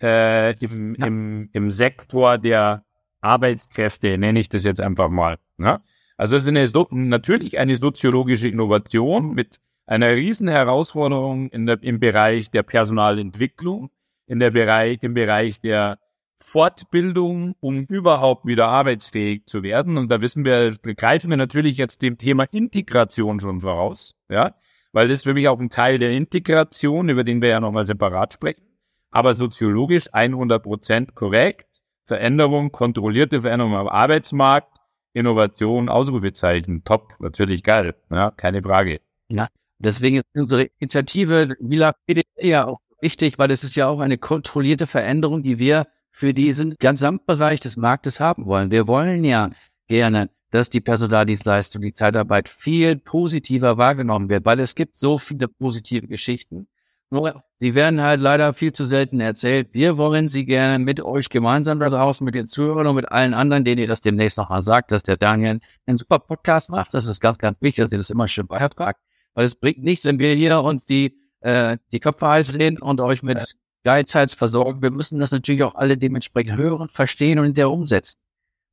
äh, 0.03 0.55
im, 0.59 0.95
im, 0.97 1.49
im 1.53 1.71
Sektor 1.71 2.39
der 2.39 2.85
Arbeitskräfte, 3.21 4.19
nenne 4.19 4.41
ich 4.41 4.49
das 4.49 4.65
jetzt 4.65 4.81
einfach 4.81 5.09
mal. 5.09 5.39
Ja? 5.59 5.81
Also 6.17 6.37
es 6.37 6.43
ist 6.43 6.49
eine, 6.49 7.09
natürlich 7.09 7.59
eine 7.59 7.77
soziologische 7.77 8.49
Innovation 8.49 9.35
mit 9.35 9.59
einer 9.87 10.11
riesen 10.11 10.49
Herausforderung 10.49 11.49
in 11.51 11.67
der, 11.67 11.83
im 11.83 12.01
Bereich 12.01 12.51
der 12.51 12.63
Personalentwicklung, 12.63 13.91
in 14.27 14.39
der 14.39 14.51
Bereich, 14.51 14.99
im 15.03 15.15
Bereich 15.15 15.61
der 15.61 15.99
Fortbildung, 16.43 17.55
um 17.61 17.85
überhaupt 17.85 18.47
wieder 18.47 18.69
arbeitsfähig 18.69 19.47
zu 19.47 19.63
werden. 19.63 19.97
Und 19.97 20.11
da 20.11 20.21
wissen 20.21 20.45
wir, 20.45 20.73
greifen 20.97 21.31
wir 21.31 21.37
natürlich 21.37 21.77
jetzt 21.77 22.03
dem 22.03 22.19
Thema 22.19 22.45
Integration 22.45 23.41
schon 23.41 23.61
voraus, 23.61 24.15
ja, 24.29 24.55
weil 24.93 25.09
das 25.09 25.21
ist 25.21 25.25
für 25.25 25.35
mich 25.35 25.49
auch 25.49 25.59
ein 25.59 25.71
Teil 25.71 25.99
der 25.99 26.11
Integration, 26.11 27.09
über 27.09 27.25
den 27.25 27.41
wir 27.41 27.49
ja 27.49 27.61
nochmal 27.61 27.87
separat 27.87 28.35
sprechen. 28.35 28.63
Aber 29.11 29.35
soziologisch 29.35 30.07
100 30.13 30.63
Prozent 30.63 31.15
korrekt. 31.15 31.67
Veränderung, 32.07 32.73
kontrollierte 32.73 33.43
Veränderung 33.43 33.77
am 33.77 33.89
Arbeitsmarkt, 33.89 34.69
Innovation, 35.15 35.89
Ausrufezeichen, 35.89 36.85
top, 36.85 37.15
natürlich 37.21 37.63
geil, 37.63 37.95
ja, 38.11 38.31
keine 38.33 38.63
Frage. 38.63 39.01
Ja, 39.29 39.49
deswegen 39.79 40.17
ist 40.17 40.25
unsere 40.35 40.65
Initiative 40.79 41.55
Villa 41.61 41.95
ja 42.37 42.67
auch 42.67 42.81
wichtig, 43.01 43.39
weil 43.39 43.51
es 43.51 43.65
ist 43.65 43.77
ja 43.77 43.89
auch 43.89 44.01
eine 44.01 44.19
kontrollierte 44.19 44.87
Veränderung, 44.87 45.43
die 45.43 45.59
wir 45.59 45.87
für 46.13 46.33
diesen 46.33 46.77
Gesamtbereich 46.79 47.59
des 47.61 47.77
Marktes 47.77 48.21
haben 48.21 48.47
wollen. 48.47 48.71
Wir 48.71 48.87
wollen 48.87 49.25
ja 49.25 49.51
gerne 49.89 50.29
dass 50.53 50.69
die 50.69 50.83
Personaldienstleistung, 50.83 51.83
die 51.83 51.95
Zeitarbeit 51.95 52.49
viel 52.49 52.97
positiver 52.97 53.79
wahrgenommen 53.79 54.29
wird, 54.29 54.45
weil 54.45 54.61
es 54.61 54.75
gibt 54.75 54.97
so 54.97 55.19
viele 55.19 55.49
positive 55.49 56.07
Geschichten. 56.07 56.69
Nur, 57.09 57.43
sie 57.57 57.75
werden 57.75 58.01
halt 58.01 58.21
leider 58.21 58.53
viel 58.53 58.73
zu 58.73 58.85
selten 58.85 59.21
erzählt. 59.21 59.71
Wir 59.73 59.97
wollen 59.97 60.29
sie 60.29 60.45
gerne 60.45 60.79
mit 60.79 61.01
euch 61.01 61.29
gemeinsam 61.31 61.81
da 61.81 61.89
draußen, 61.89 62.25
mit 62.25 62.35
den 62.35 62.47
Zuhörern 62.47 62.87
und 62.87 62.97
mit 62.97 63.11
allen 63.11 63.35
anderen, 63.35 63.65
denen 63.65 63.81
ihr 63.81 63.87
das 63.87 64.03
demnächst 64.03 64.39
nochmal 64.39 64.63
sagt, 64.63 64.93
dass 64.93 65.03
der 65.03 65.17
Daniel 65.17 65.61
einen 65.87 65.99
super 65.99 66.19
Podcast 66.19 66.71
macht. 66.71 66.95
Das 66.95 67.07
ist 67.07 67.21
ganz, 67.21 67.39
ganz 67.39 67.61
wichtig, 67.61 67.85
dass 67.85 67.93
ihr 67.93 67.99
das 67.99 68.11
immer 68.11 68.29
schön 68.29 68.47
beitragt. 68.47 69.01
Weil 69.35 69.47
es 69.47 69.55
bringt 69.55 69.83
nichts, 69.83 70.05
wenn 70.05 70.19
wir 70.19 70.35
hier 70.35 70.61
uns 70.63 70.85
die, 70.85 71.19
äh, 71.41 71.79
die 71.93 72.01
Köpfe 72.01 72.29
heiß 72.29 72.55
reden 72.55 72.79
und 72.79 73.01
euch 73.01 73.23
mit 73.23 73.57
Geizhals 73.85 74.35
versorgen. 74.35 74.83
Wir 74.83 74.91
müssen 74.91 75.19
das 75.19 75.33
natürlich 75.33 75.63
auch 75.63 75.75
alle 75.75 75.97
dementsprechend 75.97 76.57
hören, 76.57 76.89
verstehen 76.89 77.39
und 77.39 77.47
hinterher 77.47 77.71
umsetzen. 77.71 78.21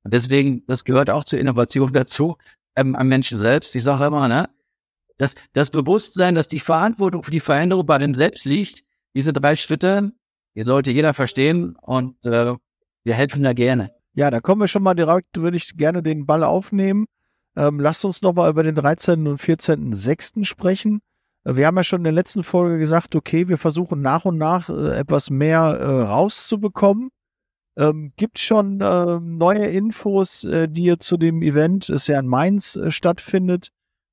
Und 0.03 0.13
deswegen, 0.13 0.65
das 0.67 0.83
gehört 0.83 1.09
auch 1.09 1.23
zur 1.23 1.39
Innovation 1.39 1.91
dazu, 1.93 2.37
ähm, 2.75 2.95
am 2.95 3.07
Menschen 3.07 3.37
selbst. 3.37 3.75
Ich 3.75 3.83
sage 3.83 4.05
immer, 4.05 4.27
ne, 4.27 4.49
das, 5.17 5.35
das 5.53 5.69
Bewusstsein, 5.69 6.35
dass 6.35 6.47
die 6.47 6.59
Verantwortung 6.59 7.23
für 7.23 7.31
die 7.31 7.41
Veränderung 7.41 7.85
bei 7.85 7.97
dem 7.97 8.15
selbst 8.15 8.45
liegt, 8.45 8.83
diese 9.13 9.33
drei 9.33 9.55
Schritte, 9.55 10.13
die 10.55 10.63
sollte 10.63 10.91
jeder 10.91 11.13
verstehen 11.13 11.75
und 11.81 12.25
äh, 12.25 12.55
wir 13.03 13.13
helfen 13.13 13.43
da 13.43 13.53
gerne. 13.53 13.91
Ja, 14.13 14.31
da 14.31 14.39
kommen 14.39 14.61
wir 14.61 14.67
schon 14.67 14.83
mal 14.83 14.95
direkt, 14.95 15.37
würde 15.37 15.57
ich 15.57 15.77
gerne 15.77 16.01
den 16.01 16.25
Ball 16.25 16.43
aufnehmen. 16.43 17.05
Ähm, 17.55 17.79
lasst 17.79 18.05
uns 18.05 18.21
noch 18.21 18.33
mal 18.33 18.49
über 18.49 18.63
den 18.63 18.75
13. 18.75 19.27
und 19.27 19.41
14.06. 19.41 20.45
sprechen. 20.45 21.01
Wir 21.55 21.67
haben 21.67 21.77
ja 21.77 21.83
schon 21.83 22.01
in 22.01 22.05
der 22.05 22.13
letzten 22.13 22.43
Folge 22.43 22.77
gesagt, 22.77 23.15
okay, 23.15 23.47
wir 23.47 23.57
versuchen 23.57 24.01
nach 24.01 24.25
und 24.25 24.37
nach 24.37 24.69
äh, 24.69 24.97
etwas 24.97 25.29
mehr 25.29 25.59
äh, 25.61 26.01
rauszubekommen. 26.03 27.09
Ähm, 27.77 28.11
gibt 28.17 28.39
schon 28.39 28.81
äh, 28.81 29.19
neue 29.21 29.67
Infos, 29.67 30.43
äh, 30.43 30.67
die 30.67 30.83
ihr 30.83 30.99
zu 30.99 31.17
dem 31.17 31.41
Event, 31.41 31.89
das 31.89 32.07
ja 32.07 32.19
in 32.19 32.27
Mainz 32.27 32.75
äh, 32.75 32.91
stattfindet. 32.91 33.69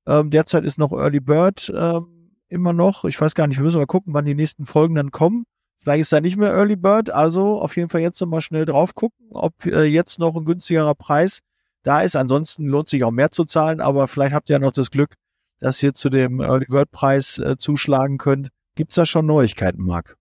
Ähm, 0.06 0.30
derzeit 0.30 0.64
ist 0.64 0.78
noch 0.78 0.92
Early 0.92 1.20
Bird 1.20 1.72
ähm, 1.74 2.30
immer 2.48 2.72
noch. 2.72 3.04
Ich 3.04 3.20
weiß 3.20 3.34
gar 3.34 3.46
nicht, 3.46 3.58
wir 3.58 3.64
müssen 3.64 3.78
mal 3.78 3.86
gucken, 3.86 4.14
wann 4.14 4.24
die 4.24 4.34
nächsten 4.34 4.66
Folgen 4.66 4.94
dann 4.94 5.10
kommen. 5.10 5.44
Vielleicht 5.80 6.02
ist 6.02 6.12
da 6.12 6.20
nicht 6.20 6.36
mehr 6.36 6.52
Early 6.52 6.76
Bird, 6.76 7.10
also 7.10 7.60
auf 7.60 7.76
jeden 7.76 7.88
Fall 7.88 8.00
jetzt 8.00 8.20
nochmal 8.20 8.40
schnell 8.40 8.66
drauf 8.66 8.94
gucken, 8.94 9.28
ob 9.30 9.66
äh, 9.66 9.84
jetzt 9.84 10.18
noch 10.18 10.36
ein 10.36 10.44
günstigerer 10.44 10.94
Preis 10.94 11.40
da 11.82 12.02
ist. 12.02 12.16
Ansonsten 12.16 12.66
lohnt 12.66 12.88
sich 12.88 13.04
auch 13.04 13.10
mehr 13.10 13.30
zu 13.30 13.44
zahlen, 13.44 13.80
aber 13.80 14.08
vielleicht 14.08 14.34
habt 14.34 14.48
ihr 14.48 14.54
ja 14.54 14.58
noch 14.58 14.72
das 14.72 14.90
Glück, 14.90 15.14
dass 15.58 15.82
ihr 15.82 15.94
zu 15.94 16.10
dem 16.10 16.40
Early 16.40 16.66
Bird 16.66 16.90
Preis 16.90 17.38
äh, 17.38 17.56
zuschlagen 17.56 18.18
könnt. 18.18 18.50
Gibt's 18.74 18.94
da 18.96 19.06
schon 19.06 19.26
Neuigkeiten, 19.26 19.82
Marc? 19.82 20.16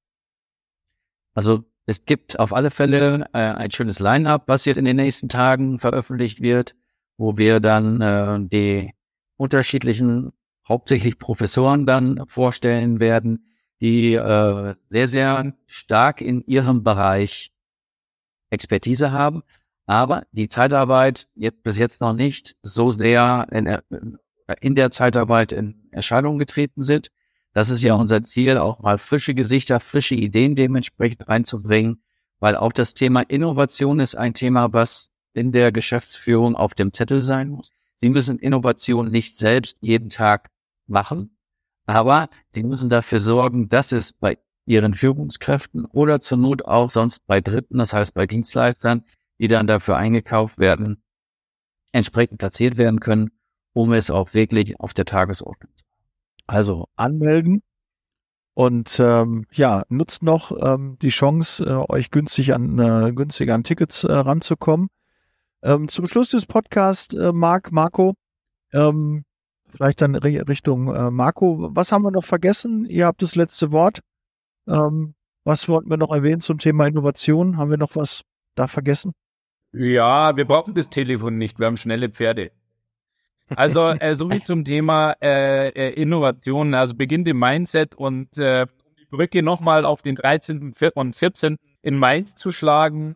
Also 1.34 1.66
es 1.86 2.06
gibt 2.06 2.40
auf 2.40 2.54
alle 2.54 2.72
Fälle 2.72 3.28
äh, 3.34 3.38
ein 3.38 3.72
schönes 3.72 4.00
Line-up, 4.00 4.48
was 4.48 4.66
jetzt 4.66 4.78
in 4.78 4.86
den 4.86 4.96
nächsten 4.96 5.30
Tagen 5.30 5.80
veröffentlicht 5.80 6.42
wird, 6.42 6.76
wo 7.18 7.38
wir 7.38 7.60
dann 7.60 8.02
äh, 8.02 8.40
die 8.48 8.94
unterschiedlichen, 9.38 10.32
hauptsächlich 10.68 11.20
Professoren 11.20 11.86
dann 11.86 12.26
vorstellen 12.28 13.00
werden, 13.00 13.52
die 13.82 14.14
äh, 14.14 14.76
sehr, 14.90 15.08
sehr 15.08 15.54
stark 15.68 16.22
in 16.22 16.42
ihrem 16.48 16.84
Bereich 16.84 17.52
Expertise 18.50 19.12
haben, 19.12 19.44
aber 19.86 20.26
die 20.32 20.48
Zeitarbeit 20.48 21.28
jetzt 21.36 21.62
bis 21.62 21.78
jetzt 21.78 22.02
noch 22.02 22.14
nicht 22.14 22.56
so 22.64 22.90
sehr 22.90 23.48
in, 23.52 24.18
in 24.62 24.76
der 24.76 24.92
Zeitarbeit 24.92 25.52
in 25.52 25.88
Erscheinung 25.92 26.38
getreten 26.38 26.84
sind. 26.84 27.10
Das 27.54 27.70
ist 27.70 27.82
ja 27.82 27.96
unser 27.96 28.22
Ziel, 28.24 28.58
auch 28.58 28.80
mal 28.80 28.98
frische 28.98 29.34
Gesichter, 29.34 29.80
frische 29.80 30.16
Ideen 30.16 30.56
dementsprechend 30.56 31.28
reinzubringen, 31.28 32.04
weil 32.40 32.56
auch 32.56 32.74
das 32.74 32.94
Thema 32.94 33.22
Innovation 33.22 34.00
ist 34.00 34.16
ein 34.16 34.34
Thema, 34.34 34.74
was 34.74 35.12
in 35.34 35.52
der 35.52 35.72
Geschäftsführung 35.72 36.56
auf 36.56 36.74
dem 36.74 36.94
Zettel 36.94 37.22
sein 37.22 37.50
muss. 37.50 37.72
Sie 37.96 38.10
müssen 38.10 38.40
Innovation 38.40 39.10
nicht 39.10 39.38
selbst 39.38 39.78
jeden 39.82 40.10
Tag 40.10 40.50
machen, 40.86 41.38
aber 41.86 42.30
sie 42.52 42.64
müssen 42.64 42.90
dafür 42.90 43.20
sorgen, 43.20 43.70
dass 43.70 43.92
es 43.92 44.14
bei 44.14 44.38
ihren 44.66 44.94
Führungskräften 44.94 45.86
oder 45.86 46.20
zur 46.20 46.38
Not 46.38 46.66
auch 46.66 46.90
sonst 46.90 47.26
bei 47.28 47.40
Dritten, 47.42 47.78
das 47.78 47.94
heißt 47.94 48.14
bei 48.14 48.26
Dienstleistern, 48.26 49.04
die 49.40 49.48
dann 49.48 49.68
dafür 49.68 49.98
eingekauft 49.98 50.58
werden, 50.58 51.04
entsprechend 51.92 52.40
platziert 52.40 52.78
werden 52.78 53.00
können, 53.00 53.32
um 53.76 53.94
es 53.94 54.10
auch 54.10 54.34
wirklich 54.34 54.80
auf 54.80 54.94
der 54.94 55.06
Tagesordnung 55.06 55.70
zu 55.76 55.86
also 56.48 56.88
anmelden 56.96 57.62
und 58.54 59.00
ähm, 59.00 59.46
ja, 59.52 59.84
nutzt 59.90 60.24
noch 60.24 60.52
ähm, 60.62 60.98
die 61.02 61.10
Chance, 61.10 61.64
äh, 61.66 61.92
euch 61.92 62.10
günstig 62.10 62.54
an 62.54 62.80
äh, 62.80 63.12
günstig 63.12 63.52
an 63.52 63.64
Tickets 63.64 64.06
äh, 64.06 64.12
ranzukommen. 64.14 64.88
Ähm, 65.62 65.90
zum 65.90 66.08
Schluss 66.08 66.30
des 66.30 66.46
Podcasts, 66.46 67.14
äh, 67.14 67.34
Marc, 67.34 67.72
Marco, 67.74 68.14
ähm, 68.72 69.26
vielleicht 69.68 70.00
dann 70.02 70.16
Richtung 70.16 70.94
äh, 70.94 71.12
Marco. 71.12 71.76
Was 71.76 71.92
haben 71.92 72.04
wir 72.04 72.12
noch 72.12 72.24
vergessen? 72.24 72.86
Ihr 72.86 73.08
habt 73.08 73.22
das 73.22 73.36
letzte 73.36 73.74
Wort. 73.74 74.00
Ähm, 74.68 75.16
was 75.44 75.68
wollten 75.68 75.90
wir 75.90 75.98
noch 75.98 76.14
erwähnen 76.14 76.40
zum 76.40 76.58
Thema 76.58 76.88
Innovation? 76.88 77.58
Haben 77.58 77.72
wir 77.72 77.78
noch 77.78 77.96
was 77.96 78.22
da 78.56 78.68
vergessen? 78.70 79.12
Ja, 79.74 80.38
wir 80.38 80.46
brauchen 80.46 80.76
das 80.76 80.90
Telefon 80.90 81.38
nicht. 81.38 81.60
Wir 81.60 81.68
haben 81.68 81.78
schnelle 81.78 82.10
Pferde. 82.10 82.52
Also 83.50 83.88
äh, 84.00 84.16
so 84.16 84.30
wie 84.30 84.44
zum 84.44 84.64
Thema 84.64 85.16
äh, 85.22 85.70
äh, 85.70 85.94
Innovation, 85.94 86.74
also 86.74 86.96
beginnt 86.96 87.28
im 87.28 87.40
Mindset 87.40 87.96
und 87.96 88.38
äh, 88.38 88.66
die 89.00 89.06
Brücke 89.06 89.44
nochmal 89.44 89.86
auf 89.86 90.02
den 90.02 90.16
13. 90.16 90.74
und 90.96 91.16
14. 91.16 91.58
in 91.82 91.98
Mainz 91.98 92.36
zu 92.36 92.52
schlagen. 92.52 93.16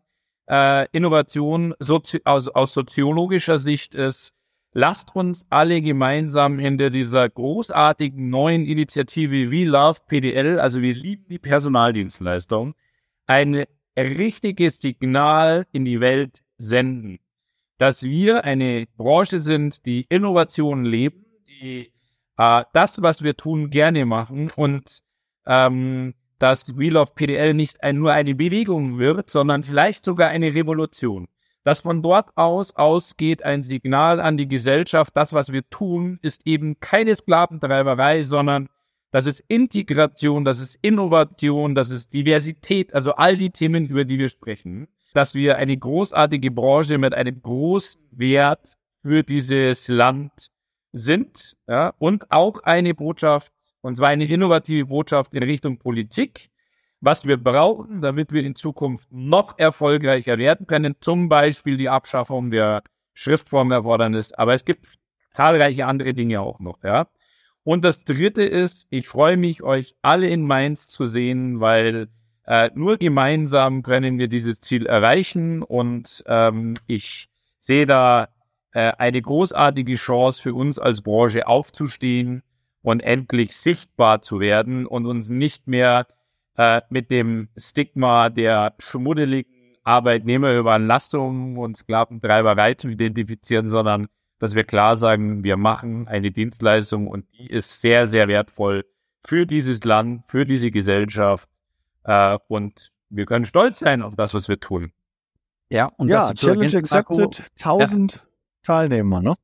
Äh, 0.49 0.87
Innovation 0.91 1.73
sozi 1.79 2.21
aus, 2.25 2.47
aus 2.47 2.73
soziologischer 2.73 3.59
Sicht 3.59 3.95
ist, 3.95 4.33
lasst 4.73 5.15
uns 5.15 5.45
alle 5.49 5.81
gemeinsam 5.81 6.59
hinter 6.59 6.89
dieser 6.89 7.29
großartigen 7.29 8.29
neuen 8.29 8.65
Initiative 8.65 9.51
We 9.51 9.65
Love 9.65 9.99
PDL, 10.07 10.59
also 10.59 10.81
wir 10.81 10.93
lieben 10.93 11.25
die 11.29 11.39
Personaldienstleistung, 11.39 12.73
ein 13.27 13.65
richtiges 13.97 14.79
Signal 14.79 15.65
in 15.71 15.85
die 15.85 15.99
Welt 15.99 16.41
senden 16.57 17.19
dass 17.79 18.03
wir 18.03 18.43
eine 18.43 18.87
Branche 18.97 19.41
sind, 19.41 19.85
die 19.85 20.05
Innovationen 20.09 20.85
leben, 20.85 21.25
die 21.47 21.93
äh, 22.37 22.63
das, 22.73 23.01
was 23.01 23.23
wir 23.23 23.37
tun, 23.37 23.69
gerne 23.69 24.05
machen 24.05 24.51
und 24.55 24.99
ähm, 25.47 26.13
dass 26.39 26.77
Wheel 26.77 26.97
of 26.97 27.15
PDL 27.15 27.53
nicht 27.53 27.81
ein, 27.81 27.97
nur 27.97 28.11
eine 28.11 28.35
Bewegung 28.35 28.99
wird, 28.99 29.29
sondern 29.29 29.63
vielleicht 29.63 30.03
sogar 30.03 30.29
eine 30.29 30.53
Revolution. 30.53 31.27
Dass 31.63 31.79
von 31.79 32.03
dort 32.03 32.35
aus 32.35 32.75
ausgeht 32.75 33.43
ein 33.43 33.63
Signal 33.63 34.19
an 34.19 34.37
die 34.37 34.47
Gesellschaft, 34.47 35.15
das, 35.15 35.31
was 35.31 35.51
wir 35.51 35.67
tun, 35.69 36.19
ist 36.21 36.45
eben 36.45 36.81
keine 36.81 37.15
Sklaventreiberei, 37.15 38.23
sondern 38.23 38.67
das 39.11 39.25
ist 39.25 39.39
Integration, 39.47 40.43
das 40.43 40.59
ist 40.59 40.77
Innovation, 40.81 41.75
das 41.75 41.91
ist 41.91 42.13
Diversität, 42.13 42.93
also 42.93 43.13
all 43.13 43.37
die 43.37 43.51
Themen, 43.51 43.85
über 43.87 44.03
die 44.03 44.19
wir 44.19 44.29
sprechen 44.29 44.89
dass 45.13 45.33
wir 45.33 45.57
eine 45.57 45.77
großartige 45.77 46.51
Branche 46.51 46.97
mit 46.97 47.13
einem 47.13 47.41
großen 47.41 48.01
Wert 48.11 48.73
für 49.01 49.23
dieses 49.23 49.87
Land 49.87 50.51
sind 50.91 51.55
ja, 51.67 51.93
und 51.99 52.31
auch 52.31 52.63
eine 52.63 52.93
Botschaft, 52.93 53.53
und 53.81 53.95
zwar 53.95 54.09
eine 54.09 54.25
innovative 54.25 54.85
Botschaft 54.85 55.33
in 55.33 55.43
Richtung 55.43 55.77
Politik, 55.77 56.49
was 57.01 57.25
wir 57.25 57.37
brauchen, 57.37 58.01
damit 58.01 58.33
wir 58.33 58.43
in 58.43 58.55
Zukunft 58.55 59.11
noch 59.11 59.57
erfolgreicher 59.57 60.37
werden 60.37 60.67
können, 60.67 60.95
zum 60.99 61.29
Beispiel 61.29 61.77
die 61.77 61.89
Abschaffung 61.89 62.51
der 62.51 62.83
Schriftformerfordernis, 63.13 64.33
aber 64.33 64.53
es 64.53 64.65
gibt 64.65 64.85
zahlreiche 65.31 65.85
andere 65.85 66.13
Dinge 66.13 66.41
auch 66.41 66.59
noch, 66.59 66.83
ja. 66.83 67.07
Und 67.63 67.85
das 67.85 68.03
dritte 68.03 68.43
ist, 68.43 68.87
ich 68.89 69.07
freue 69.07 69.37
mich, 69.37 69.61
euch 69.63 69.95
alle 70.01 70.27
in 70.29 70.41
Mainz 70.45 70.87
zu 70.87 71.05
sehen, 71.05 71.59
weil 71.59 72.07
äh, 72.49 72.71
nur 72.73 72.97
gemeinsam 72.97 73.83
können 73.83 74.17
wir 74.17 74.27
dieses 74.27 74.59
Ziel 74.59 74.87
erreichen 74.87 75.61
und 75.61 76.23
ähm, 76.25 76.73
ich 76.87 77.29
sehe 77.59 77.85
da 77.85 78.29
äh, 78.71 78.91
eine 78.97 79.21
großartige 79.21 79.93
Chance 79.93 80.41
für 80.41 80.55
uns 80.55 80.79
als 80.79 81.03
Branche 81.03 81.45
aufzustehen 81.45 82.41
und 82.81 83.01
endlich 83.01 83.55
sichtbar 83.55 84.23
zu 84.23 84.39
werden 84.39 84.87
und 84.87 85.05
uns 85.05 85.29
nicht 85.29 85.67
mehr 85.67 86.07
äh, 86.57 86.81
mit 86.89 87.11
dem 87.11 87.49
Stigma 87.55 88.29
der 88.29 88.73
schmuddeligen 88.79 89.77
Arbeitnehmerüberlastung 89.83 91.55
und 91.55 91.77
Sklaventreiberei 91.77 92.73
zu 92.73 92.89
identifizieren, 92.89 93.69
sondern 93.69 94.07
dass 94.39 94.55
wir 94.55 94.63
klar 94.63 94.97
sagen, 94.97 95.43
wir 95.43 95.55
machen 95.55 96.07
eine 96.07 96.31
Dienstleistung 96.31 97.05
und 97.05 97.27
die 97.37 97.45
ist 97.45 97.79
sehr, 97.79 98.07
sehr 98.07 98.27
wertvoll 98.27 98.85
für 99.23 99.45
dieses 99.45 99.83
Land, 99.83 100.23
für 100.25 100.47
diese 100.47 100.71
Gesellschaft 100.71 101.47
äh, 102.03 102.37
und 102.47 102.91
wir 103.09 103.25
können 103.25 103.45
stolz 103.45 103.79
sein 103.79 104.01
auf 104.01 104.15
das, 104.15 104.33
was 104.33 104.47
wir 104.47 104.59
tun. 104.59 104.91
Ja, 105.69 105.91
und 105.97 106.09
ja, 106.09 106.29
das 106.29 106.39
Challenge 106.39 106.77
Accepted, 106.77 107.43
1000 107.59 108.13
ja. 108.15 108.21
Teilnehmer, 108.63 109.21
ne? 109.21 109.35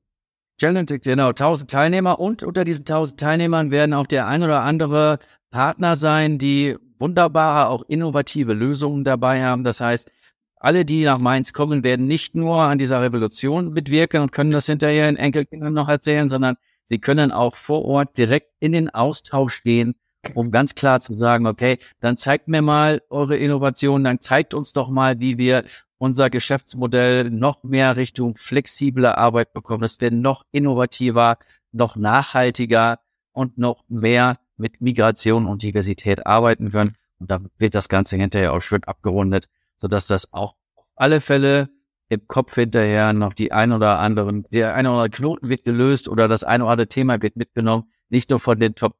Challenge, 0.59 0.99
genau, 0.99 1.29
1000 1.29 1.69
Teilnehmer 1.69 2.19
und 2.19 2.43
unter 2.43 2.63
diesen 2.63 2.81
1000 2.81 3.19
Teilnehmern 3.19 3.71
werden 3.71 3.93
auch 3.93 4.07
der 4.07 4.27
ein 4.27 4.41
oder 4.41 4.61
andere 4.61 5.19
Partner 5.51 5.95
sein, 5.95 6.37
die 6.37 6.77
wunderbare, 6.97 7.69
auch 7.69 7.83
innovative 7.87 8.53
Lösungen 8.53 9.03
dabei 9.03 9.43
haben. 9.43 9.63
Das 9.63 9.81
heißt, 9.81 10.11
alle, 10.55 10.85
die 10.85 11.03
nach 11.03 11.19
Mainz 11.19 11.53
kommen, 11.53 11.83
werden 11.83 12.07
nicht 12.07 12.35
nur 12.35 12.61
an 12.61 12.77
dieser 12.77 13.01
Revolution 13.01 13.73
mitwirken 13.73 14.21
und 14.21 14.31
können 14.31 14.51
das 14.51 14.65
hinterher 14.65 15.09
in 15.09 15.17
Enkelkindern 15.17 15.73
noch 15.73 15.89
erzählen, 15.89 16.29
sondern 16.29 16.55
sie 16.85 16.99
können 16.99 17.31
auch 17.31 17.55
vor 17.55 17.85
Ort 17.85 18.17
direkt 18.17 18.51
in 18.59 18.71
den 18.71 18.89
Austausch 18.89 19.61
gehen, 19.63 19.95
um 20.33 20.51
ganz 20.51 20.75
klar 20.75 21.01
zu 21.01 21.15
sagen, 21.15 21.47
okay, 21.47 21.77
dann 21.99 22.17
zeigt 22.17 22.47
mir 22.47 22.61
mal 22.61 23.01
eure 23.09 23.37
Innovation, 23.37 24.03
dann 24.03 24.19
zeigt 24.19 24.53
uns 24.53 24.73
doch 24.73 24.89
mal, 24.89 25.19
wie 25.19 25.37
wir 25.37 25.63
unser 25.97 26.29
Geschäftsmodell 26.29 27.29
noch 27.29 27.63
mehr 27.63 27.95
Richtung 27.95 28.35
flexible 28.35 29.05
Arbeit 29.05 29.53
bekommen, 29.53 29.81
dass 29.81 29.99
wir 30.01 30.11
noch 30.11 30.43
innovativer, 30.51 31.37
noch 31.71 31.95
nachhaltiger 31.95 32.99
und 33.31 33.57
noch 33.57 33.83
mehr 33.87 34.39
mit 34.57 34.81
Migration 34.81 35.45
und 35.45 35.63
Diversität 35.63 36.25
arbeiten 36.25 36.71
können. 36.71 36.95
Und 37.19 37.31
dann 37.31 37.49
wird 37.57 37.75
das 37.75 37.89
Ganze 37.89 38.17
hinterher 38.17 38.53
auch 38.53 38.61
schön 38.61 38.83
abgerundet, 38.83 39.47
sodass 39.77 40.07
das 40.07 40.33
auch 40.33 40.55
auf 40.75 40.85
alle 40.95 41.21
Fälle 41.21 41.69
im 42.09 42.27
Kopf 42.27 42.55
hinterher 42.55 43.13
noch 43.13 43.33
die 43.33 43.51
ein 43.51 43.71
oder 43.71 43.99
anderen, 43.99 44.45
der 44.51 44.75
eine 44.75 44.89
oder 44.89 45.03
andere 45.03 45.17
Knoten 45.17 45.49
wird 45.49 45.65
gelöst 45.65 46.07
oder 46.07 46.27
das 46.27 46.43
eine 46.43 46.63
oder 46.63 46.73
andere 46.73 46.87
Thema 46.87 47.21
wird 47.21 47.35
mitgenommen, 47.35 47.91
nicht 48.09 48.29
nur 48.29 48.39
von 48.39 48.59
den 48.59 48.75
Top 48.75 48.95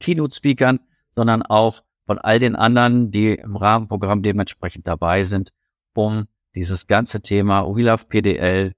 Keynote-Speakern, 0.00 0.80
sondern 1.10 1.42
auch 1.42 1.82
von 2.06 2.18
all 2.18 2.38
den 2.38 2.56
anderen, 2.56 3.10
die 3.10 3.34
im 3.34 3.56
Rahmenprogramm 3.56 4.22
dementsprechend 4.22 4.86
dabei 4.86 5.24
sind, 5.24 5.50
um 5.94 6.26
dieses 6.54 6.86
ganze 6.86 7.20
Thema 7.20 7.66
We 7.66 7.82
Love 7.82 8.04
PDL 8.06 8.72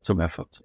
zum 0.00 0.20
Erfolg 0.20 0.54
zu. 0.54 0.64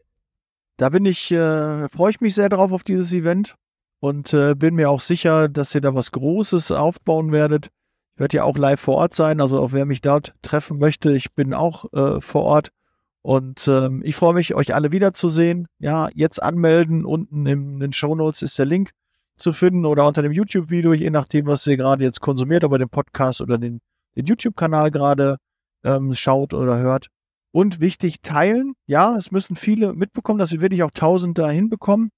Da 0.77 0.89
bin 0.89 1.05
ich, 1.05 1.31
äh, 1.31 1.89
freue 1.89 2.11
ich 2.11 2.21
mich 2.21 2.35
sehr 2.35 2.49
drauf 2.49 2.71
auf 2.71 2.83
dieses 2.83 3.11
Event 3.11 3.55
und 3.99 4.33
äh, 4.33 4.55
bin 4.55 4.75
mir 4.75 4.89
auch 4.89 5.01
sicher, 5.01 5.49
dass 5.49 5.73
ihr 5.75 5.81
da 5.81 5.93
was 5.93 6.11
Großes 6.11 6.71
aufbauen 6.71 7.31
werdet. 7.31 7.67
Ich 8.13 8.19
werde 8.19 8.37
ja 8.37 8.43
auch 8.43 8.57
live 8.57 8.79
vor 8.79 8.95
Ort 8.95 9.13
sein, 9.13 9.41
also 9.41 9.59
auch 9.59 9.73
wer 9.73 9.85
mich 9.85 10.01
dort 10.01 10.35
treffen 10.41 10.79
möchte, 10.79 11.13
ich 11.15 11.33
bin 11.33 11.53
auch 11.53 11.91
äh, 11.93 12.21
vor 12.21 12.43
Ort. 12.43 12.69
Und 13.21 13.67
ähm, 13.67 14.03
ich 14.05 14.15
freue 14.15 14.35
mich, 14.35 14.53
euch 14.53 14.75
alle 14.75 14.91
wiederzusehen. 14.91 15.67
Ja, 15.79 16.09
jetzt 16.13 16.43
anmelden. 16.43 17.05
Unten 17.05 17.47
in 17.47 17.79
den 17.79 17.91
Show 17.91 18.13
Notes 18.13 18.43
ist 18.43 18.59
der 18.59 18.67
Link 18.67 18.91
zu 19.37 19.53
finden 19.53 19.85
oder 19.85 20.07
unter 20.07 20.21
dem 20.21 20.31
YouTube-Video, 20.31 20.93
je 20.93 21.09
nachdem, 21.09 21.45
was 21.47 21.67
ihr 21.67 21.77
gerade 21.77 22.03
jetzt 22.03 22.21
konsumiert, 22.21 22.63
ob 22.63 22.71
ihr 22.73 22.79
den 22.79 22.89
Podcast 22.89 23.41
oder 23.41 23.57
den, 23.57 23.81
den 24.15 24.25
YouTube-Kanal 24.25 24.91
gerade 24.91 25.37
ähm, 25.83 26.13
schaut 26.15 26.53
oder 26.53 26.77
hört. 26.77 27.07
Und 27.51 27.79
wichtig, 27.79 28.21
teilen. 28.21 28.73
Ja, 28.85 29.15
es 29.15 29.31
müssen 29.31 29.55
viele 29.55 29.93
mitbekommen, 29.93 30.39
dass 30.39 30.51
wir 30.51 30.61
wirklich 30.61 30.83
auch 30.83 30.91
tausend 30.91 31.37
da 31.37 31.49
hinbekommen 31.49 32.09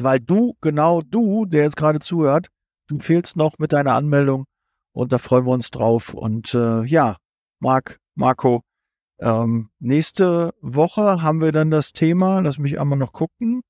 weil 0.00 0.20
du, 0.20 0.56
genau 0.60 1.00
du, 1.02 1.46
der 1.46 1.64
jetzt 1.64 1.76
gerade 1.76 2.00
zuhört, 2.00 2.48
du 2.88 2.98
fehlst 2.98 3.36
noch 3.36 3.58
mit 3.58 3.72
deiner 3.72 3.94
Anmeldung 3.94 4.44
und 4.92 5.12
da 5.12 5.18
freuen 5.18 5.46
wir 5.46 5.52
uns 5.52 5.70
drauf. 5.70 6.14
Und 6.14 6.54
äh, 6.54 6.84
ja, 6.84 7.16
Marc, 7.60 7.98
Marco, 8.14 8.62
ähm, 9.18 9.70
nächste 9.78 10.52
Woche 10.60 11.22
haben 11.22 11.40
wir 11.40 11.52
dann 11.52 11.70
das 11.70 11.92
Thema, 11.92 12.40
lass 12.40 12.58
mich 12.58 12.78
einmal 12.78 12.98
noch 12.98 13.12
gucken, 13.12 13.62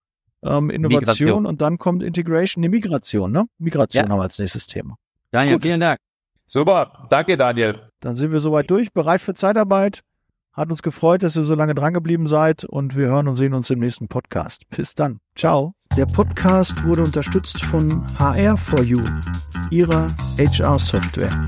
ähm, 0.46 0.70
Innovation 0.70 1.00
Migration. 1.00 1.46
und 1.46 1.60
dann 1.60 1.78
kommt 1.78 2.02
Integration, 2.02 2.62
die 2.62 2.68
Migration, 2.68 3.32
ne? 3.32 3.46
Migration 3.58 4.04
ja. 4.04 4.10
haben 4.10 4.18
wir 4.18 4.24
als 4.24 4.38
nächstes 4.38 4.66
Thema. 4.66 4.96
Daniel, 5.30 5.56
Gut. 5.56 5.62
vielen 5.62 5.80
Dank. 5.80 5.98
Super, 6.46 7.06
danke 7.10 7.36
Daniel. 7.36 7.90
Dann 8.00 8.16
sind 8.16 8.32
wir 8.32 8.40
soweit 8.40 8.70
durch, 8.70 8.92
bereit 8.92 9.20
für 9.20 9.34
Zeitarbeit. 9.34 10.02
Hat 10.52 10.70
uns 10.70 10.82
gefreut, 10.82 11.22
dass 11.22 11.36
ihr 11.36 11.42
so 11.42 11.54
lange 11.54 11.74
drangeblieben 11.74 12.26
seid 12.26 12.64
und 12.64 12.96
wir 12.96 13.08
hören 13.08 13.28
und 13.28 13.34
sehen 13.34 13.52
uns 13.52 13.68
im 13.68 13.80
nächsten 13.80 14.08
Podcast. 14.08 14.62
Bis 14.70 14.94
dann. 14.94 15.18
Ciao. 15.34 15.74
Der 15.96 16.06
Podcast 16.06 16.82
wurde 16.84 17.02
unterstützt 17.02 17.62
von 17.64 18.06
HR4U, 18.18 19.02
ihrer 19.70 20.08
HR-Software. 20.38 21.46